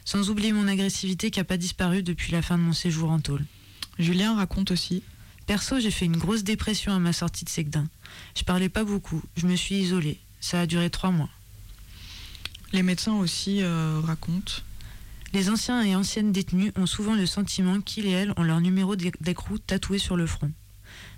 Sans 0.05 0.29
oublier 0.31 0.53
mon 0.53 0.69
agressivité 0.69 1.31
qui 1.31 1.41
n'a 1.41 1.45
pas 1.45 1.57
disparu 1.57 2.03
depuis 2.03 2.33
la 2.33 2.43
fin 2.43 2.59
de 2.59 2.63
mon 2.63 2.73
séjour 2.73 3.11
en 3.11 3.21
tôle. 3.21 3.45
Julien 3.99 4.37
raconte 4.37 4.71
aussi. 4.71 5.03
Perso, 5.47 5.79
j'ai 5.81 5.91
fait 5.91 6.07
une 6.07 6.17
grosse 6.17 6.45
dépression 6.45 6.93
à 6.93 6.99
ma 6.99 7.13
sortie 7.13 7.45
de 7.45 7.51
Segdin. 7.51 7.87
Je 8.37 8.43
parlais 8.43 8.69
pas 8.69 8.85
beaucoup, 8.85 9.23
je 9.37 9.47
me 9.47 9.57
suis 9.57 9.77
isolée. 9.77 10.19
Ça 10.41 10.61
a 10.61 10.67
duré 10.67 10.91
trois 10.91 11.13
mois. 11.13 11.31
Les 12.73 12.83
médecins 12.83 13.15
aussi 13.15 13.63
euh, 13.63 14.01
racontent. 14.05 14.63
Les 15.33 15.51
anciens 15.51 15.83
et 15.83 15.95
anciennes 15.95 16.33
détenus 16.33 16.73
ont 16.77 16.87
souvent 16.87 17.15
le 17.15 17.27
sentiment 17.27 17.81
qu'ils 17.81 18.07
et 18.07 18.11
elles 18.11 18.33
ont 18.37 18.43
leur 18.43 18.61
numéro 18.61 18.97
d'écrou 18.97 19.59
tatoué 19.59 19.99
sur 19.99 20.17
le 20.17 20.27
front. 20.27 20.51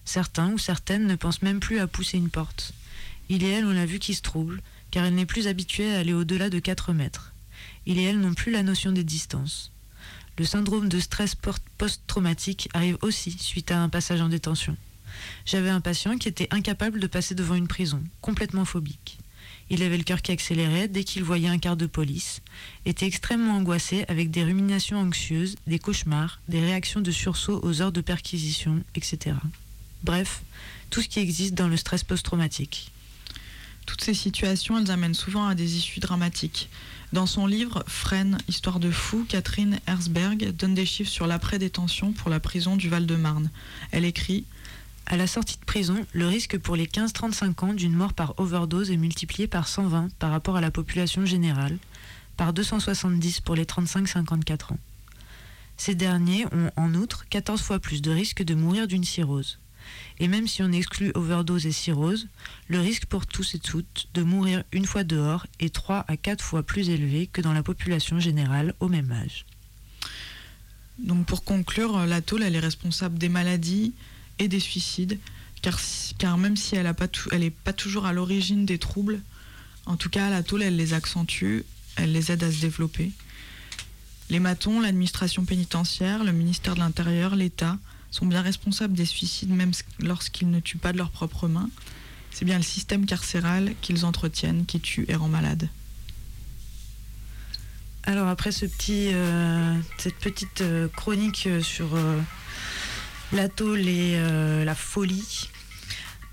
Certains 0.05 0.53
ou 0.53 0.59
certaines 0.59 1.07
ne 1.07 1.17
pensent 1.17 1.43
même 1.43 1.61
plus 1.61 1.79
à 1.79 1.87
pousser 1.87 2.19
une 2.19 2.31
porte. 2.31 2.73
Il 3.29 3.45
et 3.45 3.49
elle 3.49 3.67
ont 3.67 3.73
la 3.73 3.87
vue 3.87 3.99
qui 3.99 4.15
se 4.15 4.23
trouble, 4.23 4.63
car 4.91 5.05
elle 5.05 5.15
n'est 5.15 5.27
plus 5.27 5.47
habituée 5.47 5.95
à 5.95 5.99
aller 5.99 6.15
au-delà 6.15 6.51
de 6.51 6.59
4 6.59 6.93
mètres. 6.93 7.33
Il 7.87 7.99
et 7.99 8.05
elle 8.05 8.21
n'ont 8.21 8.35
plus 8.35 8.53
la 8.53 8.63
notion 8.63 8.93
des 8.93 9.05
distances. 9.05 9.71
Le 10.39 10.45
syndrome 10.45 10.89
de 10.89 11.01
stress 11.01 11.35
post-traumatique 11.35 12.69
arrive 12.73 12.99
aussi 13.03 13.33
suite 13.33 13.71
à 13.71 13.81
un 13.81 13.89
passage 13.89 14.21
en 14.21 14.29
détention. 14.29 14.77
J'avais 15.45 15.71
un 15.71 15.81
patient 15.81 16.17
qui 16.17 16.29
était 16.29 16.49
incapable 16.51 17.01
de 17.01 17.07
passer 17.07 17.35
devant 17.35 17.55
une 17.55 17.69
prison, 17.69 18.03
complètement 18.21 18.65
phobique. 18.65 19.19
Il 19.71 19.83
avait 19.83 19.99
le 19.99 20.05
cœur 20.05 20.23
qui 20.23 20.33
accélérait 20.33 20.89
dès 20.89 21.05
qu'il 21.05 21.23
voyait 21.23 21.49
un 21.49 21.59
quart 21.59 21.77
de 21.77 21.87
police, 21.87 22.41
était 22.87 23.07
extrêmement 23.07 23.57
angoissé 23.57 24.05
avec 24.09 24.31
des 24.31 24.45
ruminations 24.45 24.99
anxieuses, 24.99 25.57
des 25.67 25.79
cauchemars, 25.79 26.41
des 26.49 26.61
réactions 26.61 27.01
de 27.01 27.11
sursaut 27.11 27.61
aux 27.63 27.83
heures 27.83 27.93
de 27.93 28.01
perquisition, 28.01 28.83
etc. 28.95 29.37
Bref, 30.05 30.43
tout 30.91 31.03
ce 31.03 31.09
qui 31.09 31.21
existe 31.21 31.55
dans 31.55 31.69
le 31.69 31.77
stress 31.77 32.05
post-traumatique. 32.05 32.93
Toutes 33.87 34.03
ces 34.03 34.15
situations, 34.15 34.79
elles 34.79 34.91
amènent 34.91 35.15
souvent 35.15 35.47
à 35.47 35.55
des 35.55 35.77
issues 35.77 36.01
dramatiques. 36.01 36.69
Dans 37.13 37.27
son 37.27 37.47
livre 37.47 37.85
Fresne, 37.87 38.37
Histoire 38.49 38.81
de 38.81 38.91
fou, 38.91 39.25
Catherine 39.27 39.81
Herzberg 39.87 40.53
donne 40.53 40.75
des 40.75 40.85
chiffres 40.85 41.11
sur 41.11 41.27
l'après-détention 41.27 42.13
pour 42.13 42.29
la 42.29 42.39
prison 42.39 42.77
du 42.77 42.91
Val-de-Marne. 42.91 43.51
Elle 43.91 44.05
écrit 44.05 44.45
À 45.11 45.17
la 45.17 45.27
sortie 45.27 45.57
de 45.59 45.65
prison, 45.65 46.07
le 46.13 46.27
risque 46.27 46.59
pour 46.59 46.77
les 46.77 46.85
15-35 46.85 47.65
ans 47.65 47.73
d'une 47.73 47.95
mort 47.95 48.13
par 48.13 48.39
overdose 48.39 48.91
est 48.91 48.99
multiplié 48.99 49.49
par 49.49 49.67
120 49.67 50.11
par 50.19 50.31
rapport 50.31 50.57
à 50.57 50.61
la 50.61 50.71
population 50.71 51.25
générale, 51.25 51.79
par 52.37 52.53
270 52.53 53.41
pour 53.41 53.55
les 53.55 53.65
35-54 53.65 54.75
ans. 54.75 54.79
Ces 55.79 55.95
derniers 55.95 56.45
ont 56.53 56.71
en 56.77 56.93
outre 56.93 57.25
14 57.31 57.63
fois 57.63 57.79
plus 57.79 58.03
de 58.03 58.11
risque 58.11 58.43
de 58.43 58.55
mourir 58.55 58.87
d'une 58.87 59.03
cirrhose. 59.03 59.59
Et 60.19 60.29
même 60.29 60.47
si 60.47 60.63
on 60.63 60.73
exclut 60.73 61.13
overdose 61.15 61.65
et 61.65 61.73
cirrhose, 61.73 62.29
le 62.67 62.79
risque 62.79 63.07
pour 63.07 63.25
tous 63.25 63.55
et 63.55 63.59
toutes 63.59 64.09
de 64.13 64.23
mourir 64.23 64.63
une 64.73 64.85
fois 64.85 65.05
dehors 65.05 65.47
est 65.59 65.75
3 65.75 66.05
à 66.07 66.19
4 66.19 66.45
fois 66.45 66.63
plus 66.63 66.91
élevé 66.91 67.29
que 67.29 67.41
dans 67.41 67.55
la 67.55 67.63
population 67.63 68.21
générale 68.21 68.75
au 68.79 68.89
même 68.89 69.11
âge. 69.11 69.47
Donc 70.99 71.25
pour 71.25 71.45
conclure, 71.45 72.05
la 72.05 72.21
tôle 72.21 72.43
elle 72.43 72.57
est 72.57 72.61
responsable 72.61 73.17
des 73.17 73.31
maladies 73.31 73.95
et 74.39 74.49
des 74.49 74.61
suicides, 74.61 75.19
car, 75.63 76.39
même 76.39 76.57
si 76.57 76.77
elle 76.77 76.87
n'est 77.39 77.51
pas, 77.51 77.73
toujours 77.73 78.07
à 78.07 78.13
l'origine 78.13 78.65
des 78.65 78.79
troubles, 78.79 79.21
en 79.87 79.97
tout 79.97 80.09
cas 80.09 80.31
la 80.31 80.43
tôle 80.43 80.63
elle 80.63 80.77
les 80.77 80.95
accentue, 80.95 81.63
elle 81.97 82.13
les 82.13 82.31
aide 82.31 82.45
à 82.45 82.53
se 82.53 82.61
développer. 82.61 83.11
Les 84.31 84.41
matons, 84.41 84.81
l'administration 84.81 85.45
pénitentiaire, 85.45 86.23
le 86.23 86.33
ministère 86.33 86.75
de 86.75 86.81
l'Intérieur, 86.81 87.35
l'État, 87.35 87.79
sont 88.11 88.27
bien 88.27 88.43
responsables 88.43 88.95
des 88.95 89.07
suicides 89.07 89.51
même 89.51 89.73
lorsqu'ils 89.99 90.51
ne 90.51 90.61
tuent 90.61 90.79
pas 90.79 90.93
de 90.93 90.99
leurs 90.99 91.11
propres 91.11 91.49
mains. 91.49 91.71
C'est 92.31 92.45
bien 92.45 92.59
le 92.59 92.63
système 92.63 93.07
carcéral 93.07 93.75
qu'ils 93.81 94.05
entretiennent 94.05 94.67
qui 94.67 94.81
tue 94.81 95.07
et 95.09 95.15
rend 95.15 95.29
malade. 95.29 95.69
Alors 98.05 98.29
après 98.29 98.53
ce 98.53 98.65
petit, 98.65 99.11
euh, 99.13 99.77
cette 99.99 100.17
petite 100.17 100.63
euh, 100.63 100.89
chronique 100.89 101.47
euh, 101.47 101.61
sur 101.61 101.89
la 103.33 103.49
tôle 103.49 103.87
et 103.87 104.19
la 104.65 104.75
folie, 104.75 105.49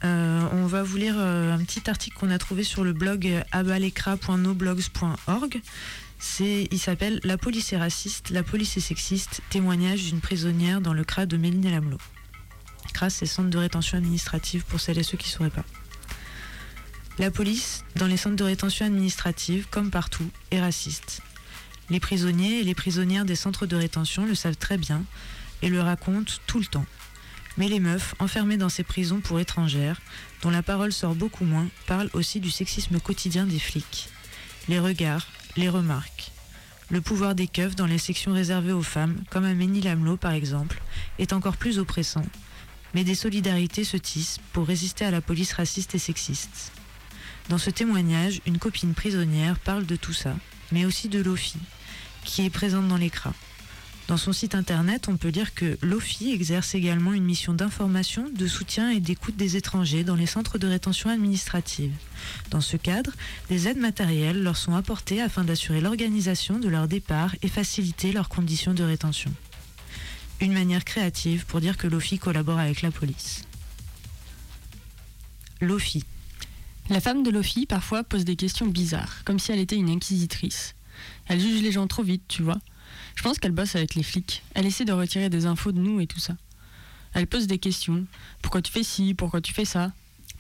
on 0.04 0.66
va 0.68 0.84
vous 0.84 0.98
lire 0.98 1.18
un 1.18 1.64
petit 1.64 1.90
article 1.90 2.18
qu'on 2.18 2.32
a 2.32 2.38
trouvé 2.38 2.64
sur 2.64 2.84
le 2.84 2.92
blog 2.94 3.44
abalecra.noblogs.org 3.52 5.62
il 6.40 6.80
s'appelle 6.80 7.20
La 7.24 7.38
police 7.38 7.74
est 7.74 7.78
raciste, 7.78 8.30
la 8.30 8.44
police 8.44 8.78
est 8.78 8.82
sexiste, 8.82 9.42
témoignage 9.50 10.04
d'une 10.04 10.20
prisonnière 10.20 10.82
dans 10.82 10.94
le 10.94 11.04
CRA 11.04 11.26
de 11.26 11.38
Méline 11.38 11.66
et 11.66 11.72
Lamelot. 11.72 12.00
CRA, 12.94 13.10
c'est 13.10 13.26
Centre 13.26 13.50
de 13.50 13.58
rétention 13.58 13.98
administrative 13.98 14.66
pour 14.66 14.80
celles 14.80 14.98
et 14.98 15.04
ceux 15.04 15.18
qui 15.18 15.30
ne 15.30 15.34
sauraient 15.34 15.50
pas. 15.50 15.66
La 17.18 17.32
police, 17.32 17.84
dans 17.96 18.08
les 18.08 18.18
centres 18.18 18.36
de 18.36 18.44
rétention 18.44 18.86
administrative, 18.86 19.68
comme 19.70 19.90
partout, 19.90 20.30
est 20.52 20.60
raciste. 20.60 21.22
Les 21.90 22.00
prisonniers 22.00 22.60
et 22.60 22.64
les 22.64 22.76
prisonnières 22.76 23.26
des 23.26 23.36
centres 23.36 23.66
de 23.66 23.76
rétention 23.76 24.26
le 24.26 24.36
savent 24.36 24.58
très 24.58 24.78
bien 24.78 25.04
et 25.66 25.70
le 25.70 25.82
racontent 25.82 26.32
tout 26.46 26.60
le 26.60 26.66
temps. 26.66 26.86
Mais 27.58 27.68
les 27.68 27.80
meufs, 27.80 28.14
enfermées 28.20 28.58
dans 28.58 28.70
ces 28.70 28.84
prisons 28.84 29.20
pour 29.20 29.40
étrangères, 29.40 30.00
dont 30.44 30.52
la 30.52 30.62
parole 30.62 30.94
sort 30.94 31.16
beaucoup 31.16 31.44
moins, 31.44 31.68
parlent 31.88 32.10
aussi 32.14 32.40
du 32.40 32.52
sexisme 32.52 33.00
quotidien 33.00 33.46
des 33.46 33.60
flics. 33.60 34.10
Les 34.70 34.80
regards, 34.80 35.26
les 35.58 35.68
remarques. 35.68 36.32
Le 36.92 37.02
pouvoir 37.02 37.34
des 37.34 37.48
keufs 37.48 37.76
dans 37.76 37.88
les 37.88 37.98
sections 37.98 38.32
réservées 38.32 38.74
aux 38.74 38.84
femmes, 38.84 39.24
comme 39.32 39.46
à 39.46 39.56
Ménil-Amelot 39.56 40.18
par 40.18 40.34
exemple, 40.34 40.82
est 41.18 41.34
encore 41.34 41.58
plus 41.58 41.80
oppressant, 41.80 42.26
mais 42.94 43.04
des 43.04 43.16
solidarités 43.16 43.84
se 43.84 43.98
tissent 43.98 44.40
pour 44.54 44.68
résister 44.68 45.04
à 45.04 45.12
la 45.12 45.22
police 45.22 45.54
raciste 45.54 45.96
et 45.96 46.00
sexiste. 46.00 46.74
Dans 47.50 47.58
ce 47.58 47.72
témoignage, 47.72 48.40
une 48.46 48.60
copine 48.60 48.94
prisonnière 48.94 49.58
parle 49.58 49.88
de 49.88 49.96
tout 49.96 50.14
ça, 50.14 50.36
mais 50.72 50.86
aussi 50.86 51.10
de 51.10 51.24
Lofi, 51.24 51.58
qui 52.24 52.46
est 52.46 52.52
présente 52.52 52.88
dans 52.88 52.98
l'écran. 52.98 53.34
Dans 54.08 54.18
son 54.18 54.34
site 54.34 54.54
internet, 54.54 55.08
on 55.08 55.18
peut 55.18 55.30
lire 55.30 55.56
que 55.56 55.80
l'OFI 55.82 56.32
exerce 56.32 56.76
également 56.76 57.14
une 57.14 57.24
mission 57.24 57.54
d'information, 57.54 58.30
de 58.30 58.46
soutien 58.46 58.92
et 58.92 59.00
d'écoute 59.00 59.36
des 59.36 59.58
étrangers 59.58 60.04
dans 60.04 60.16
les 60.16 60.28
centres 60.28 60.60
de 60.60 60.68
rétention 60.68 61.10
administrative. 61.10 61.92
Dans 62.52 62.62
ce 62.62 62.78
cadre, 62.78 63.12
des 63.50 63.68
aides 63.68 63.80
matérielles 63.80 64.44
leur 64.44 64.58
sont 64.58 64.76
apportées 64.76 65.22
afin 65.22 65.44
d'assurer 65.44 65.82
l'organisation 65.82 66.60
de 66.60 66.70
leur 66.70 66.88
départ 66.88 67.36
et 67.42 67.48
faciliter 67.48 68.12
leurs 68.12 68.30
conditions 68.30 68.76
de 68.76 68.84
rétention. 68.84 69.32
Une 70.40 70.54
manière 70.54 70.86
créative 70.86 71.46
pour 71.48 71.60
dire 71.60 71.76
que 71.76 71.88
l'OFI 71.88 72.20
collabore 72.20 72.60
avec 72.60 72.84
la 72.84 72.92
police. 72.92 73.46
L'OFI. 75.62 76.04
La 76.90 77.02
femme 77.02 77.24
de 77.24 77.32
Lofi, 77.32 77.66
parfois, 77.66 78.04
pose 78.04 78.26
des 78.26 78.36
questions 78.36 78.68
bizarres, 78.68 79.24
comme 79.26 79.40
si 79.40 79.52
elle 79.52 79.60
était 79.60 79.76
une 79.76 79.90
inquisitrice. 79.90 80.76
Elle 81.26 81.40
juge 81.40 81.64
les 81.64 81.72
gens 81.72 81.88
trop 81.88 82.04
vite, 82.04 82.22
tu 82.28 82.44
vois. 82.44 82.60
Je 83.16 83.24
pense 83.24 83.40
qu'elle 83.40 83.52
bosse 83.52 83.76
avec 83.76 83.96
les 83.96 84.04
flics. 84.04 84.44
Elle 84.54 84.66
essaie 84.66 84.86
de 84.86 84.92
retirer 84.94 85.30
des 85.30 85.46
infos 85.46 85.72
de 85.72 85.80
nous 85.80 86.00
et 86.00 86.08
tout 86.08 86.20
ça. 86.20 86.36
Elle 87.14 87.28
pose 87.28 87.48
des 87.48 87.58
questions. 87.60 88.06
Pourquoi 88.42 88.62
tu 88.62 88.72
fais 88.72 88.84
ci? 88.84 89.14
Pourquoi 89.14 89.42
tu 89.42 89.54
fais 89.54 89.66
ça? 89.66 89.92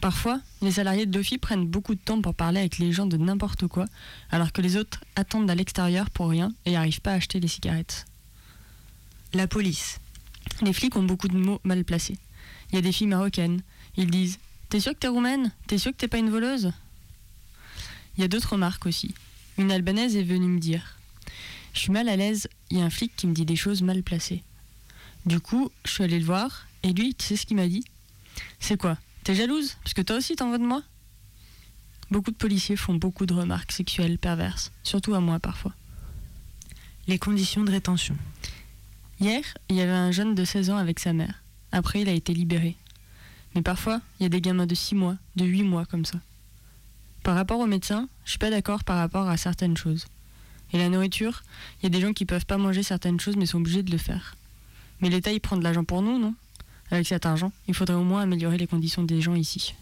Parfois, 0.01 0.41
les 0.61 0.73
salariés 0.73 1.05
de 1.05 1.17
Lofi 1.17 1.37
prennent 1.37 1.65
beaucoup 1.65 1.95
de 1.95 1.99
temps 1.99 2.21
pour 2.21 2.35
parler 2.35 2.59
avec 2.59 2.77
les 2.77 2.91
gens 2.91 3.05
de 3.05 3.17
n'importe 3.17 3.65
quoi, 3.67 3.85
alors 4.29 4.51
que 4.51 4.61
les 4.61 4.75
autres 4.75 4.99
attendent 5.15 5.49
à 5.49 5.55
l'extérieur 5.55 6.09
pour 6.09 6.29
rien 6.29 6.53
et 6.65 6.73
n'arrivent 6.73 7.01
pas 7.01 7.11
à 7.11 7.15
acheter 7.15 7.39
les 7.39 7.47
cigarettes. 7.47 8.05
La 9.33 9.47
police. 9.47 9.99
Les 10.61 10.73
flics 10.73 10.95
ont 10.95 11.03
beaucoup 11.03 11.27
de 11.29 11.37
mots 11.37 11.61
mal 11.63 11.83
placés. 11.85 12.17
Il 12.71 12.75
y 12.75 12.77
a 12.77 12.81
des 12.81 12.91
filles 12.91 13.07
marocaines. 13.07 13.61
Ils 13.97 14.11
disent 14.11 14.37
T'es 14.69 14.79
sûr 14.79 14.93
que 14.93 14.99
t'es 14.99 15.07
roumaine? 15.07 15.51
T'es 15.67 15.77
sûr 15.77 15.91
que 15.91 15.97
t'es 15.97 16.07
pas 16.07 16.17
une 16.17 16.29
voleuse 16.29 16.71
Il 18.17 18.21
y 18.21 18.23
a 18.25 18.27
d'autres 18.27 18.53
remarques 18.53 18.85
aussi. 18.85 19.13
Une 19.57 19.71
albanaise 19.71 20.15
est 20.17 20.23
venue 20.23 20.47
me 20.47 20.59
dire 20.59 20.94
Je 21.75 21.81
suis 21.81 21.91
mal 21.91 22.07
à 22.07 22.15
l'aise, 22.15 22.47
il 22.71 22.77
y 22.77 22.81
a 22.81 22.85
un 22.85 22.89
flic 22.89 23.13
qui 23.17 23.27
me 23.27 23.33
dit 23.33 23.45
des 23.45 23.57
choses 23.57 23.81
mal 23.81 24.01
placées. 24.01 24.43
Du 25.25 25.41
coup, 25.41 25.69
je 25.83 25.91
suis 25.91 26.03
allée 26.05 26.19
le 26.19 26.25
voir, 26.25 26.67
et 26.83 26.93
lui, 26.93 27.13
tu 27.13 27.25
sais 27.25 27.35
ce 27.35 27.45
qu'il 27.45 27.57
m'a 27.57 27.67
dit? 27.67 27.83
C'est 28.59 28.77
quoi? 28.77 28.97
T'es 29.25 29.35
jalouse? 29.35 29.75
Parce 29.83 29.93
que 29.93 30.01
toi 30.01 30.15
aussi 30.15 30.37
t'en 30.37 30.49
veux 30.51 30.57
de 30.57 30.65
moi? 30.65 30.81
Beaucoup 32.09 32.31
de 32.31 32.37
policiers 32.37 32.77
font 32.77 32.95
beaucoup 32.95 33.25
de 33.25 33.33
remarques 33.33 33.73
sexuelles 33.73 34.17
perverses, 34.17 34.71
surtout 34.83 35.15
à 35.15 35.19
moi 35.19 35.39
parfois. 35.39 35.73
Les 37.07 37.19
conditions 37.19 37.65
de 37.65 37.71
rétention. 37.71 38.15
Hier, 39.19 39.43
il 39.69 39.75
y 39.75 39.81
avait 39.81 39.91
un 39.91 40.11
jeune 40.11 40.33
de 40.33 40.45
16 40.45 40.69
ans 40.69 40.77
avec 40.77 40.99
sa 40.99 41.11
mère. 41.11 41.43
Après, 41.73 42.01
il 42.01 42.09
a 42.09 42.13
été 42.13 42.33
libéré. 42.33 42.77
Mais 43.53 43.61
parfois, 43.61 43.99
il 44.19 44.23
y 44.23 44.25
a 44.25 44.29
des 44.29 44.41
gamins 44.41 44.65
de 44.65 44.75
6 44.75 44.95
mois, 44.95 45.17
de 45.35 45.43
8 45.43 45.63
mois 45.63 45.85
comme 45.85 46.05
ça. 46.05 46.19
Par 47.21 47.35
rapport 47.35 47.59
aux 47.59 47.67
médecins, 47.67 48.07
je 48.23 48.29
suis 48.29 48.39
pas 48.39 48.49
d'accord 48.49 48.85
par 48.85 48.97
rapport 48.97 49.27
à 49.27 49.35
certaines 49.35 49.75
choses. 49.75 50.05
Et 50.73 50.77
la 50.77 50.89
nourriture, 50.89 51.43
il 51.79 51.83
y 51.83 51.85
a 51.87 51.89
des 51.89 52.01
gens 52.01 52.13
qui 52.13 52.25
peuvent 52.25 52.45
pas 52.45 52.57
manger 52.57 52.83
certaines 52.83 53.19
choses 53.19 53.37
mais 53.37 53.45
sont 53.45 53.59
obligés 53.59 53.83
de 53.83 53.91
le 53.91 53.97
faire. 53.97 54.35
Mais 55.01 55.09
l'État, 55.09 55.31
il 55.31 55.39
prend 55.39 55.57
de 55.57 55.63
l'argent 55.63 55.83
pour 55.83 56.01
nous, 56.01 56.19
non? 56.19 56.33
Avec 56.91 57.07
cet 57.07 57.25
argent, 57.25 57.51
il 57.67 57.73
faudrait 57.73 57.95
au 57.95 58.03
moins 58.03 58.21
améliorer 58.21 58.57
les 58.57 58.67
conditions 58.67 59.03
des 59.03 59.21
gens 59.21 59.35
ici. 59.35 59.75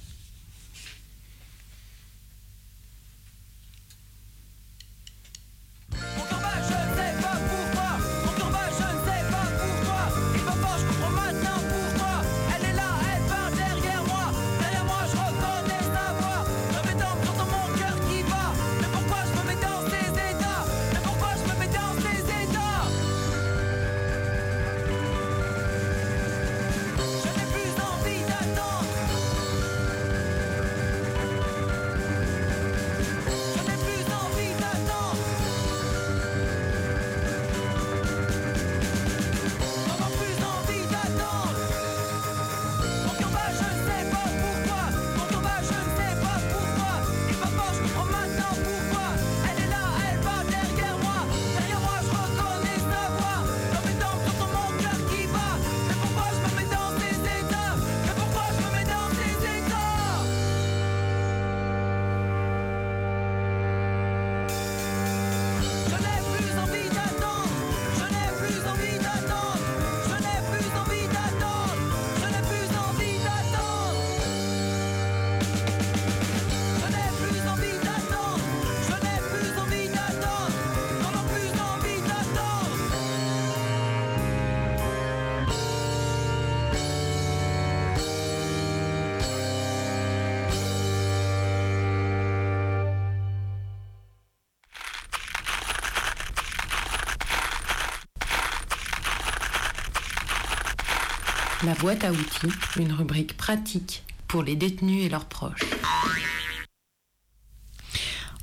La 101.74 101.80
boîte 101.80 102.04
à 102.04 102.12
outils, 102.12 102.52
une 102.78 102.94
rubrique 102.94 103.36
pratique 103.36 104.04
pour 104.28 104.44
les 104.44 104.56
détenus 104.56 105.04
et 105.04 105.10
leurs 105.10 105.26
proches. 105.26 105.66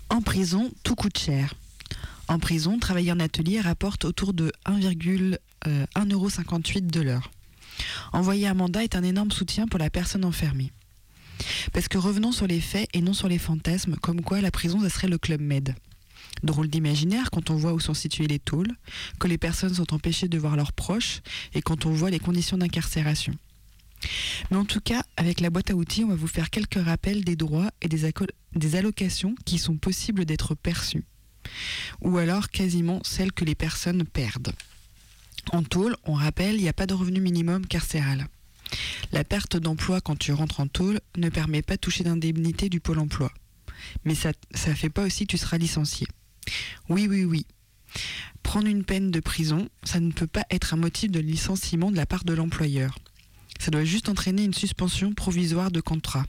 En 0.08 0.20
prison, 0.20 0.72
tout 0.82 0.96
coûte 0.96 1.16
cher. 1.16 1.54
En 2.26 2.40
prison, 2.40 2.80
travailler 2.80 3.12
en 3.12 3.20
atelier 3.20 3.60
rapporte 3.60 4.04
autour 4.04 4.32
de 4.32 4.50
1,58€ 4.66 6.90
de 6.90 7.00
l'heure. 7.00 7.30
Envoyer 8.12 8.48
un 8.48 8.54
mandat 8.54 8.82
est 8.82 8.96
un 8.96 9.04
énorme 9.04 9.30
soutien 9.30 9.68
pour 9.68 9.78
la 9.78 9.90
personne 9.90 10.24
enfermée. 10.24 10.72
Parce 11.72 11.86
que 11.86 11.98
revenons 11.98 12.32
sur 12.32 12.48
les 12.48 12.60
faits 12.60 12.88
et 12.94 13.00
non 13.00 13.12
sur 13.12 13.28
les 13.28 13.38
fantasmes, 13.38 13.94
comme 13.94 14.22
quoi 14.22 14.40
la 14.40 14.50
prison, 14.50 14.80
ça 14.80 14.90
serait 14.90 15.06
le 15.06 15.18
club 15.18 15.40
med. 15.40 15.76
Drôle 16.42 16.68
d'imaginaire 16.68 17.30
quand 17.30 17.50
on 17.50 17.56
voit 17.56 17.72
où 17.72 17.80
sont 17.80 17.94
situées 17.94 18.26
les 18.26 18.38
tôles, 18.38 18.72
que 19.18 19.28
les 19.28 19.38
personnes 19.38 19.74
sont 19.74 19.92
empêchées 19.94 20.28
de 20.28 20.38
voir 20.38 20.56
leurs 20.56 20.72
proches 20.72 21.20
et 21.54 21.62
quand 21.62 21.86
on 21.86 21.92
voit 21.92 22.10
les 22.10 22.18
conditions 22.18 22.58
d'incarcération. 22.58 23.34
Mais 24.50 24.56
en 24.56 24.64
tout 24.64 24.80
cas, 24.80 25.02
avec 25.16 25.40
la 25.40 25.50
boîte 25.50 25.70
à 25.70 25.74
outils, 25.74 26.04
on 26.04 26.08
va 26.08 26.14
vous 26.14 26.26
faire 26.26 26.50
quelques 26.50 26.82
rappels 26.82 27.24
des 27.24 27.36
droits 27.36 27.70
et 27.82 27.88
des, 27.88 28.10
des 28.54 28.76
allocations 28.76 29.34
qui 29.44 29.58
sont 29.58 29.76
possibles 29.76 30.24
d'être 30.24 30.54
perçues. 30.54 31.04
Ou 32.00 32.18
alors 32.18 32.48
quasiment 32.48 33.00
celles 33.04 33.32
que 33.32 33.44
les 33.44 33.54
personnes 33.54 34.04
perdent. 34.04 34.52
En 35.52 35.62
tôle, 35.62 35.96
on 36.04 36.14
rappelle, 36.14 36.56
il 36.56 36.62
n'y 36.62 36.68
a 36.68 36.74
pas 36.74 36.86
de 36.86 36.94
revenu 36.94 37.20
minimum 37.20 37.66
carcéral. 37.66 38.26
La 39.12 39.24
perte 39.24 39.56
d'emploi 39.56 40.00
quand 40.00 40.16
tu 40.16 40.32
rentres 40.32 40.60
en 40.60 40.68
tôle 40.68 41.00
ne 41.16 41.28
permet 41.28 41.62
pas 41.62 41.74
de 41.74 41.80
toucher 41.80 42.04
d'indemnité 42.04 42.68
du 42.68 42.80
pôle 42.80 43.00
emploi. 43.00 43.32
Mais 44.04 44.14
ça 44.14 44.32
ne 44.66 44.74
fait 44.74 44.90
pas 44.90 45.04
aussi 45.04 45.26
que 45.26 45.32
tu 45.32 45.38
seras 45.38 45.58
licencié. 45.58 46.06
Oui, 46.88 47.06
oui, 47.08 47.24
oui. 47.24 47.46
Prendre 48.42 48.66
une 48.66 48.84
peine 48.84 49.10
de 49.10 49.20
prison, 49.20 49.68
ça 49.84 50.00
ne 50.00 50.12
peut 50.12 50.26
pas 50.26 50.44
être 50.50 50.74
un 50.74 50.78
motif 50.78 51.10
de 51.10 51.20
licenciement 51.20 51.90
de 51.90 51.96
la 51.96 52.06
part 52.06 52.24
de 52.24 52.32
l'employeur. 52.32 52.98
Ça 53.58 53.70
doit 53.70 53.84
juste 53.84 54.08
entraîner 54.08 54.44
une 54.44 54.54
suspension 54.54 55.12
provisoire 55.12 55.70
de 55.70 55.80
contrat. 55.80 56.24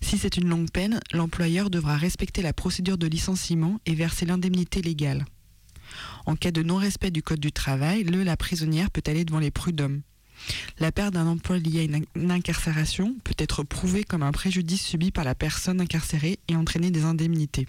Si 0.00 0.18
c'est 0.18 0.36
une 0.36 0.48
longue 0.48 0.70
peine, 0.70 1.00
l'employeur 1.12 1.70
devra 1.70 1.96
respecter 1.96 2.42
la 2.42 2.52
procédure 2.52 2.98
de 2.98 3.06
licenciement 3.06 3.80
et 3.86 3.94
verser 3.94 4.26
l'indemnité 4.26 4.82
légale. 4.82 5.24
En 6.26 6.36
cas 6.36 6.50
de 6.50 6.62
non-respect 6.62 7.10
du 7.10 7.22
Code 7.22 7.40
du 7.40 7.50
travail, 7.52 8.04
le 8.04 8.22
la 8.22 8.36
prisonnière 8.36 8.90
peut 8.90 9.02
aller 9.06 9.24
devant 9.24 9.38
les 9.40 9.50
prud'hommes. 9.50 10.02
La 10.78 10.92
perte 10.92 11.14
d'un 11.14 11.26
emploi 11.26 11.58
lié 11.58 11.80
à 11.80 11.82
une, 11.84 11.94
in- 11.96 12.02
une 12.14 12.30
incarcération 12.30 13.16
peut 13.24 13.34
être 13.38 13.64
prouvée 13.64 14.04
comme 14.04 14.22
un 14.22 14.30
préjudice 14.32 14.84
subi 14.84 15.10
par 15.10 15.24
la 15.24 15.34
personne 15.34 15.80
incarcérée 15.80 16.38
et 16.48 16.54
entraîner 16.54 16.90
des 16.90 17.04
indemnités. 17.04 17.66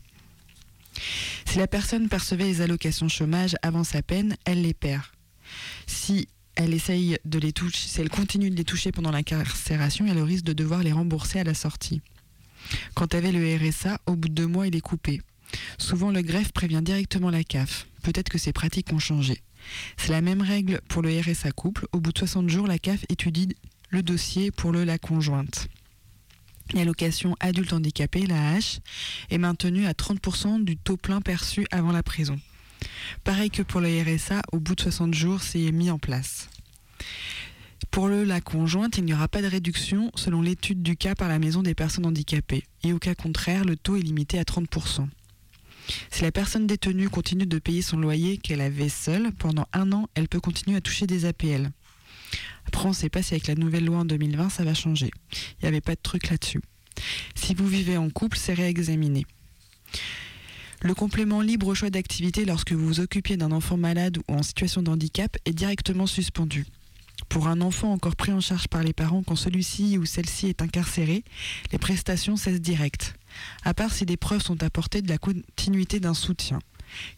Si 1.45 1.57
la 1.57 1.67
personne 1.67 2.09
percevait 2.09 2.45
les 2.45 2.61
allocations 2.61 3.07
chômage 3.07 3.55
avant 3.61 3.83
sa 3.83 4.01
peine, 4.01 4.35
elle 4.45 4.61
les 4.61 4.73
perd. 4.73 5.03
Si 5.87 6.27
elle 6.55 6.73
essaye 6.73 7.17
de 7.25 7.39
les 7.39 7.53
toucher, 7.53 7.87
si 7.87 8.01
elle 8.01 8.09
continue 8.09 8.49
de 8.49 8.55
les 8.55 8.65
toucher 8.65 8.91
pendant 8.91 9.11
l'incarcération, 9.11 10.05
elle 10.07 10.21
risque 10.21 10.45
de 10.45 10.53
devoir 10.53 10.83
les 10.83 10.91
rembourser 10.91 11.39
à 11.39 11.43
la 11.43 11.53
sortie. 11.53 12.01
Quand 12.93 13.15
avait 13.15 13.31
le 13.31 13.57
RSA, 13.57 13.99
au 14.05 14.15
bout 14.15 14.29
de 14.29 14.33
deux 14.33 14.47
mois, 14.47 14.67
il 14.67 14.75
est 14.75 14.81
coupé. 14.81 15.21
Souvent, 15.77 16.11
le 16.11 16.21
greffe 16.21 16.51
prévient 16.51 16.81
directement 16.83 17.29
la 17.29 17.43
CAF. 17.43 17.87
Peut-être 18.03 18.29
que 18.29 18.37
ces 18.37 18.53
pratiques 18.53 18.91
ont 18.93 18.99
changé. 18.99 19.41
C'est 19.97 20.11
la 20.11 20.21
même 20.21 20.41
règle 20.41 20.81
pour 20.89 21.01
le 21.01 21.17
RSA 21.19 21.51
couple. 21.51 21.87
Au 21.91 21.99
bout 21.99 22.11
de 22.11 22.19
60 22.19 22.49
jours, 22.49 22.67
la 22.67 22.79
CAF 22.79 23.05
étudie 23.09 23.55
le 23.89 24.03
dossier 24.03 24.51
pour 24.51 24.71
le 24.71 24.83
la 24.83 24.97
conjointe. 24.97 25.67
L'allocation 26.73 27.35
adulte 27.39 27.73
handicapé, 27.73 28.25
la 28.27 28.57
H, 28.57 28.79
est 29.29 29.37
maintenue 29.37 29.87
à 29.87 29.93
30% 29.93 30.63
du 30.63 30.77
taux 30.77 30.97
plein 30.97 31.21
perçu 31.21 31.65
avant 31.71 31.91
la 31.91 32.03
prison. 32.03 32.39
Pareil 33.23 33.49
que 33.49 33.63
pour 33.63 33.81
le 33.81 33.89
RSA, 33.89 34.41
au 34.51 34.59
bout 34.59 34.75
de 34.75 34.81
60 34.81 35.13
jours, 35.13 35.41
c'est 35.41 35.71
mis 35.71 35.89
en 35.89 35.97
place. 35.97 36.49
Pour 37.91 38.07
le 38.07 38.23
la 38.23 38.39
conjointe, 38.39 38.97
il 38.97 39.05
n'y 39.05 39.13
aura 39.13 39.27
pas 39.27 39.41
de 39.41 39.47
réduction 39.47 40.11
selon 40.15 40.41
l'étude 40.41 40.83
du 40.83 40.95
cas 40.95 41.15
par 41.15 41.27
la 41.27 41.39
maison 41.39 41.63
des 41.63 41.73
personnes 41.73 42.05
handicapées. 42.05 42.65
Et 42.83 42.93
au 42.93 42.99
cas 42.99 43.15
contraire, 43.15 43.65
le 43.65 43.75
taux 43.75 43.95
est 43.95 44.01
limité 44.01 44.37
à 44.37 44.43
30%. 44.43 45.07
Si 46.11 46.21
la 46.21 46.31
personne 46.31 46.67
détenue 46.67 47.09
continue 47.09 47.47
de 47.47 47.57
payer 47.57 47.81
son 47.81 47.97
loyer 47.97 48.37
qu'elle 48.37 48.61
avait 48.61 48.89
seule, 48.89 49.31
pendant 49.31 49.65
un 49.73 49.91
an, 49.91 50.07
elle 50.13 50.27
peut 50.27 50.39
continuer 50.39 50.77
à 50.77 50.81
toucher 50.81 51.07
des 51.07 51.25
APL. 51.25 51.71
Après, 52.65 52.85
on 52.85 52.89
ne 52.89 52.93
sait 52.93 53.09
pas 53.09 53.21
si 53.21 53.33
avec 53.33 53.47
la 53.47 53.55
nouvelle 53.55 53.85
loi 53.85 53.99
en 53.99 54.05
2020, 54.05 54.49
ça 54.49 54.63
va 54.63 54.73
changer. 54.73 55.11
Il 55.31 55.63
n'y 55.63 55.67
avait 55.67 55.81
pas 55.81 55.95
de 55.95 56.01
truc 56.01 56.29
là-dessus. 56.29 56.61
Si 57.35 57.53
vous 57.53 57.67
vivez 57.67 57.97
en 57.97 58.09
couple, 58.09 58.37
c'est 58.37 58.53
réexaminé. 58.53 59.25
Le 60.81 60.93
complément 60.93 61.41
libre 61.41 61.67
au 61.67 61.75
choix 61.75 61.89
d'activité 61.89 62.45
lorsque 62.45 62.71
vous 62.71 62.85
vous 62.85 62.99
occupiez 63.01 63.35
d'un 63.35 63.51
enfant 63.51 63.75
malade 63.75 64.17
ou 64.17 64.33
en 64.33 64.43
situation 64.43 64.81
de 64.81 64.89
handicap 64.89 65.35
est 65.45 65.53
directement 65.53 66.07
suspendu. 66.07 66.65
Pour 67.27 67.47
un 67.47 67.59
enfant 67.59 67.91
encore 67.91 68.15
pris 68.15 68.31
en 68.31 68.39
charge 68.39 68.69
par 68.69 68.81
les 68.81 68.93
parents 68.93 69.21
quand 69.23 69.35
celui-ci 69.35 69.97
ou 69.97 70.05
celle-ci 70.05 70.47
est 70.47 70.61
incarcéré, 70.61 71.23
les 71.71 71.77
prestations 71.77 72.37
cessent 72.37 72.61
direct, 72.61 73.15
à 73.63 73.73
part 73.73 73.91
si 73.91 74.05
des 74.05 74.15
preuves 74.15 74.41
sont 74.41 74.63
apportées 74.63 75.01
de 75.01 75.09
la 75.09 75.17
continuité 75.17 75.99
d'un 75.99 76.13
soutien, 76.13 76.59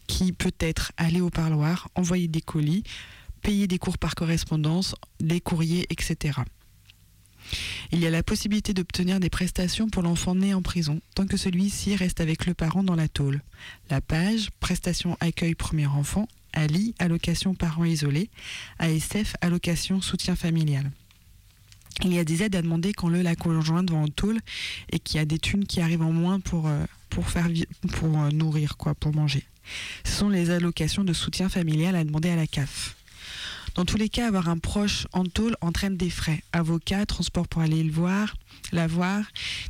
qui 0.08 0.32
peut 0.32 0.54
être 0.58 0.92
aller 0.96 1.20
au 1.20 1.30
parloir, 1.30 1.88
envoyer 1.94 2.26
des 2.26 2.40
colis, 2.40 2.82
payer 3.42 3.66
des 3.66 3.78
cours 3.78 3.98
par 3.98 4.14
correspondance, 4.14 4.94
des 5.20 5.40
courriers, 5.40 5.86
etc. 5.90 6.40
Il 7.90 7.98
y 7.98 8.06
a 8.06 8.10
la 8.10 8.22
possibilité 8.22 8.72
d'obtenir 8.72 9.20
des 9.20 9.30
prestations 9.30 9.88
pour 9.88 10.02
l'enfant 10.02 10.34
né 10.34 10.54
en 10.54 10.62
prison, 10.62 11.00
tant 11.14 11.26
que 11.26 11.36
celui-ci 11.36 11.96
reste 11.96 12.20
avec 12.20 12.46
le 12.46 12.54
parent 12.54 12.82
dans 12.82 12.94
la 12.94 13.08
tôle. 13.08 13.42
La 13.90 14.00
page, 14.00 14.50
prestation 14.60 15.16
accueil 15.20 15.54
premier 15.54 15.86
enfant, 15.86 16.28
Ali, 16.52 16.94
allocation 16.98 17.54
parents 17.54 17.84
isolés, 17.84 18.30
ASF, 18.78 19.34
allocation 19.40 20.00
soutien 20.00 20.36
familial. 20.36 20.90
Il 22.04 22.12
y 22.12 22.18
a 22.18 22.24
des 22.24 22.42
aides 22.42 22.56
à 22.56 22.62
demander 22.62 22.92
quand 22.92 23.08
le 23.08 23.22
la 23.22 23.36
conjointe 23.36 23.90
va 23.90 23.98
en 23.98 24.08
tôle 24.08 24.38
et 24.90 24.98
qu'il 24.98 25.16
y 25.16 25.20
a 25.20 25.24
des 25.24 25.38
thunes 25.38 25.66
qui 25.66 25.80
arrivent 25.80 26.02
en 26.02 26.12
moins 26.12 26.40
pour, 26.40 26.66
euh, 26.66 26.84
euh, 27.18 28.30
nourrir, 28.32 28.76
quoi, 28.76 28.94
pour 28.94 29.14
manger. 29.14 29.44
Ce 30.04 30.12
sont 30.12 30.28
les 30.28 30.50
allocations 30.50 31.04
de 31.04 31.12
soutien 31.12 31.48
familial 31.48 31.94
à 31.94 32.04
demander 32.04 32.30
à 32.30 32.36
la 32.36 32.46
CAF. 32.46 32.96
Dans 33.74 33.86
tous 33.86 33.96
les 33.96 34.10
cas, 34.10 34.28
avoir 34.28 34.48
un 34.48 34.58
proche 34.58 35.06
en 35.12 35.24
tôle 35.24 35.56
entraîne 35.62 35.96
des 35.96 36.10
frais. 36.10 36.42
Avocat, 36.52 37.06
transport 37.06 37.48
pour 37.48 37.62
aller 37.62 37.82
le 37.82 37.90
voir, 37.90 38.36
la 38.70 38.86
voir. 38.86 39.24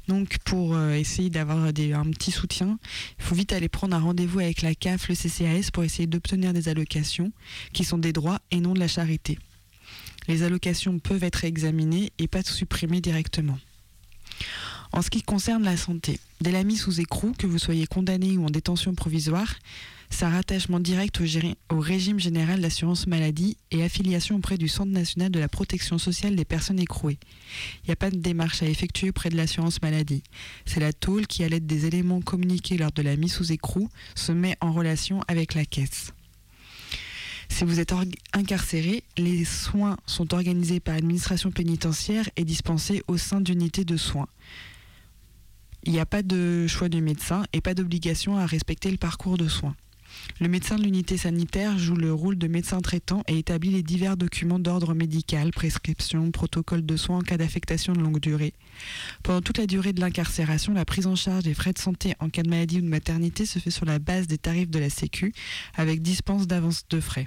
Donc 0.09 0.39
pour 0.45 0.75
euh, 0.75 0.95
essayer 0.95 1.31
d'avoir 1.31 1.59
un 1.59 2.11
petit 2.11 2.33
soutien, 2.33 2.79
il 3.19 3.25
faut 3.25 3.37
vite 3.37 3.53
aller 3.53 3.69
prendre 3.69 3.95
un 3.95 4.01
rendez-vous 4.01 4.41
avec 4.41 4.63
la 4.63 4.75
CAF, 4.75 5.09
le 5.09 5.15
CCAS 5.15 5.71
pour 5.73 5.85
essayer 5.85 6.07
d'obtenir 6.07 6.53
des 6.53 6.69
allocations 6.69 7.33
qui 7.73 7.85
sont 7.85 7.99
des 7.99 8.13
droits 8.13 8.41
et 8.51 8.61
non 8.61 8.75
de 8.75 8.81
la 8.81 8.89
charité. 8.89 9.39
Les 10.29 10.43
allocations 10.43 10.99
peuvent 10.99 11.25
être 11.25 11.45
examinées 11.45 12.13
et 12.19 12.29
pas 12.29 12.43
supprimées 12.43 13.01
directement. 13.01 13.59
En 14.93 15.01
ce 15.01 15.09
qui 15.09 15.23
concerne 15.23 15.63
la 15.63 15.79
santé, 15.79 16.21
dès 16.43 16.53
la 16.53 16.65
mise 16.65 16.83
sous 16.83 17.01
écrou, 17.01 17.33
que 17.39 17.47
vous 17.47 17.59
soyez 17.59 17.87
condamné 17.87 18.37
ou 18.37 18.45
en 18.45 18.51
détention 18.51 18.95
provisoire, 18.95 19.55
c'est 20.11 20.27
un 20.27 20.31
rattachement 20.31 20.81
direct 20.81 21.19
au, 21.23 21.75
au 21.75 21.81
régime 21.81 22.21
général 22.21 22.61
d'assurance 22.61 23.07
maladie 23.07 23.57
et 23.71 23.83
affiliation 23.83 24.37
auprès 24.37 24.59
du 24.59 24.69
Centre 24.69 24.91
national 24.91 25.31
de 25.31 25.39
la 25.39 25.49
protection 25.49 25.97
sociale 25.97 26.37
des 26.37 26.45
personnes 26.45 26.79
écrouées. 26.79 27.19
Il 27.83 27.87
n'y 27.89 27.93
a 27.93 27.97
pas 27.97 28.11
de 28.11 28.19
démarche 28.19 28.63
à 28.63 28.67
effectuer 28.67 29.09
auprès 29.09 29.31
de 29.31 29.37
l'assurance 29.37 29.81
maladie. 29.81 30.23
C'est 30.67 30.81
la 30.81 30.93
tôle 30.93 31.27
qui, 31.27 31.43
à 31.43 31.49
l'aide 31.49 31.67
des 31.67 31.87
éléments 31.87 32.21
communiqués 32.21 32.77
lors 32.77 32.93
de 32.93 33.01
la 33.01 33.17
mise 33.17 33.33
sous 33.33 33.51
écrou, 33.51 33.89
se 34.15 34.33
met 34.33 34.59
en 34.61 34.73
relation 34.73 35.23
avec 35.27 35.55
la 35.55 35.65
caisse. 35.65 36.13
Si 37.49 37.65
vous 37.65 37.81
êtes 37.81 37.95
incarcéré, 38.35 39.05
les 39.17 39.47
soins 39.47 39.97
sont 40.07 40.35
organisés 40.35 40.81
par 40.81 40.95
l'administration 40.95 41.51
pénitentiaire 41.51 42.29
et 42.37 42.45
dispensés 42.45 43.03
au 43.09 43.17
sein 43.17 43.41
d'unités 43.41 43.85
de 43.85 43.97
soins. 43.97 44.29
Il 45.85 45.93
n'y 45.93 46.01
a 46.01 46.07
pas 46.07 46.23
de 46.23 46.67
choix 46.67 46.89
du 46.89 47.03
médecin 47.03 47.45
et 47.53 47.61
pas 47.61 47.75
d'obligation 47.75 48.37
à 48.37 48.47
respecter 48.47 48.91
le 48.91 48.99
parcours 48.99 49.37
de 49.37 49.49
soins. 49.49 49.75
Le 50.41 50.49
médecin 50.49 50.77
de 50.77 50.83
l'unité 50.83 51.17
sanitaire 51.17 51.79
joue 51.79 51.97
le 51.97 52.13
rôle 52.13 52.37
de 52.37 52.47
médecin 52.47 52.81
traitant 52.81 53.23
et 53.29 53.39
établit 53.39 53.71
les 53.71 53.83
divers 53.83 54.17
documents 54.17 54.59
d'ordre 54.59 54.95
médical, 54.95 55.51
prescriptions, 55.51 56.31
protocoles 56.31 56.85
de 56.85 56.97
soins 56.97 57.19
en 57.19 57.23
cas 57.23 57.37
d'affectation 57.37 57.93
de 57.93 58.01
longue 58.01 58.21
durée. 58.21 58.53
Pendant 59.23 59.41
toute 59.41 59.59
la 59.59 59.67
durée 59.67 59.93
de 59.93 60.01
l'incarcération, 60.01 60.73
la 60.73 60.85
prise 60.85 61.07
en 61.07 61.17
charge 61.17 61.45
des 61.45 61.55
frais 61.55 61.73
de 61.73 61.79
santé 61.79 62.15
en 62.21 62.29
cas 62.29 62.43
de 62.43 62.51
maladie 62.51 62.79
ou 62.79 62.83
de 62.83 62.89
maternité 62.89 63.47
se 63.47 63.59
fait 63.59 63.71
sur 63.71 63.87
la 63.87 63.99
base 63.99 64.27
des 64.27 64.39
tarifs 64.39 64.71
de 64.71 64.79
la 64.79 64.91
Sécu, 64.91 65.33
avec 65.75 66.03
dispense 66.03 66.47
d'avance 66.47 66.85
de 66.89 67.01
frais. 67.01 67.27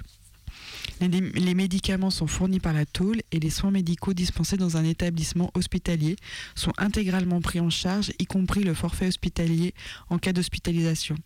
Les, 1.00 1.54
médicaments 1.54 2.10
sont 2.10 2.26
fournis 2.26 2.60
par 2.60 2.72
la 2.72 2.86
tôle 2.86 3.20
et 3.32 3.40
les 3.40 3.50
soins 3.50 3.70
médicaux 3.70 4.14
dispensés 4.14 4.56
dans 4.56 4.76
un 4.76 4.84
établissement 4.84 5.50
hospitalier 5.54 6.16
sont 6.54 6.72
intégralement 6.78 7.40
pris 7.40 7.60
en 7.60 7.70
charge, 7.70 8.12
y 8.18 8.26
compris 8.26 8.64
le 8.64 8.74
forfait 8.74 9.08
hospitalier 9.08 9.74
en 10.10 10.18
cas 10.18 10.32
d'hospitalisation. 10.32 11.16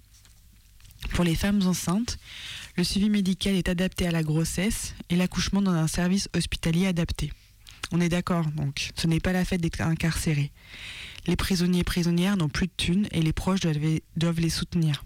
Pour 1.10 1.24
les 1.24 1.34
femmes 1.34 1.62
enceintes, 1.66 2.18
le 2.76 2.84
suivi 2.84 3.10
médical 3.10 3.54
est 3.54 3.68
adapté 3.68 4.06
à 4.06 4.10
la 4.10 4.22
grossesse 4.22 4.94
et 5.08 5.16
l'accouchement 5.16 5.62
dans 5.62 5.72
un 5.72 5.86
service 5.86 6.28
hospitalier 6.34 6.86
adapté. 6.86 7.32
On 7.92 8.00
est 8.00 8.08
d'accord, 8.08 8.46
donc, 8.46 8.90
ce 8.94 9.06
n'est 9.06 9.20
pas 9.20 9.32
la 9.32 9.44
fête 9.44 9.60
d'être 9.60 9.80
incarcéré. 9.80 10.52
Les 11.26 11.36
prisonniers 11.36 11.80
et 11.80 11.84
prisonnières 11.84 12.36
n'ont 12.36 12.48
plus 12.48 12.66
de 12.66 12.72
thunes 12.76 13.08
et 13.12 13.22
les 13.22 13.32
proches 13.32 13.60
doivent 13.60 14.40
les, 14.40 14.50
soutenir. 14.50 15.04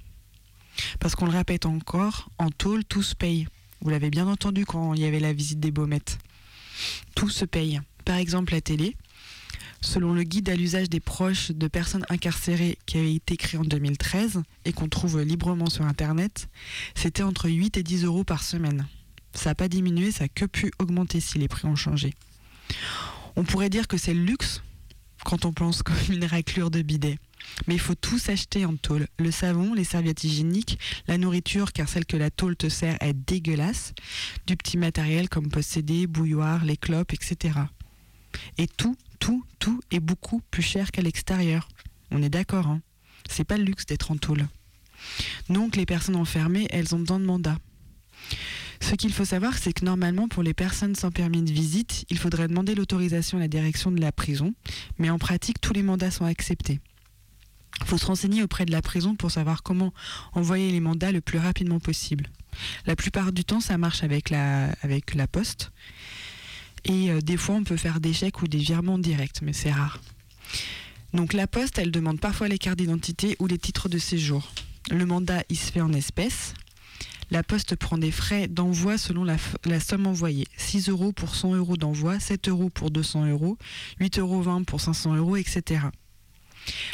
Parce 1.01 1.15
qu'on 1.15 1.27
le 1.27 1.33
répète 1.33 1.67
encore, 1.67 2.31
en 2.39 2.51
tôle, 2.51 2.85
tout 2.85 3.03
se 3.03 3.15
paye. 3.15 3.47
Vous 3.85 3.91
l'avez 3.91 4.09
bien 4.09 4.27
entendu 4.27 4.65
quand 4.65 4.95
il 4.95 5.01
y 5.01 5.05
avait 5.05 5.21
la 5.21 5.35
visite 5.35 5.61
des 5.61 5.71
baumettes. 5.71 6.19
Tout 7.15 7.29
se 7.29 7.45
paye. 7.45 7.83
Par 8.07 8.17
exemple, 8.17 8.55
la 8.55 8.63
télé. 8.63 8.97
Selon 9.83 10.15
le 10.15 10.23
guide 10.23 10.49
à 10.49 10.57
l'usage 10.57 10.89
des 10.89 11.01
proches 11.01 11.51
de 11.51 11.69
personnes 11.69 12.07
incarcérées 12.09 12.79
qui 12.87 12.97
avait 12.97 13.15
été 13.15 13.37
créé 13.37 13.61
en 13.61 13.65
2013 13.65 14.43
et 14.65 14.73
qu'on 14.73 14.89
trouve 14.89 15.21
librement 15.21 15.69
sur 15.69 15.85
Internet, 15.85 16.49
c'était 16.95 17.23
entre 17.23 17.51
8 17.51 17.77
et 17.77 17.83
10 17.83 18.05
euros 18.05 18.25
par 18.25 18.43
semaine. 18.43 18.87
Ça 19.35 19.51
n'a 19.51 19.55
pas 19.55 19.69
diminué, 19.69 20.11
ça 20.11 20.25
a 20.25 20.29
que 20.29 20.47
pu 20.47 20.73
augmenter 20.79 21.21
si 21.21 21.39
les 21.39 21.49
prix 21.49 21.69
ont 21.69 21.77
changé. 21.77 22.15
On 23.37 23.45
pourrait 23.45 23.69
dire 23.69 23.87
que 23.87 23.99
c'est 23.99 24.15
le 24.15 24.25
luxe 24.25 24.63
quand 25.27 25.45
on 25.45 25.53
pense 25.53 25.83
comme 25.83 25.97
une 26.09 26.25
raclure 26.25 26.71
de 26.71 26.81
bidet. 26.81 27.19
Mais 27.67 27.75
il 27.75 27.81
faut 27.81 27.95
tout 27.95 28.19
s'acheter 28.19 28.65
en 28.65 28.77
tôle. 28.77 29.07
Le 29.19 29.31
savon, 29.31 29.75
les 29.75 29.85
serviettes 29.85 30.25
hygiéniques, 30.25 30.79
la 31.07 31.19
nourriture, 31.19 31.73
car 31.73 31.89
celle 31.89 32.07
que 32.07 32.17
la 32.17 32.31
tôle 32.31 32.57
te 32.57 32.69
sert 32.69 32.97
est 33.01 33.15
dégueulasse, 33.15 33.95
du 34.47 34.57
petit 34.57 34.77
matériel 34.77 35.29
comme 35.29 35.49
posséder, 35.49 36.07
bouilloire, 36.07 36.65
les 36.65 36.77
clopes, 36.77 37.13
etc. 37.13 37.59
Et 38.59 38.67
tout, 38.67 38.97
tout, 39.19 39.45
tout 39.59 39.81
est 39.91 40.01
beaucoup 40.01 40.41
plus 40.51 40.63
cher 40.63 40.91
qu'à 40.91 41.03
l'extérieur. 41.03 41.69
On 42.11 42.23
est 42.23 42.31
d'accord, 42.31 42.67
hein 42.67 42.81
C'est 43.31 43.45
pas 43.45 43.57
le 43.57 43.65
luxe 43.65 43.87
d'être 43.87 44.11
en 44.11 44.17
tôle. 44.17 44.47
Donc 45.49 45.77
les 45.77 45.87
personnes 45.87 46.17
enfermées, 46.17 46.67
elles 46.71 46.95
ont 46.95 46.99
besoin 46.99 47.21
de 47.21 47.25
mandat. 47.25 47.59
Ce 48.81 48.95
qu'il 48.95 49.13
faut 49.13 49.25
savoir, 49.25 49.57
c'est 49.57 49.73
que 49.73 49.85
normalement, 49.85 50.29
pour 50.29 50.43
les 50.43 50.55
personnes 50.55 50.95
sans 50.95 51.11
permis 51.11 51.43
de 51.43 51.51
visite, 51.51 52.05
il 52.11 52.19
faudrait 52.19 52.49
demander 52.49 52.75
l'autorisation 52.75 53.39
à 53.39 53.41
la 53.41 53.49
direction 53.49 53.91
de 53.91 54.01
la 54.01 54.13
prison, 54.13 54.55
mais 54.99 55.11
en 55.11 55.19
pratique, 55.19 55.61
tous 55.61 55.73
les 55.73 55.83
mandats 55.83 56.11
sont 56.11 56.27
acceptés. 56.27 56.81
Il 57.81 57.87
faut 57.87 57.99
se 57.99 58.07
renseigner 58.07 58.43
auprès 58.43 58.65
de 58.65 58.73
la 58.73 58.83
prison 58.83 59.15
pour 59.15 59.31
savoir 59.31 59.63
comment 59.63 59.93
envoyer 60.33 60.71
les 60.71 60.81
mandats 60.81 61.13
le 61.13 61.21
plus 61.21 61.39
rapidement 61.39 61.81
possible. 61.81 62.29
La 62.87 62.97
plupart 62.97 63.33
du 63.33 63.45
temps, 63.45 63.61
ça 63.61 63.79
marche 63.79 64.03
avec 64.03 64.31
la, 64.31 65.27
poste. 65.31 65.73
Et 66.85 67.11
euh, 67.11 67.21
des 67.21 67.37
fois, 67.37 67.57
on 67.57 67.65
peut 67.65 67.77
faire 67.77 68.01
des 68.01 68.13
chèques 68.13 68.43
ou 68.43 68.49
des 68.49 68.59
virements 68.59 68.99
directs, 68.99 69.43
mais 69.43 69.53
c'est 69.53 69.73
rare. 69.73 70.01
Donc 71.13 71.33
la 71.33 71.47
poste, 71.47 71.79
elle 71.79 71.91
demande 71.91 72.21
parfois 72.21 72.49
les 72.49 72.59
cartes 72.59 72.79
d'identité 72.79 73.37
ou 73.39 73.47
les 73.47 73.59
titres 73.59 73.89
de 73.89 73.99
séjour. 73.99 74.53
Le 74.91 75.07
mandat, 75.07 75.43
il 75.49 75.57
se 75.57 75.73
fait 75.73 75.81
en 75.81 75.93
espèces. 75.93 76.55
La 77.31 77.43
poste 77.43 77.75
prend 77.77 77.97
des 77.97 78.11
frais 78.11 78.49
d'envoi 78.49 78.99
selon 78.99 79.25
la 79.25 79.81
somme 79.81 80.07
envoyée. 80.07 80.47
6 80.59 80.91
euros 80.91 81.13
pour 81.13 81.35
100 81.35 81.55
euros 81.55 81.77
d'envoi, 81.77 82.21
7 82.21 82.49
euros 82.49 82.69
pour 82.69 82.91
200 82.91 83.27
euros, 83.27 83.57
8,20 84.01 84.21
euros 84.21 84.65
pour 84.67 84.81
500 84.81 85.15
euros, 85.17 85.37
etc. 85.37 85.87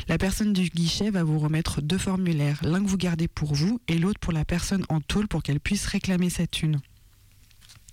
La 0.09 0.19
personne 0.19 0.53
du 0.53 0.69
guichet 0.69 1.11
va 1.11 1.23
vous 1.25 1.39
remettre 1.39 1.81
deux 1.81 1.99
formulaires, 1.99 2.59
l'un 2.63 2.83
que 2.83 2.89
vous 2.89 2.97
gardez 2.97 3.29
pour 3.29 3.55
vous 3.55 3.81
et 3.89 3.99
l'autre 3.99 4.19
pour 4.21 4.33
la 4.33 4.45
personne 4.45 4.85
en 4.89 5.01
tôle 5.01 5.29
pour 5.29 5.43
qu'elle 5.43 5.61
puisse 5.61 5.87
réclamer 5.87 6.31
sa 6.31 6.47
thune. 6.47 6.81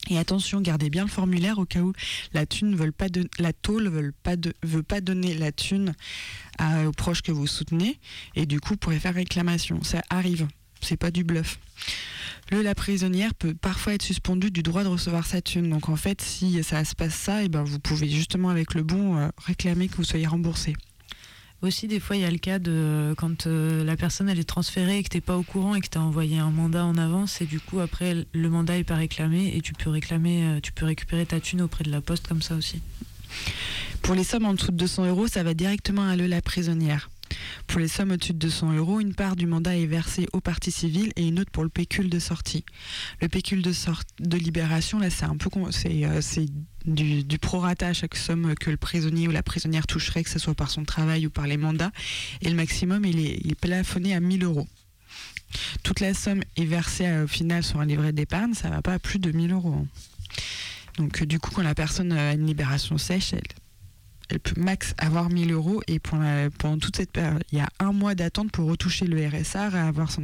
Et 0.10 0.18
attention, 0.18 0.62
gardez 0.62 0.90
bien 0.90 1.04
le 1.04 1.10
formulaire 1.10 1.60
au 1.60 1.66
cas 1.66 1.82
où 1.82 1.92
la 2.34 2.46
tôle 2.46 2.76
veut 2.78 2.92
pas, 2.94 4.36
veut 4.64 4.84
pas 4.84 5.02
donner 5.02 5.34
la 5.34 5.52
thune 5.52 5.94
à- 6.58 6.88
aux 6.88 6.94
proches 6.94 7.22
que 7.22 7.32
vous 7.34 7.48
soutenez 7.48 8.00
et 8.36 8.46
du 8.46 8.62
coup 8.62 8.70
vous 8.70 8.78
pourrez 8.78 9.00
faire 9.00 9.16
réclamation. 9.16 9.84
Ça 9.84 10.02
arrive, 10.10 10.48
c'est 10.82 10.96
pas 10.98 11.12
du 11.12 11.24
bluff. 11.26 11.60
Le 12.52 12.62
la 12.62 12.74
prisonnière 12.74 13.34
peut 13.34 13.54
parfois 13.54 13.96
être 13.96 14.04
suspendue 14.04 14.50
du 14.52 14.64
droit 14.64 14.86
de 14.86 14.88
recevoir 14.88 15.26
sa 15.26 15.42
thune. 15.42 15.70
Donc 15.70 15.90
en 15.90 15.98
fait, 15.98 16.22
si 16.22 16.64
ça 16.64 16.86
se 16.86 16.96
passe 16.96 17.14
ça, 17.16 17.44
et 17.44 17.50
ben 17.50 17.64
vous 17.64 17.80
pouvez 17.80 18.10
justement 18.10 18.48
avec 18.50 18.74
le 18.74 18.84
bon 18.84 19.18
euh, 19.18 19.28
réclamer 19.46 19.90
que 19.90 19.98
vous 19.98 20.06
soyez 20.06 20.28
remboursé. 20.28 20.74
Aussi, 21.64 21.88
des 21.88 22.00
fois, 22.00 22.16
il 22.16 22.22
y 22.22 22.26
a 22.26 22.30
le 22.30 22.38
cas 22.38 22.60
de 22.60 23.16
quand 23.18 23.48
euh, 23.48 23.84
la 23.84 23.98
personne 23.98 24.30
elle 24.30 24.38
est 24.38 24.48
transférée 24.48 25.00
et 25.00 25.04
que 25.04 25.10
t'es 25.10 25.22
pas 25.22 25.36
au 25.36 25.42
courant 25.42 25.74
et 25.74 25.82
que 25.82 25.90
tu 25.90 25.98
as 25.98 26.02
envoyé 26.02 26.38
un 26.38 26.52
mandat 26.52 26.86
en 26.86 26.98
avance 26.98 27.42
et 27.42 27.46
du 27.46 27.60
coup 27.60 27.80
après 27.80 28.28
le 28.32 28.50
mandat 28.50 28.78
est 28.78 28.84
pas 28.84 28.96
réclamé 28.96 29.54
et 29.56 29.62
tu 29.62 29.74
peux 29.74 29.90
réclamer, 29.90 30.44
euh, 30.44 30.60
tu 30.62 30.72
peux 30.72 30.86
récupérer 30.86 31.26
ta 31.26 31.40
thune 31.40 31.64
auprès 31.64 31.84
de 31.84 31.90
la 31.90 32.00
poste 32.00 32.28
comme 32.28 32.44
ça 32.44 32.54
aussi. 32.54 32.82
Pour 34.04 34.14
les 34.14 34.24
sommes 34.24 34.46
en 34.46 34.54
dessous 34.54 34.72
de 34.72 34.78
200 34.78 35.08
euros, 35.08 35.28
ça 35.28 35.42
va 35.42 35.56
directement 35.56 36.08
à 36.08 36.16
la 36.16 36.42
prisonnière. 36.42 37.10
Pour 37.68 37.80
les 37.80 37.88
sommes 37.88 38.12
au-dessus 38.12 38.34
de 38.34 38.40
200 38.40 38.74
euros, 38.74 39.00
une 39.00 39.14
part 39.14 39.36
du 39.36 39.46
mandat 39.46 39.76
est 39.76 39.86
versée 39.86 40.28
au 40.34 40.40
parti 40.40 40.72
civil 40.72 41.12
et 41.16 41.28
une 41.28 41.40
autre 41.40 41.52
pour 41.52 41.64
le 41.64 41.70
pécule 41.70 42.10
de 42.10 42.20
sortie. 42.20 42.64
Le 43.22 43.28
pécule 43.28 43.62
de, 43.62 44.38
libération, 44.38 45.00
là, 45.00 45.10
c'est 45.10 45.26
un 45.26 45.38
peu 45.38 45.50
c'est 45.72 46.06
euh, 46.06 46.22
du, 46.86 47.40
prorata 47.40 47.88
à 47.88 47.94
chaque 47.94 48.16
somme 48.16 48.56
que 48.56 48.70
le 48.70 48.78
prisonnier 48.78 49.28
ou 49.28 49.32
la 49.32 49.44
prisonnière 49.44 49.88
toucherait, 49.88 50.24
que 50.24 50.30
ce 50.30 50.40
soit 50.40 50.56
par 50.56 50.70
son 50.70 50.84
travail 50.84 51.28
ou 51.28 51.30
par 51.30 51.48
les 51.48 51.58
mandats. 51.58 51.92
Et 52.42 52.50
le 52.50 52.56
maximum, 52.56 53.06
il 53.06 53.20
est, 53.20 53.56
plafonné 53.56 54.14
à 54.14 54.20
1000 54.20 54.44
euros. 54.44 54.68
Toute 55.84 56.00
la 56.00 56.14
somme 56.14 56.42
est 56.58 56.66
versée 56.66 57.08
euh, 57.08 57.24
au 57.24 57.28
final 57.28 57.64
sur 57.64 57.80
un 57.80 57.86
livret 57.86 58.12
d'épargne, 58.12 58.54
ça 58.54 58.70
va 58.70 58.82
pas 58.82 58.94
à 58.94 59.00
plus 59.00 59.20
de 59.20 59.32
1000 59.32 59.52
euros. 59.54 59.74
hein. 59.74 59.88
Donc, 60.98 61.22
euh, 61.22 61.26
du 61.26 61.40
coup, 61.40 61.52
quand 61.52 61.64
la 61.64 61.76
personne 61.76 62.12
a 62.12 62.34
une 62.34 62.46
libération 62.46 62.98
sèche, 62.98 63.34
elle, 63.34 63.44
elle 64.30 64.40
peut 64.40 64.60
max 64.60 64.94
avoir 64.98 65.30
1000 65.30 65.52
euros 65.54 65.82
et 65.88 66.00
pendant, 66.00 66.78
toute 66.78 66.98
cette 66.98 67.12
période, 67.12 67.44
il 67.52 67.58
y 67.58 67.62
a 67.62 67.70
un 67.80 67.94
mois 67.94 68.16
d'attente 68.16 68.52
pour 68.52 68.70
retoucher 68.70 69.06
le 69.08 69.26
RSA, 69.28 69.66
avoir 69.88 70.12
son, 70.12 70.24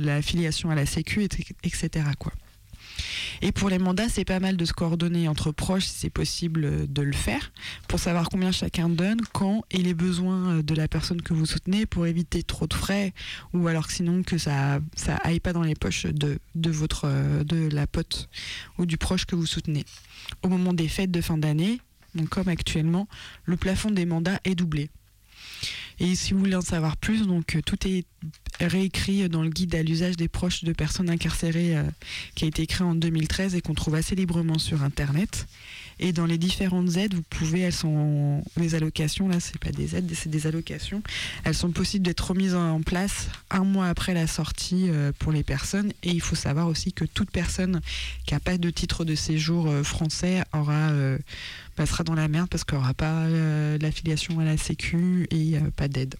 la 0.00 0.22
filiation 0.22 0.70
à 0.70 0.74
la 0.74 0.86
Sécu, 0.86 1.24
et- 1.24 1.28
etc. 1.64 2.04
Et 3.42 3.52
pour 3.52 3.68
les 3.68 3.78
mandats, 3.78 4.08
c'est 4.08 4.24
pas 4.24 4.40
mal 4.40 4.56
de 4.56 4.64
se 4.64 4.72
coordonner 4.72 5.28
entre 5.28 5.52
proches 5.52 5.84
si 5.84 5.94
c'est 6.00 6.10
possible 6.10 6.64
euh, 6.64 6.86
de 6.88 7.02
le 7.02 7.12
faire 7.12 7.52
pour 7.86 8.00
savoir 8.00 8.28
combien 8.28 8.50
chacun 8.50 8.88
donne, 8.88 9.20
quand 9.32 9.62
et 9.70 9.78
les 9.78 9.94
besoins 9.94 10.56
euh, 10.56 10.62
de 10.62 10.74
la 10.74 10.88
personne 10.88 11.22
que 11.22 11.32
vous 11.32 11.46
soutenez 11.46 11.86
pour 11.86 12.06
éviter 12.06 12.42
trop 12.42 12.66
de 12.66 12.74
frais 12.74 13.12
ou 13.54 13.68
alors 13.68 13.86
que 13.86 13.92
sinon 13.92 14.24
que 14.24 14.36
ça 14.38 14.80
ça 14.96 15.14
aille 15.22 15.38
pas 15.40 15.52
dans 15.52 15.62
les 15.62 15.76
poches 15.76 16.06
de, 16.06 16.40
de 16.56 16.70
votre 16.70 17.02
euh, 17.04 17.44
de 17.44 17.68
la 17.72 17.86
pote 17.86 18.28
ou 18.78 18.86
du 18.86 18.96
proche 18.96 19.26
que 19.26 19.36
vous 19.36 19.46
soutenez. 19.46 19.84
Au 20.42 20.48
moment 20.48 20.72
des 20.72 20.88
fêtes 20.88 21.12
de 21.12 21.20
fin 21.20 21.38
d'année, 21.38 21.80
donc 22.14 22.28
comme 22.28 22.48
actuellement, 22.48 23.08
le 23.44 23.56
plafond 23.56 23.90
des 23.90 24.06
mandats 24.06 24.40
est 24.44 24.54
doublé. 24.54 24.90
Et 26.00 26.14
si 26.14 26.32
vous 26.32 26.38
voulez 26.38 26.54
en 26.54 26.60
savoir 26.60 26.96
plus, 26.96 27.26
donc 27.26 27.56
euh, 27.56 27.62
tout 27.62 27.86
est 27.86 28.04
réécrit 28.60 29.28
dans 29.28 29.42
le 29.42 29.50
guide 29.50 29.74
à 29.74 29.82
l'usage 29.82 30.16
des 30.16 30.28
proches 30.28 30.62
de 30.62 30.72
personnes 30.72 31.10
incarcérées 31.10 31.76
euh, 31.76 31.82
qui 32.34 32.44
a 32.44 32.48
été 32.48 32.62
écrit 32.62 32.84
en 32.84 32.94
2013 32.94 33.56
et 33.56 33.60
qu'on 33.60 33.74
trouve 33.74 33.96
assez 33.96 34.14
librement 34.14 34.58
sur 34.58 34.84
internet. 34.84 35.46
Et 36.00 36.12
dans 36.12 36.26
les 36.26 36.38
différentes 36.38 36.96
aides, 36.96 37.14
vous 37.14 37.24
pouvez, 37.28 37.60
elles 37.60 37.72
sont 37.72 38.42
les 38.56 38.74
allocations, 38.74 39.28
là 39.28 39.40
c'est 39.40 39.58
pas 39.58 39.70
des 39.70 39.96
aides, 39.96 40.10
c'est 40.14 40.30
des 40.30 40.46
allocations. 40.46 41.02
Elles 41.44 41.54
sont 41.54 41.70
possibles 41.70 42.04
d'être 42.04 42.28
remises 42.28 42.54
en 42.54 42.80
place 42.82 43.28
un 43.50 43.64
mois 43.64 43.86
après 43.86 44.14
la 44.14 44.26
sortie 44.26 44.86
euh, 44.88 45.12
pour 45.18 45.32
les 45.32 45.42
personnes. 45.42 45.92
Et 46.02 46.10
il 46.10 46.20
faut 46.20 46.36
savoir 46.36 46.68
aussi 46.68 46.92
que 46.92 47.04
toute 47.04 47.30
personne 47.30 47.80
qui 48.26 48.34
n'a 48.34 48.40
pas 48.40 48.58
de 48.58 48.70
titre 48.70 49.04
de 49.04 49.14
séjour 49.14 49.68
euh, 49.68 49.82
français 49.82 50.42
aura 50.52 50.90
euh, 50.90 51.18
passera 51.76 52.04
dans 52.04 52.14
la 52.14 52.28
merde 52.28 52.48
parce 52.48 52.64
qu'il 52.64 52.76
n'y 52.76 52.82
aura 52.82 52.94
pas 52.94 53.28
l'affiliation 53.80 54.40
à 54.40 54.44
la 54.44 54.56
Sécu 54.56 55.28
et 55.30 55.58
pas 55.76 55.86
d'aide. 55.86 56.16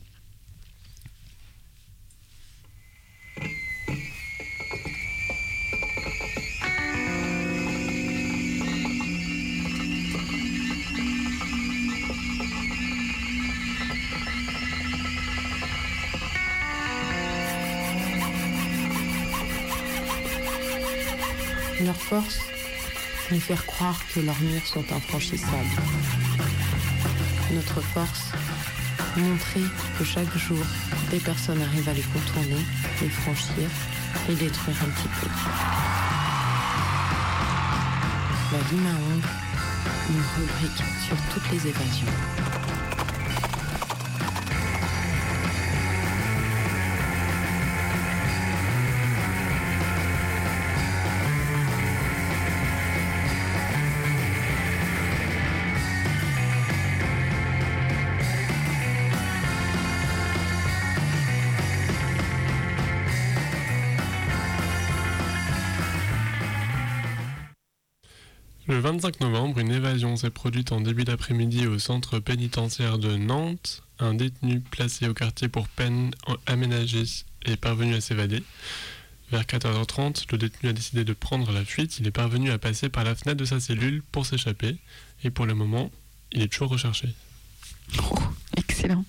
Force, 21.96 22.40
nous 23.30 23.40
faire 23.40 23.64
croire 23.64 23.98
que 24.14 24.20
leurs 24.20 24.40
murs 24.40 24.66
sont 24.66 24.84
infranchissables. 24.92 25.76
Notre 27.52 27.80
force, 27.80 28.32
montrer 29.16 29.62
que 29.98 30.04
chaque 30.04 30.36
jour, 30.36 30.64
des 31.10 31.20
personnes 31.20 31.62
arrivent 31.62 31.88
à 31.88 31.94
les 31.94 32.02
contourner, 32.02 32.64
les 33.00 33.08
franchir 33.08 33.68
et 34.28 34.34
détruire 34.34 34.76
un 34.82 34.90
petit 34.90 35.08
peu. 35.20 35.26
La 38.52 38.58
à 38.58 38.94
ongles, 38.94 39.28
une 40.10 40.42
rubrique 40.42 40.84
sur 41.06 41.16
toutes 41.32 41.50
les 41.52 41.68
évasions. 41.68 42.57
25 68.92 69.20
novembre, 69.20 69.58
une 69.58 69.70
évasion 69.70 70.16
s'est 70.16 70.30
produite 70.30 70.72
en 70.72 70.80
début 70.80 71.04
d'après-midi 71.04 71.66
au 71.66 71.78
centre 71.78 72.20
pénitentiaire 72.20 72.96
de 72.96 73.18
Nantes. 73.18 73.82
Un 73.98 74.14
détenu 74.14 74.60
placé 74.60 75.06
au 75.06 75.12
quartier 75.12 75.48
pour 75.48 75.68
peine 75.68 76.10
aménagé 76.46 77.02
est 77.44 77.58
parvenu 77.58 77.92
à 77.94 78.00
s'évader. 78.00 78.42
Vers 79.30 79.42
14h30, 79.42 80.24
le 80.32 80.38
détenu 80.38 80.70
a 80.70 80.72
décidé 80.72 81.04
de 81.04 81.12
prendre 81.12 81.52
la 81.52 81.66
fuite. 81.66 81.98
Il 81.98 82.06
est 82.06 82.10
parvenu 82.10 82.50
à 82.50 82.56
passer 82.56 82.88
par 82.88 83.04
la 83.04 83.14
fenêtre 83.14 83.36
de 83.36 83.44
sa 83.44 83.60
cellule 83.60 84.02
pour 84.10 84.24
s'échapper. 84.24 84.78
Et 85.22 85.28
pour 85.28 85.44
le 85.44 85.52
moment, 85.52 85.90
il 86.32 86.40
est 86.40 86.48
toujours 86.48 86.70
recherché. 86.70 87.10
Oh, 88.10 88.18
excellent. 88.56 89.04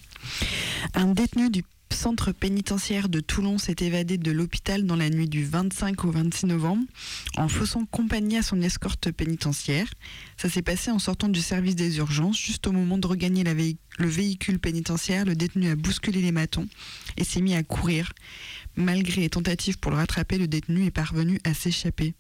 Un 0.94 1.08
détenu 1.14 1.50
du 1.50 1.64
centre 1.94 2.32
pénitentiaire 2.32 3.10
de 3.10 3.20
Toulon 3.20 3.58
s'est 3.58 3.76
évadé 3.80 4.18
de 4.18 4.32
l'hôpital 4.32 4.86
dans 4.86 4.96
la 4.96 5.10
nuit 5.10 5.28
du 5.28 5.44
25 5.44 6.06
au 6.06 6.12
26 6.12 6.46
novembre 6.46 6.84
en 7.38 7.48
faisant 7.48 7.86
compagnie 7.86 8.38
à 8.38 8.44
son 8.44 8.62
escorte 8.62 9.12
pénitentiaire. 9.12 9.88
Ça 10.38 10.50
s'est 10.50 10.62
passé 10.62 10.92
en 10.92 11.00
sortant 11.00 11.30
du 11.30 11.42
service 11.42 11.76
des 11.76 11.98
urgences. 11.98 12.40
Juste 12.40 12.68
au 12.68 12.72
moment 12.72 12.98
de 12.98 13.08
regagner 13.08 13.44
le 13.44 14.08
véhicule 14.08 14.60
pénitentiaire, 14.60 15.26
le 15.26 15.36
détenu 15.36 15.70
a 15.70 15.76
bousculé 15.76 16.22
les 16.22 16.32
matons 16.32 16.68
et 17.18 17.24
s'est 17.24 17.42
mis 17.42 17.56
à 17.56 17.64
courir. 17.64 18.14
Malgré 18.76 19.22
les 19.22 19.30
tentatives 19.30 19.80
pour 19.80 19.92
le 19.92 19.98
rattraper, 19.98 20.38
le 20.38 20.48
détenu 20.48 20.86
est 20.86 20.92
parvenu 20.92 21.40
à 21.44 21.54
s'échapper. 21.54 22.14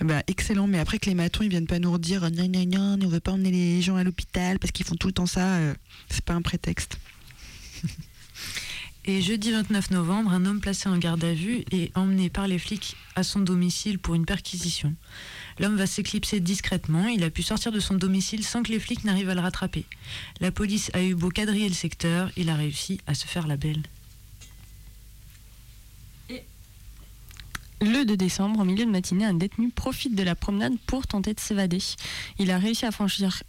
Ah 0.00 0.04
bah, 0.04 0.22
excellent, 0.28 0.66
mais 0.66 0.78
après 0.78 0.98
que 0.98 1.06
les 1.06 1.14
matons 1.14 1.42
ils 1.42 1.50
viennent 1.50 1.66
pas 1.66 1.78
nous 1.78 1.92
redire 1.92 2.30
non, 2.30 2.48
non, 2.48 2.96
non, 2.96 3.06
on 3.06 3.08
veut 3.08 3.20
pas 3.20 3.32
emmener 3.32 3.50
les 3.50 3.82
gens 3.82 3.96
à 3.96 4.04
l'hôpital 4.04 4.58
parce 4.58 4.72
qu'ils 4.72 4.86
font 4.86 4.94
tout 4.94 5.08
le 5.08 5.12
temps 5.12 5.26
ça, 5.26 5.56
euh, 5.56 5.74
c'est 6.08 6.24
pas 6.24 6.32
un 6.32 6.42
prétexte. 6.42 6.98
Et 9.04 9.20
jeudi 9.20 9.50
29 9.50 9.90
novembre, 9.90 10.30
un 10.30 10.46
homme 10.46 10.60
placé 10.60 10.88
en 10.88 10.96
garde 10.96 11.24
à 11.24 11.34
vue 11.34 11.64
est 11.72 11.90
emmené 11.96 12.30
par 12.30 12.46
les 12.46 12.58
flics 12.58 12.94
à 13.16 13.24
son 13.24 13.40
domicile 13.40 13.98
pour 13.98 14.14
une 14.14 14.24
perquisition. 14.24 14.94
L'homme 15.58 15.74
va 15.74 15.88
s'éclipser 15.88 16.38
discrètement, 16.38 17.08
il 17.08 17.24
a 17.24 17.30
pu 17.30 17.42
sortir 17.42 17.72
de 17.72 17.80
son 17.80 17.94
domicile 17.94 18.44
sans 18.44 18.62
que 18.62 18.70
les 18.70 18.78
flics 18.78 19.02
n'arrivent 19.02 19.30
à 19.30 19.34
le 19.34 19.40
rattraper. 19.40 19.86
La 20.40 20.52
police 20.52 20.92
a 20.94 21.02
eu 21.02 21.16
beau 21.16 21.30
quadriller 21.30 21.68
le 21.68 21.74
secteur, 21.74 22.30
il 22.36 22.48
a 22.48 22.54
réussi 22.54 23.00
à 23.08 23.14
se 23.14 23.26
faire 23.26 23.48
la 23.48 23.56
belle. 23.56 23.82
Le 27.80 28.04
2 28.04 28.16
décembre, 28.16 28.60
en 28.60 28.64
milieu 28.64 28.84
de 28.84 28.90
matinée, 28.90 29.24
un 29.24 29.34
détenu 29.34 29.70
profite 29.70 30.14
de 30.14 30.22
la 30.22 30.36
promenade 30.36 30.78
pour 30.86 31.08
tenter 31.08 31.34
de 31.34 31.40
s'évader. 31.40 31.82
Il 32.38 32.52
a 32.52 32.58
réussi 32.58 32.86
à 32.86 32.92
franchir 32.92 33.42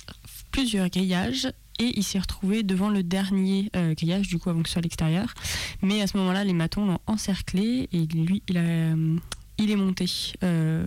plusieurs 0.51 0.89
grillages 0.89 1.47
et 1.79 1.97
il 1.97 2.03
s'est 2.03 2.19
retrouvé 2.19 2.63
devant 2.63 2.89
le 2.89 3.03
dernier 3.03 3.69
euh, 3.75 3.93
grillage, 3.93 4.27
du 4.27 4.37
coup, 4.37 4.49
avant 4.49 4.61
que 4.61 4.69
ce 4.69 4.73
soit 4.73 4.79
à 4.79 4.83
l'extérieur. 4.83 5.33
Mais 5.81 6.01
à 6.01 6.07
ce 6.07 6.17
moment-là, 6.17 6.43
les 6.43 6.53
matons 6.53 6.85
l'ont 6.85 6.99
encerclé 7.07 7.89
et 7.91 8.05
lui, 8.05 8.43
euh, 8.55 9.17
il 9.57 9.71
est 9.71 9.75
monté 9.75 10.05
euh, 10.43 10.85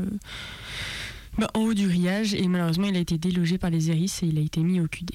bah, 1.39 1.49
en 1.55 1.61
haut 1.61 1.74
du 1.74 1.89
grillage 1.89 2.34
et 2.34 2.47
malheureusement, 2.49 2.87
il 2.87 2.97
a 2.97 3.01
été 3.01 3.18
délogé 3.18 3.59
par 3.59 3.70
les 3.70 3.91
hérisses 3.91 4.22
et 4.22 4.26
il 4.26 4.39
a 4.39 4.43
été 4.43 4.61
mis 4.61 4.80
au 4.80 4.87
QD. 4.87 5.11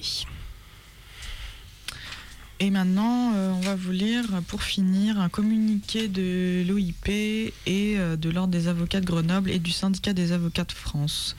Et 2.60 2.70
maintenant, 2.70 3.32
on 3.32 3.60
va 3.60 3.74
vous 3.74 3.90
lire, 3.90 4.24
pour 4.46 4.62
finir, 4.62 5.18
un 5.18 5.28
communiqué 5.28 6.06
de 6.06 6.62
l'OIP 6.68 7.08
et 7.08 7.96
de 7.96 8.30
l'Ordre 8.30 8.52
des 8.52 8.68
avocats 8.68 9.00
de 9.00 9.04
Grenoble 9.04 9.50
et 9.50 9.58
du 9.58 9.72
syndicat 9.72 10.12
des 10.12 10.30
avocats 10.30 10.62
de 10.62 10.70
France. 10.70 11.34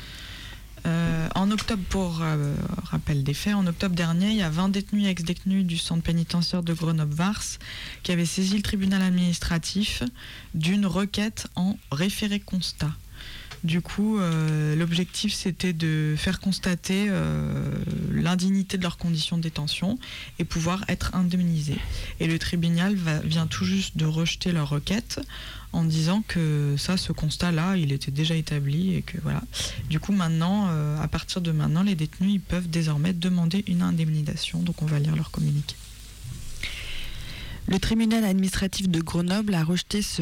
Euh, 0.86 1.28
en 1.36 1.50
octobre, 1.52 1.84
pour 1.90 2.22
euh, 2.22 2.56
rappel 2.84 3.24
des 3.24 3.34
faits, 3.34 3.56
en 3.56 3.66
octobre 3.68 3.96
dernier, 3.96 4.32
il 4.32 4.38
y 4.38 4.42
a 4.42 4.50
20 4.50 4.70
détenus 4.70 5.06
et 5.06 5.10
ex-détenus 5.10 5.66
du 5.66 5.78
centre 5.78 6.04
pénitentiaire 6.04 6.64
de 6.64 6.74
Grenoble-Vars 6.74 7.44
qui 8.04 8.12
avaient 8.12 8.26
saisi 8.26 8.58
le 8.58 8.62
tribunal 8.62 9.02
administratif 9.02 10.04
d'une 10.54 10.86
requête 10.86 11.48
en 11.56 11.78
référé 11.92 12.40
constat. 12.40 12.92
Du 13.64 13.80
coup, 13.80 14.20
euh, 14.20 14.76
l'objectif 14.76 15.34
c'était 15.34 15.72
de 15.72 16.16
faire 16.18 16.42
constater 16.42 17.10
l'indignité 18.12 18.78
de 18.78 18.84
leurs 18.84 18.98
conditions 18.98 19.38
de 19.38 19.44
détention 19.44 19.98
et 20.38 20.44
pouvoir 20.44 20.84
être 20.90 21.16
indemnisés. 21.16 21.80
Et 22.20 22.28
le 22.28 22.38
tribunal 22.40 22.98
vient 23.24 23.48
tout 23.48 23.64
juste 23.64 23.96
de 23.96 24.06
rejeter 24.06 24.52
leur 24.52 24.68
requête 24.68 25.22
en 25.74 25.84
disant 25.84 26.24
que 26.28 26.76
ça, 26.78 26.98
ce 26.98 27.12
constat-là, 27.12 27.76
il 27.78 27.92
était 27.92 28.12
déjà 28.12 28.36
établi 28.36 28.96
et 28.96 29.02
que 29.02 29.18
voilà. 29.22 29.42
Du 29.90 30.00
coup, 30.00 30.14
maintenant, 30.14 30.68
euh, 30.70 31.02
à 31.02 31.08
partir 31.08 31.42
de 31.42 31.52
maintenant, 31.52 31.84
les 31.84 31.96
détenus 31.96 32.34
ils 32.34 32.42
peuvent 32.42 32.70
désormais 32.70 33.14
demander 33.14 33.64
une 33.68 33.82
indemnisation. 33.82 34.60
Donc, 34.60 34.82
on 34.82 34.86
va 34.86 35.00
lire 35.00 35.16
leur 35.16 35.32
communiqué. 35.32 35.76
Le 37.68 37.80
tribunal 37.80 38.26
administratif 38.26 38.90
de 38.90 39.00
Grenoble 39.00 39.54
a 39.56 39.64
rejeté 39.64 40.02
ce 40.02 40.22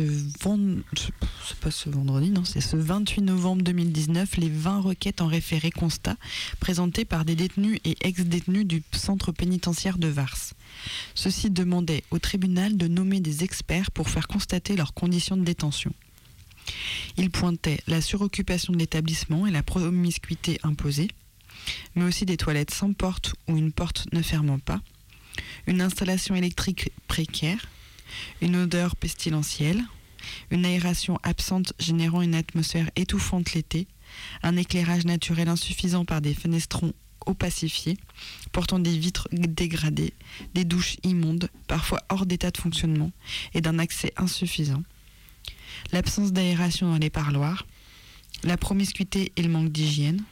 ce 1.71 1.89
vendredi, 1.89 2.29
non, 2.29 2.45
c'est 2.45 2.61
ce 2.61 2.77
28 2.77 3.23
novembre 3.23 3.63
2019 3.63 4.37
les 4.37 4.49
20 4.49 4.79
requêtes 4.81 5.21
en 5.21 5.27
référé 5.27 5.71
constat 5.71 6.17
présentées 6.59 7.03
par 7.03 7.25
des 7.25 7.35
détenus 7.35 7.79
et 7.83 7.97
ex-détenus 8.01 8.65
du 8.67 8.83
centre 8.91 9.31
pénitentiaire 9.31 9.97
de 9.97 10.07
Vars. 10.07 10.53
Ceux-ci 11.15 11.49
demandaient 11.49 12.03
au 12.11 12.19
tribunal 12.19 12.77
de 12.77 12.87
nommer 12.87 13.19
des 13.19 13.43
experts 13.43 13.91
pour 13.91 14.09
faire 14.09 14.27
constater 14.27 14.75
leurs 14.75 14.93
conditions 14.93 15.37
de 15.37 15.43
détention. 15.43 15.93
Ils 17.17 17.31
pointaient 17.31 17.81
la 17.87 18.01
suroccupation 18.01 18.73
de 18.73 18.77
l'établissement 18.77 19.47
et 19.47 19.51
la 19.51 19.63
promiscuité 19.63 20.59
imposée, 20.63 21.09
mais 21.95 22.03
aussi 22.03 22.25
des 22.25 22.37
toilettes 22.37 22.73
sans 22.73 22.93
porte 22.93 23.33
ou 23.47 23.57
une 23.57 23.71
porte 23.71 24.07
ne 24.13 24.21
fermant 24.21 24.59
pas, 24.59 24.81
une 25.67 25.81
installation 25.81 26.35
électrique 26.35 26.91
précaire, 27.07 27.67
une 28.41 28.55
odeur 28.55 28.95
pestilentielle, 28.95 29.83
une 30.51 30.65
aération 30.65 31.19
absente 31.23 31.73
générant 31.79 32.21
une 32.21 32.35
atmosphère 32.35 32.89
étouffante 32.95 33.53
l'été, 33.53 33.87
un 34.43 34.57
éclairage 34.57 35.05
naturel 35.05 35.47
insuffisant 35.47 36.05
par 36.05 36.21
des 36.21 36.33
fenestrons 36.33 36.93
opacifiés, 37.25 37.97
portant 38.51 38.79
des 38.79 38.97
vitres 38.97 39.27
dégradées, 39.31 40.13
des 40.53 40.65
douches 40.65 40.97
immondes, 41.03 41.49
parfois 41.67 42.01
hors 42.09 42.25
d'état 42.25 42.51
de 42.51 42.57
fonctionnement, 42.57 43.11
et 43.53 43.61
d'un 43.61 43.79
accès 43.79 44.13
insuffisant, 44.17 44.83
l'absence 45.91 46.31
d'aération 46.31 46.91
dans 46.91 46.97
les 46.97 47.09
parloirs, 47.09 47.65
la 48.43 48.57
promiscuité 48.57 49.31
et 49.35 49.41
le 49.41 49.49
manque 49.49 49.71
d'hygiène, 49.71 50.23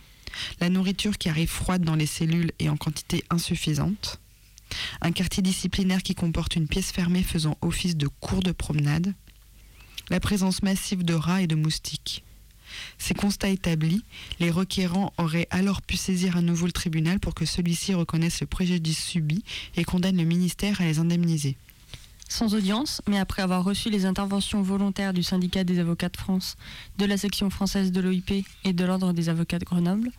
la 0.60 0.70
nourriture 0.70 1.18
qui 1.18 1.30
arrive 1.30 1.50
froide 1.50 1.84
dans 1.84 1.96
les 1.96 2.06
cellules 2.06 2.52
et 2.60 2.70
en 2.70 2.78
quantité 2.78 3.24
insuffisante, 3.30 4.20
un 5.02 5.12
quartier 5.12 5.42
disciplinaire 5.42 6.04
qui 6.04 6.16
comporte 6.16 6.56
une 6.56 6.68
pièce 6.68 6.92
fermée 6.92 7.24
faisant 7.24 7.58
office 7.62 7.98
de 7.98 8.08
cours 8.08 8.44
de 8.44 8.52
promenade, 8.52 9.14
la 10.10 10.20
présence 10.20 10.64
massive 10.64 11.04
de 11.04 11.14
rats 11.14 11.42
et 11.42 11.48
de 11.48 11.56
moustiques. 11.56 12.24
Ces 12.98 13.14
constats 13.14 13.50
établis, 13.50 14.04
les 14.40 14.52
requérants 14.52 15.14
auraient 15.18 15.48
alors 15.52 15.82
pu 15.82 15.96
saisir 15.98 16.38
à 16.38 16.42
nouveau 16.42 16.66
le 16.66 16.72
tribunal 16.72 17.20
pour 17.20 17.34
que 17.36 17.46
celui-ci 17.46 17.94
reconnaisse 17.94 18.42
le 18.42 18.48
préjudice 18.48 19.04
subi 19.04 19.44
et 19.76 19.84
condamne 19.84 20.18
le 20.18 20.24
ministère 20.26 20.82
à 20.82 20.86
les 20.86 21.00
indemniser. 21.00 21.56
Sans 22.28 22.54
audience, 22.54 23.02
mais 23.08 23.18
après 23.18 23.42
avoir 23.42 23.64
reçu 23.64 23.90
les 23.90 24.06
interventions 24.06 24.62
volontaires 24.62 25.14
du 25.14 25.24
syndicat 25.24 25.64
des 25.64 25.80
avocats 25.80 26.10
de 26.10 26.18
France, 26.18 26.58
de 27.00 27.06
la 27.06 27.18
section 27.18 27.50
française 27.50 27.92
de 27.92 28.02
l'OIP 28.02 28.46
et 28.64 28.74
de 28.74 28.86
l'ordre 28.86 29.14
des 29.14 29.30
avocats 29.30 29.58
de 29.58 29.66
Grenoble, 29.66 30.12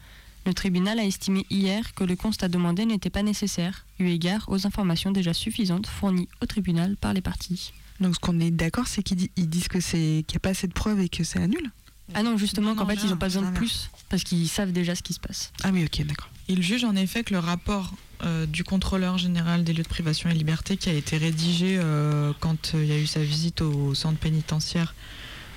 le 0.47 0.55
tribunal 0.55 0.99
a 0.99 1.05
estimé 1.05 1.47
hier 1.51 1.95
que 1.95 2.03
le 2.03 2.17
constat 2.17 2.49
demandé 2.49 2.85
n'était 2.87 3.11
pas 3.11 3.23
nécessaire, 3.23 3.85
eu 4.01 4.09
égard 4.09 4.47
aux 4.49 4.67
informations 4.67 5.13
déjà 5.13 5.35
suffisantes 5.35 5.87
fournies 5.87 6.29
au 6.43 6.47
tribunal 6.47 6.97
par 6.97 7.13
les 7.13 7.21
parties. 7.21 7.73
Donc 8.01 8.15
ce 8.15 8.19
qu'on 8.21 8.41
est 8.41 8.51
d'accord, 8.51 8.89
c'est 8.89 9.03
qu'ils 9.03 9.19
di- 9.19 9.31
ils 9.37 9.49
disent 9.49 9.69
que 9.69 9.81
c'est 9.81 10.25
qu'il 10.27 10.35
n'y 10.35 10.39
a 10.39 10.41
pas 10.41 10.49
assez 10.51 10.67
de 10.67 10.73
preuves 10.73 10.99
et 11.01 11.11
que 11.11 11.23
c'est 11.23 11.39
annul 11.41 11.71
Ah 12.15 12.23
non, 12.23 12.37
justement, 12.37 12.75
qu'en 12.75 12.87
fait, 12.87 12.99
ils 13.03 13.11
n'ont 13.11 13.17
pas 13.17 13.27
besoin 13.27 13.51
de 13.51 13.57
plus, 13.57 13.91
parce 14.09 14.25
qu'ils 14.25 14.49
savent 14.49 14.73
déjà 14.73 14.95
ce 14.95 15.03
qui 15.03 15.13
se 15.13 15.21
passe. 15.21 15.53
Ah 15.63 15.71
oui, 15.73 15.85
ok, 15.85 16.05
d'accord. 16.07 16.29
Il 16.49 16.63
juge 16.63 16.85
en 16.85 16.97
effet 16.97 17.23
que 17.23 17.33
le 17.33 17.39
rapport 17.39 17.95
euh, 18.25 18.45
du 18.47 18.65
contrôleur 18.65 19.19
général 19.19 19.63
des 19.63 19.73
lieux 19.73 19.85
de 19.85 19.89
privation 19.89 20.29
et 20.29 20.35
liberté 20.35 20.77
qui 20.77 20.91
a 20.91 20.93
été 20.93 21.17
rédigé 21.17 21.79
euh, 21.79 22.33
quand 22.41 22.75
euh, 22.75 22.83
il 22.83 22.89
y 22.89 22.93
a 22.93 22.99
eu 22.99 23.07
sa 23.07 23.23
visite 23.23 23.63
au 23.63 23.95
centre 23.95 24.19
pénitentiaire 24.19 24.95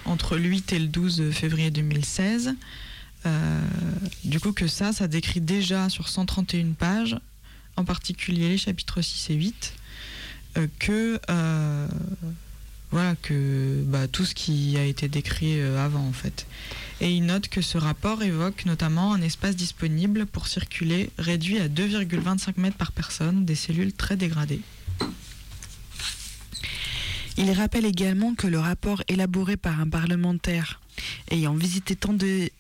entre 0.06 0.38
le 0.38 0.44
8 0.44 0.74
et 0.74 0.80
le 0.80 0.88
12 0.88 1.32
février 1.32 1.72
2016, 1.72 2.56
euh, 3.26 3.62
du 4.24 4.40
coup 4.40 4.52
que 4.52 4.68
ça, 4.68 4.92
ça 4.92 5.08
décrit 5.08 5.42
déjà 5.42 5.90
sur 5.90 6.10
131 6.10 6.74
pages, 6.74 7.18
en 7.78 7.86
particulier 7.86 8.50
les 8.50 8.58
chapitres 8.58 9.02
6 9.02 9.30
et 9.32 9.36
8, 9.36 9.74
euh, 10.58 10.68
que 10.80 11.20
euh, 11.30 11.88
voilà 12.94 13.16
que 13.16 13.82
bah, 13.88 14.08
tout 14.08 14.24
ce 14.24 14.36
qui 14.36 14.78
a 14.78 14.86
été 14.86 15.08
décrit 15.08 15.60
euh, 15.60 15.84
avant 15.84 16.06
en 16.06 16.14
fait. 16.14 16.46
Et 17.02 17.12
il 17.12 17.26
note 17.26 17.48
que 17.48 17.64
ce 17.64 17.80
rapport 17.80 18.22
évoque 18.22 18.66
notamment 18.66 19.14
un 19.14 19.22
espace 19.24 19.56
disponible 19.56 20.28
pour 20.28 20.46
circuler 20.46 21.10
réduit 21.18 21.58
à 21.58 21.68
2,25 21.68 22.54
mètres 22.58 22.78
par 22.78 22.92
personne, 22.92 23.46
des 23.46 23.56
cellules 23.56 23.94
très 23.94 24.16
dégradées. 24.16 24.62
Il 27.38 27.52
rappelle 27.52 27.86
également 27.86 28.36
que 28.36 28.46
le 28.46 28.60
rapport 28.60 29.02
élaboré 29.08 29.58
par 29.58 29.80
un 29.80 29.90
parlementaire 29.90 30.80
ayant 31.32 31.56
visité 31.56 31.96
tant 31.96 32.14
de 32.14 32.52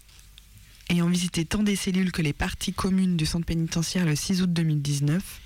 ayant 0.89 1.09
visité 1.09 1.45
tant 1.45 1.61
des 1.61 1.75
cellules 1.75 2.11
que 2.11 2.23
les 2.23 2.33
parties 2.33 2.73
communes 2.73 3.17
du 3.17 3.27
centre 3.27 3.45
pénitentiaire 3.45 4.07
le 4.07 4.15
6 4.15 4.41
août 4.41 4.51
2019 4.51 5.42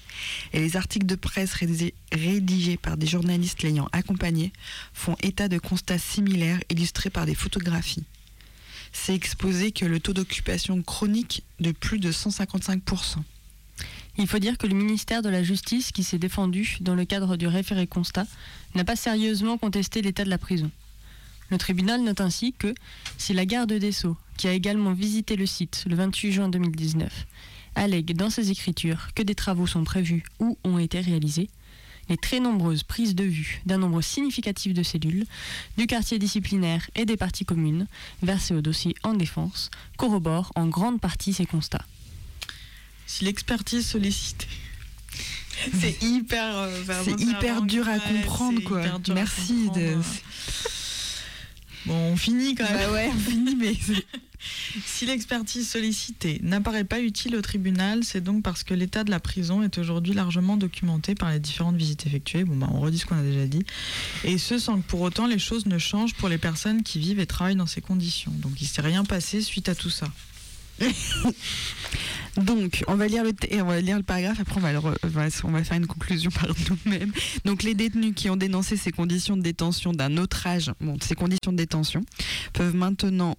et 0.53 0.59
les 0.59 0.75
articles 0.75 1.05
de 1.05 1.15
presse 1.15 1.53
rédi- 1.53 1.93
rédigés 2.11 2.77
par 2.77 2.97
des 2.97 3.07
journalistes 3.07 3.63
l'ayant 3.63 3.89
accompagné 3.91 4.51
font 4.93 5.15
état 5.21 5.47
de 5.47 5.57
constats 5.57 5.99
similaires 5.99 6.59
illustrés 6.69 7.09
par 7.09 7.25
des 7.25 7.35
photographies. 7.35 8.03
C'est 8.93 9.13
exposé 9.15 9.71
que 9.71 9.85
le 9.85 9.99
taux 9.99 10.13
d'occupation 10.13 10.81
chronique 10.81 11.43
de 11.59 11.71
plus 11.71 11.99
de 11.99 12.11
155%. 12.11 13.17
Il 14.17 14.27
faut 14.27 14.39
dire 14.39 14.57
que 14.57 14.65
le 14.65 14.73
ministère 14.73 15.21
de 15.21 15.29
la 15.29 15.43
Justice, 15.43 15.91
qui 15.91 16.03
s'est 16.03 16.17
défendu 16.17 16.77
dans 16.81 16.95
le 16.95 17.05
cadre 17.05 17.37
du 17.37 17.45
référé 17.45 17.85
constat, 17.85 18.25
n'a 18.73 18.83
pas 18.83 18.95
sérieusement 18.95 19.57
contesté 19.59 20.01
l'état 20.01 20.23
de 20.23 20.29
la 20.29 20.39
prison. 20.39 20.71
Le 21.49 21.57
tribunal 21.57 22.01
note 22.01 22.21
ainsi 22.21 22.53
que 22.57 22.73
si 23.17 23.33
la 23.33 23.45
garde 23.45 23.71
des 23.71 23.91
Sceaux, 23.91 24.17
qui 24.37 24.47
a 24.47 24.53
également 24.53 24.93
visité 24.93 25.35
le 25.35 25.45
site 25.45 25.85
le 25.87 25.95
28 25.95 26.31
juin 26.31 26.49
2019, 26.49 27.25
allègue 27.77 28.15
dans 28.15 28.29
ses 28.29 28.51
écritures 28.51 29.07
que 29.15 29.23
des 29.23 29.35
travaux 29.35 29.67
sont 29.67 29.83
prévus 29.83 30.23
ou 30.39 30.57
ont 30.63 30.77
été 30.79 30.99
réalisés, 30.99 31.49
les 32.09 32.17
très 32.17 32.39
nombreuses 32.39 32.83
prises 32.83 33.15
de 33.15 33.23
vue 33.23 33.61
d'un 33.65 33.77
nombre 33.77 34.01
significatif 34.01 34.73
de 34.73 34.83
cellules, 34.83 35.25
du 35.77 35.87
quartier 35.87 36.19
disciplinaire 36.19 36.89
et 36.95 37.05
des 37.05 37.17
parties 37.17 37.45
communes, 37.45 37.87
versées 38.21 38.53
au 38.53 38.61
dossier 38.61 38.95
en 39.03 39.13
défense, 39.13 39.69
corroborent 39.97 40.51
en 40.55 40.67
grande 40.67 40.99
partie 41.01 41.33
ces 41.33 41.45
constats. 41.45 41.85
Si 43.05 43.23
l'expertise 43.25 43.85
sollicitée. 43.87 44.47
C'est 45.79 46.01
hyper. 46.03 46.55
euh, 46.57 46.83
C'est 47.03 47.19
hyper 47.19 47.61
dur 47.63 47.87
à 47.89 47.99
comprendre 47.99 48.61
quoi. 48.63 48.83
Merci 49.13 49.69
de. 49.75 49.95
Bon, 51.85 51.93
on 52.11 52.17
finit 52.17 52.53
quand 52.53 52.65
même. 52.65 52.77
Bah 52.77 52.91
ouais, 52.91 53.09
on 53.15 53.17
finit, 53.17 53.55
mais 53.55 53.73
Si 54.39 55.05
l'expertise 55.05 55.67
sollicitée 55.69 56.39
n'apparaît 56.43 56.83
pas 56.83 56.99
utile 56.99 57.35
au 57.35 57.41
tribunal, 57.41 58.03
c'est 58.03 58.21
donc 58.21 58.43
parce 58.43 58.63
que 58.63 58.73
l'état 58.73 59.03
de 59.03 59.11
la 59.11 59.19
prison 59.19 59.63
est 59.63 59.77
aujourd'hui 59.77 60.13
largement 60.13 60.57
documenté 60.57 61.15
par 61.15 61.31
les 61.31 61.39
différentes 61.39 61.75
visites 61.75 62.05
effectuées. 62.05 62.43
Bon, 62.43 62.55
bah, 62.55 62.69
on 62.71 62.79
redit 62.79 62.99
ce 62.99 63.05
qu'on 63.05 63.17
a 63.17 63.23
déjà 63.23 63.47
dit. 63.47 63.65
Et 64.23 64.37
ce, 64.37 64.59
sans 64.59 64.79
que 64.79 64.87
pour 64.87 65.01
autant 65.01 65.27
les 65.27 65.39
choses 65.39 65.65
ne 65.65 65.77
changent 65.77 66.13
pour 66.15 66.29
les 66.29 66.37
personnes 66.37 66.83
qui 66.83 66.99
vivent 66.99 67.19
et 67.19 67.25
travaillent 67.25 67.55
dans 67.55 67.65
ces 67.65 67.81
conditions. 67.81 68.31
Donc 68.31 68.53
il 68.61 68.65
ne 68.65 68.69
s'est 68.69 68.81
rien 68.81 69.03
passé 69.03 69.41
suite 69.41 69.69
à 69.69 69.75
tout 69.75 69.89
ça. 69.89 70.07
Donc, 72.37 72.83
on 72.87 72.95
va 72.95 73.07
lire 73.07 73.23
le, 73.23 74.03
paragraphe, 74.03 74.39
après 74.39 74.57
on 74.57 75.49
va, 75.51 75.63
faire 75.63 75.77
une 75.77 75.87
conclusion 75.87 76.29
par 76.35 76.47
nous-mêmes. 76.47 77.11
Donc, 77.45 77.63
les 77.63 77.73
détenus 77.73 78.13
qui 78.15 78.29
ont 78.29 78.35
dénoncé 78.35 78.77
ces 78.77 78.91
conditions 78.91 79.35
de 79.35 79.41
détention 79.41 79.91
d'un 79.91 80.17
autre 80.17 80.45
âge, 80.45 80.71
bon, 80.79 80.97
ces 81.01 81.15
conditions 81.15 81.51
de 81.51 81.57
détention, 81.57 82.03
peuvent 82.53 82.75
maintenant 82.75 83.35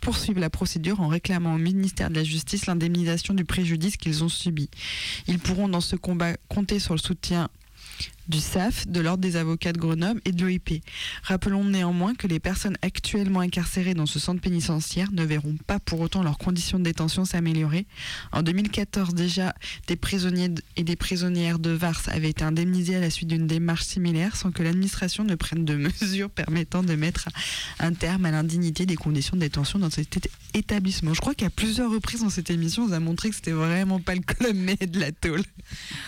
poursuivre 0.00 0.40
la 0.40 0.50
procédure 0.50 1.00
en 1.00 1.08
réclamant 1.08 1.54
au 1.54 1.58
ministère 1.58 2.10
de 2.10 2.16
la 2.16 2.24
Justice 2.24 2.66
l'indemnisation 2.66 3.34
du 3.34 3.44
préjudice 3.44 3.96
qu'ils 3.96 4.24
ont 4.24 4.28
subi. 4.28 4.68
Ils 5.28 5.38
pourront 5.38 5.68
dans 5.68 5.80
ce 5.80 5.96
combat 5.96 6.32
compter 6.48 6.78
sur 6.78 6.94
le 6.94 7.00
soutien 7.00 7.48
du 8.28 8.38
SAF, 8.38 8.86
de 8.86 9.00
l'Ordre 9.00 9.22
des 9.22 9.36
avocats 9.36 9.72
de 9.72 9.78
Grenoble 9.78 10.20
et 10.24 10.32
de 10.32 10.42
l'OIP. 10.42 10.82
Rappelons 11.22 11.64
néanmoins 11.64 12.14
que 12.14 12.26
les 12.26 12.40
personnes 12.40 12.76
actuellement 12.82 13.40
incarcérées 13.40 13.94
dans 13.94 14.06
ce 14.06 14.18
centre 14.18 14.40
pénitentiaire 14.40 15.10
ne 15.12 15.24
verront 15.24 15.56
pas 15.66 15.78
pour 15.78 16.00
autant 16.00 16.22
leurs 16.22 16.38
conditions 16.38 16.78
de 16.78 16.84
détention 16.84 17.24
s'améliorer. 17.24 17.86
En 18.32 18.42
2014 18.42 19.14
déjà, 19.14 19.54
des 19.86 19.96
prisonniers 19.96 20.50
et 20.76 20.84
des 20.84 20.96
prisonnières 20.96 21.58
de 21.58 21.70
Vars 21.70 22.02
avaient 22.08 22.30
été 22.30 22.44
indemnisés 22.44 22.96
à 22.96 23.00
la 23.00 23.10
suite 23.10 23.28
d'une 23.28 23.46
démarche 23.46 23.84
similaire 23.84 24.36
sans 24.36 24.50
que 24.50 24.62
l'administration 24.62 25.24
ne 25.24 25.34
prenne 25.34 25.64
de 25.64 25.74
mesures 26.02 26.30
permettant 26.30 26.82
de 26.82 26.94
mettre 26.94 27.28
un 27.78 27.92
terme 27.92 28.24
à 28.24 28.30
l'indignité 28.30 28.86
des 28.86 28.96
conditions 28.96 29.36
de 29.36 29.40
détention 29.42 29.78
dans 29.78 29.90
cet 29.90 30.28
établissement. 30.54 31.14
Je 31.14 31.20
crois 31.20 31.34
qu'à 31.34 31.50
plusieurs 31.50 31.90
reprises 31.90 32.20
dans 32.20 32.30
cette 32.30 32.50
émission, 32.50 32.84
on 32.84 32.92
a 32.92 33.00
montré 33.00 33.30
que 33.30 33.36
c'était 33.36 33.52
vraiment 33.52 34.00
pas 34.00 34.14
le 34.14 34.52
mais 34.54 34.76
de 34.76 35.00
la 35.00 35.12
tôle. 35.12 35.42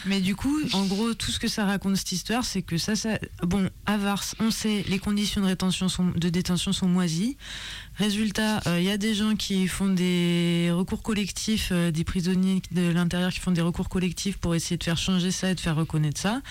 Mais 0.07 0.21
du 0.21 0.37
coup, 0.37 0.59
en 0.73 0.85
gros, 0.85 1.15
tout 1.15 1.31
ce 1.31 1.39
que 1.39 1.49
ça 1.49 1.65
raconte 1.65 1.97
cette 2.07 2.13
histoire, 2.13 2.45
c'est 2.45 2.63
que 2.63 2.79
ça, 2.79 2.95
ça, 2.95 3.19
bon, 3.43 3.69
à 3.85 3.97
Vars, 3.97 4.23
on 4.39 4.53
sait, 4.53 4.85
les 4.87 5.01
conditions 5.01 5.41
de 5.41 5.47
rétention 5.47 5.89
sont, 5.89 6.13
de 6.15 6.29
détention 6.29 6.73
sont 6.73 6.87
moisies. 6.87 7.37
Résultat, 7.99 8.61
il 8.79 8.85
y 8.85 8.91
a 8.91 8.97
des 8.97 9.13
gens 9.13 9.35
qui 9.35 9.67
font 9.67 9.89
des 9.89 10.71
recours 10.73 11.03
collectifs, 11.03 11.71
euh, 11.73 11.91
des 11.91 12.05
prisonniers 12.05 12.63
de 12.71 12.93
l'intérieur 12.93 13.33
qui 13.33 13.41
font 13.41 13.51
des 13.51 13.61
recours 13.61 13.89
collectifs 13.89 14.37
pour 14.37 14.55
essayer 14.55 14.77
de 14.77 14.85
faire 14.85 14.99
changer 14.99 15.33
ça 15.33 15.51
et 15.51 15.57
de 15.57 15.61
faire 15.61 15.75
reconnaître 15.75 16.21
ça. 16.21 16.43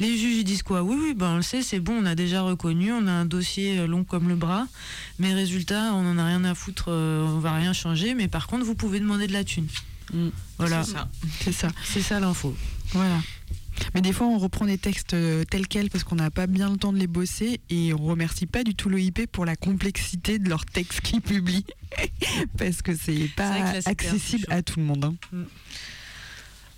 Les 0.00 0.16
juges 0.16 0.38
ils 0.38 0.44
disent 0.44 0.62
quoi? 0.62 0.82
Oui, 0.82 0.96
oui, 0.98 1.12
ben 1.12 1.32
on 1.32 1.36
le 1.36 1.42
sait, 1.42 1.60
c'est 1.60 1.80
bon, 1.80 1.98
on 2.00 2.06
a 2.06 2.14
déjà 2.14 2.40
reconnu, 2.40 2.90
on 2.90 3.06
a 3.06 3.12
un 3.12 3.26
dossier 3.26 3.80
euh, 3.80 3.86
long 3.86 4.04
comme 4.04 4.30
le 4.30 4.36
bras, 4.36 4.66
mais 5.18 5.34
résultat, 5.34 5.92
on 5.92 6.02
n'en 6.02 6.16
a 6.16 6.24
rien 6.24 6.44
à 6.44 6.54
foutre, 6.54 6.86
euh, 6.88 7.26
on 7.26 7.40
va 7.40 7.52
rien 7.52 7.74
changer, 7.74 8.14
mais 8.14 8.28
par 8.28 8.46
contre, 8.46 8.64
vous 8.64 8.74
pouvez 8.74 9.00
demander 9.00 9.26
de 9.26 9.34
la 9.34 9.44
thune. 9.44 9.66
Mm. 10.14 10.28
Voilà, 10.56 10.82
C'est 10.82 10.92
ça. 10.92 11.08
C'est 11.40 11.52
ça. 11.52 11.68
c'est 11.84 12.02
ça 12.02 12.20
l'info. 12.20 12.56
Voilà. 12.92 13.20
Mais 13.94 14.00
des 14.00 14.12
fois, 14.12 14.26
on 14.26 14.38
reprend 14.38 14.66
des 14.66 14.78
textes 14.78 15.14
euh, 15.14 15.44
tels 15.44 15.66
quels 15.68 15.90
parce 15.90 16.04
qu'on 16.04 16.16
n'a 16.16 16.30
pas 16.30 16.46
bien 16.46 16.70
le 16.70 16.76
temps 16.76 16.92
de 16.92 16.98
les 16.98 17.06
bosser 17.06 17.60
et 17.70 17.92
on 17.94 17.98
remercie 18.04 18.46
pas 18.46 18.64
du 18.64 18.74
tout 18.74 18.88
l'OIP 18.88 19.26
pour 19.30 19.44
la 19.44 19.56
complexité 19.56 20.38
de 20.38 20.48
leurs 20.48 20.64
textes 20.66 21.00
qu'ils 21.00 21.20
publient 21.20 21.66
parce 22.58 22.82
que 22.82 22.94
c'est 22.94 23.28
pas 23.36 23.58
là, 23.58 23.80
accessible 23.86 24.46
à 24.50 24.62
tout 24.62 24.80
le 24.80 24.86
monde. 24.86 25.04
hein. 25.04 25.44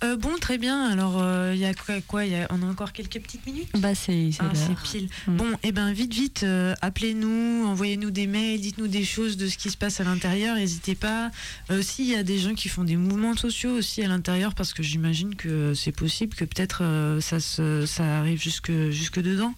Euh, 0.03 0.15
bon, 0.15 0.35
très 0.39 0.57
bien. 0.57 0.89
Alors, 0.91 1.21
euh, 1.21 1.53
il 1.55 1.59
y 1.59 1.65
a 1.65 1.73
quoi, 1.73 1.95
quoi 2.01 2.25
il 2.25 2.31
y 2.31 2.35
a- 2.35 2.47
On 2.51 2.61
a 2.61 2.65
encore 2.65 2.91
quelques 2.93 3.19
petites 3.19 3.45
minutes 3.47 3.67
Bah, 3.77 3.95
c'est 3.95 4.29
Ah, 4.39 4.51
pile. 4.83 5.09
Mm. 5.27 5.35
Bon, 5.37 5.47
et 5.63 5.71
ben 5.71 5.91
vite, 5.91 6.13
vite, 6.13 6.43
euh, 6.43 6.75
appelez-nous, 6.81 7.65
envoyez-nous 7.65 8.11
des 8.11 8.27
mails, 8.27 8.61
dites-nous 8.61 8.87
des 8.87 9.03
choses 9.03 9.37
de 9.37 9.47
ce 9.47 9.57
qui 9.57 9.71
se 9.71 9.77
passe 9.77 9.99
à 9.99 10.03
l'intérieur. 10.03 10.55
N'hésitez 10.55 10.93
pas. 10.95 11.31
Euh, 11.71 11.81
S'il 11.81 12.05
y 12.05 12.15
a 12.15 12.21
des 12.23 12.37
gens 12.37 12.53
qui 12.53 12.69
font 12.69 12.83
des 12.83 12.95
mouvements 12.95 13.35
sociaux 13.35 13.71
aussi 13.71 14.03
à 14.03 14.07
l'intérieur, 14.07 14.53
parce 14.53 14.73
que 14.73 14.83
j'imagine 14.83 15.33
que 15.35 15.73
c'est 15.73 15.91
possible 15.91 16.35
que 16.35 16.45
peut-être 16.45 16.83
euh, 16.83 17.19
ça, 17.21 17.39
se, 17.39 17.85
ça 17.87 18.19
arrive 18.19 18.41
jusque, 18.41 18.71
jusque 18.91 19.19
dedans. 19.19 19.53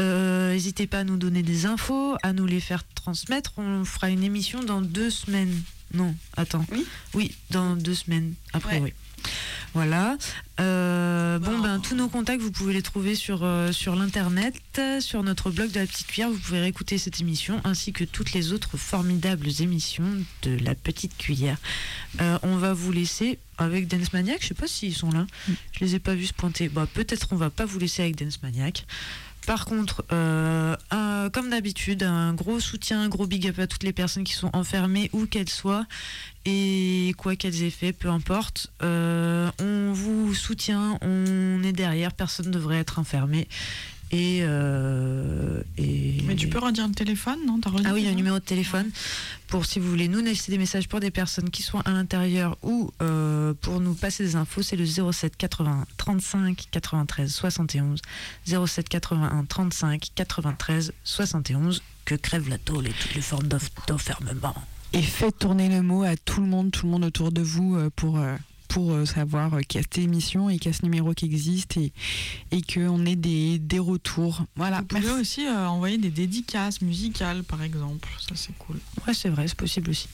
Euh, 0.00 0.52
N'hésitez 0.52 0.86
pas 0.86 1.00
à 1.00 1.04
nous 1.04 1.16
donner 1.18 1.42
des 1.42 1.66
infos, 1.66 2.16
à 2.22 2.32
nous 2.32 2.46
les 2.46 2.60
faire 2.60 2.82
transmettre. 2.94 3.52
On 3.58 3.84
fera 3.84 4.08
une 4.10 4.24
émission 4.24 4.62
dans 4.64 4.80
deux 4.80 5.10
semaines. 5.10 5.60
Non, 5.94 6.14
attends. 6.36 6.64
Oui 6.72 6.84
Oui, 7.14 7.34
dans 7.50 7.76
deux 7.76 7.94
semaines. 7.94 8.34
Après, 8.52 8.76
Ouais. 8.80 8.82
oui. 8.82 8.92
Voilà. 9.76 10.16
Euh, 10.58 11.38
bon, 11.38 11.58
ben, 11.58 11.80
tous 11.80 11.94
nos 11.94 12.08
contacts, 12.08 12.40
vous 12.40 12.50
pouvez 12.50 12.72
les 12.72 12.80
trouver 12.80 13.14
sur, 13.14 13.44
euh, 13.44 13.72
sur 13.72 13.94
l'internet, 13.94 14.54
sur 15.00 15.22
notre 15.22 15.50
blog 15.50 15.70
de 15.70 15.80
la 15.80 15.86
petite 15.86 16.06
cuillère. 16.06 16.30
Vous 16.30 16.38
pouvez 16.38 16.60
réécouter 16.60 16.96
cette 16.96 17.20
émission 17.20 17.60
ainsi 17.62 17.92
que 17.92 18.04
toutes 18.04 18.32
les 18.32 18.54
autres 18.54 18.78
formidables 18.78 19.48
émissions 19.60 20.24
de 20.40 20.56
la 20.64 20.74
petite 20.74 21.18
cuillère. 21.18 21.58
Euh, 22.22 22.38
on 22.42 22.56
va 22.56 22.72
vous 22.72 22.90
laisser 22.90 23.38
avec 23.58 23.86
Dance 23.86 24.14
Maniac. 24.14 24.38
Je 24.40 24.46
sais 24.46 24.54
pas 24.54 24.66
s'ils 24.66 24.94
sont 24.94 25.10
là. 25.10 25.26
Je 25.72 25.84
les 25.84 25.94
ai 25.94 25.98
pas 25.98 26.14
vus 26.14 26.28
se 26.28 26.32
pointer. 26.32 26.70
Bah, 26.70 26.86
peut-être 26.90 27.28
on 27.32 27.36
va 27.36 27.50
pas 27.50 27.66
vous 27.66 27.78
laisser 27.78 28.00
avec 28.02 28.16
Dance 28.16 28.42
Maniac. 28.42 28.86
Par 29.46 29.66
contre, 29.66 30.04
comme 30.08 31.50
d'habitude, 31.50 32.02
un 32.02 32.32
gros 32.32 32.60
soutien, 32.60 33.02
un 33.02 33.08
gros 33.08 33.26
big 33.26 33.46
up 33.46 33.58
à 33.58 33.66
toutes 33.66 33.84
les 33.84 33.92
personnes 33.92 34.24
qui 34.24 34.32
sont 34.32 34.50
enfermées, 34.54 35.08
où 35.12 35.26
qu'elles 35.26 35.50
soient, 35.50 35.86
et 36.46 37.12
quoi 37.18 37.34
qu'elles 37.36 37.62
aient 37.64 37.70
fait, 37.70 37.92
peu 37.92 38.08
importe. 38.08 38.70
Euh, 38.82 39.50
on 39.60 39.92
vous 39.92 40.32
soutient, 40.34 40.98
on 41.02 41.62
est 41.64 41.72
derrière, 41.72 42.12
personne 42.12 42.46
ne 42.46 42.52
devrait 42.52 42.78
être 42.78 42.98
enfermé. 42.98 43.48
Et, 44.12 44.38
euh, 44.42 45.62
et... 45.76 46.22
Mais 46.26 46.36
tu 46.36 46.46
peux 46.46 46.60
redire 46.60 46.86
le 46.86 46.94
téléphone, 46.94 47.40
non 47.44 47.58
Ah 47.84 47.90
oui, 47.92 48.02
il 48.02 48.04
y 48.04 48.08
a 48.08 48.12
un 48.12 48.14
numéro 48.14 48.38
de 48.38 48.44
téléphone 48.44 48.88
pour 49.48 49.66
si 49.66 49.80
vous 49.80 49.90
voulez 49.90 50.06
nous 50.06 50.20
laisser 50.20 50.52
des 50.52 50.58
messages 50.58 50.86
pour 50.86 51.00
des 51.00 51.10
personnes 51.10 51.50
qui 51.50 51.62
sont 51.62 51.80
à 51.80 51.90
l'intérieur 51.90 52.56
ou 52.62 52.92
euh, 53.02 53.52
pour 53.60 53.80
nous 53.80 53.94
passer 53.94 54.22
des 54.22 54.36
infos, 54.36 54.62
c'est 54.62 54.76
le 54.76 54.86
07 54.86 55.36
81 55.36 55.86
35 55.96 56.68
93 56.70 57.32
71 57.32 58.00
07 58.46 58.88
81 58.88 59.44
35 59.46 60.10
93 60.14 60.92
71 61.02 61.82
que 62.04 62.14
crève 62.14 62.48
la 62.48 62.58
tôle 62.58 62.86
et 62.86 62.92
toutes 62.92 63.16
les 63.16 63.20
formes 63.20 63.48
d'enfermement? 63.88 64.54
Et 64.96 65.02
faites 65.02 65.38
tourner 65.38 65.68
le 65.68 65.82
mot 65.82 66.04
à 66.04 66.16
tout 66.16 66.40
le 66.40 66.46
monde, 66.46 66.70
tout 66.70 66.86
le 66.86 66.92
monde 66.92 67.04
autour 67.04 67.30
de 67.30 67.42
vous 67.42 67.76
euh, 67.76 67.90
pour, 67.94 68.18
euh, 68.18 68.34
pour 68.68 68.92
euh, 68.92 69.04
savoir 69.04 69.50
qu'il 69.68 69.78
y 69.78 69.80
a 69.80 69.82
cette 69.82 69.98
émission 69.98 70.48
et 70.48 70.58
qu'il 70.58 70.72
y 70.72 70.74
a 70.74 70.78
ce 70.78 70.84
numéro 70.84 71.12
qui 71.12 71.26
existe 71.26 71.76
et, 71.76 71.92
et 72.50 72.62
qu'on 72.62 73.04
ait 73.04 73.14
des, 73.14 73.58
des 73.58 73.78
retours. 73.78 74.44
Voilà. 74.56 74.78
Vous 74.80 74.86
pouvez 74.86 75.02
Merci. 75.02 75.20
aussi 75.20 75.46
euh, 75.46 75.68
envoyer 75.68 75.98
des 75.98 76.08
dédicaces 76.10 76.80
musicales, 76.80 77.44
par 77.44 77.62
exemple. 77.62 78.08
Ça, 78.26 78.34
c'est 78.36 78.56
cool. 78.56 78.78
Ouais, 79.06 79.12
c'est 79.12 79.28
vrai, 79.28 79.46
c'est 79.48 79.56
possible 79.58 79.90
aussi. 79.90 80.08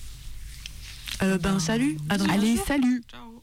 Euh, 1.23 1.39
ben, 1.39 1.61
salut, 1.61 1.97
à 2.09 2.19
dans 2.19 2.29
Allez, 2.29 2.57
salut 2.57 3.05
Ciao. 3.09 3.42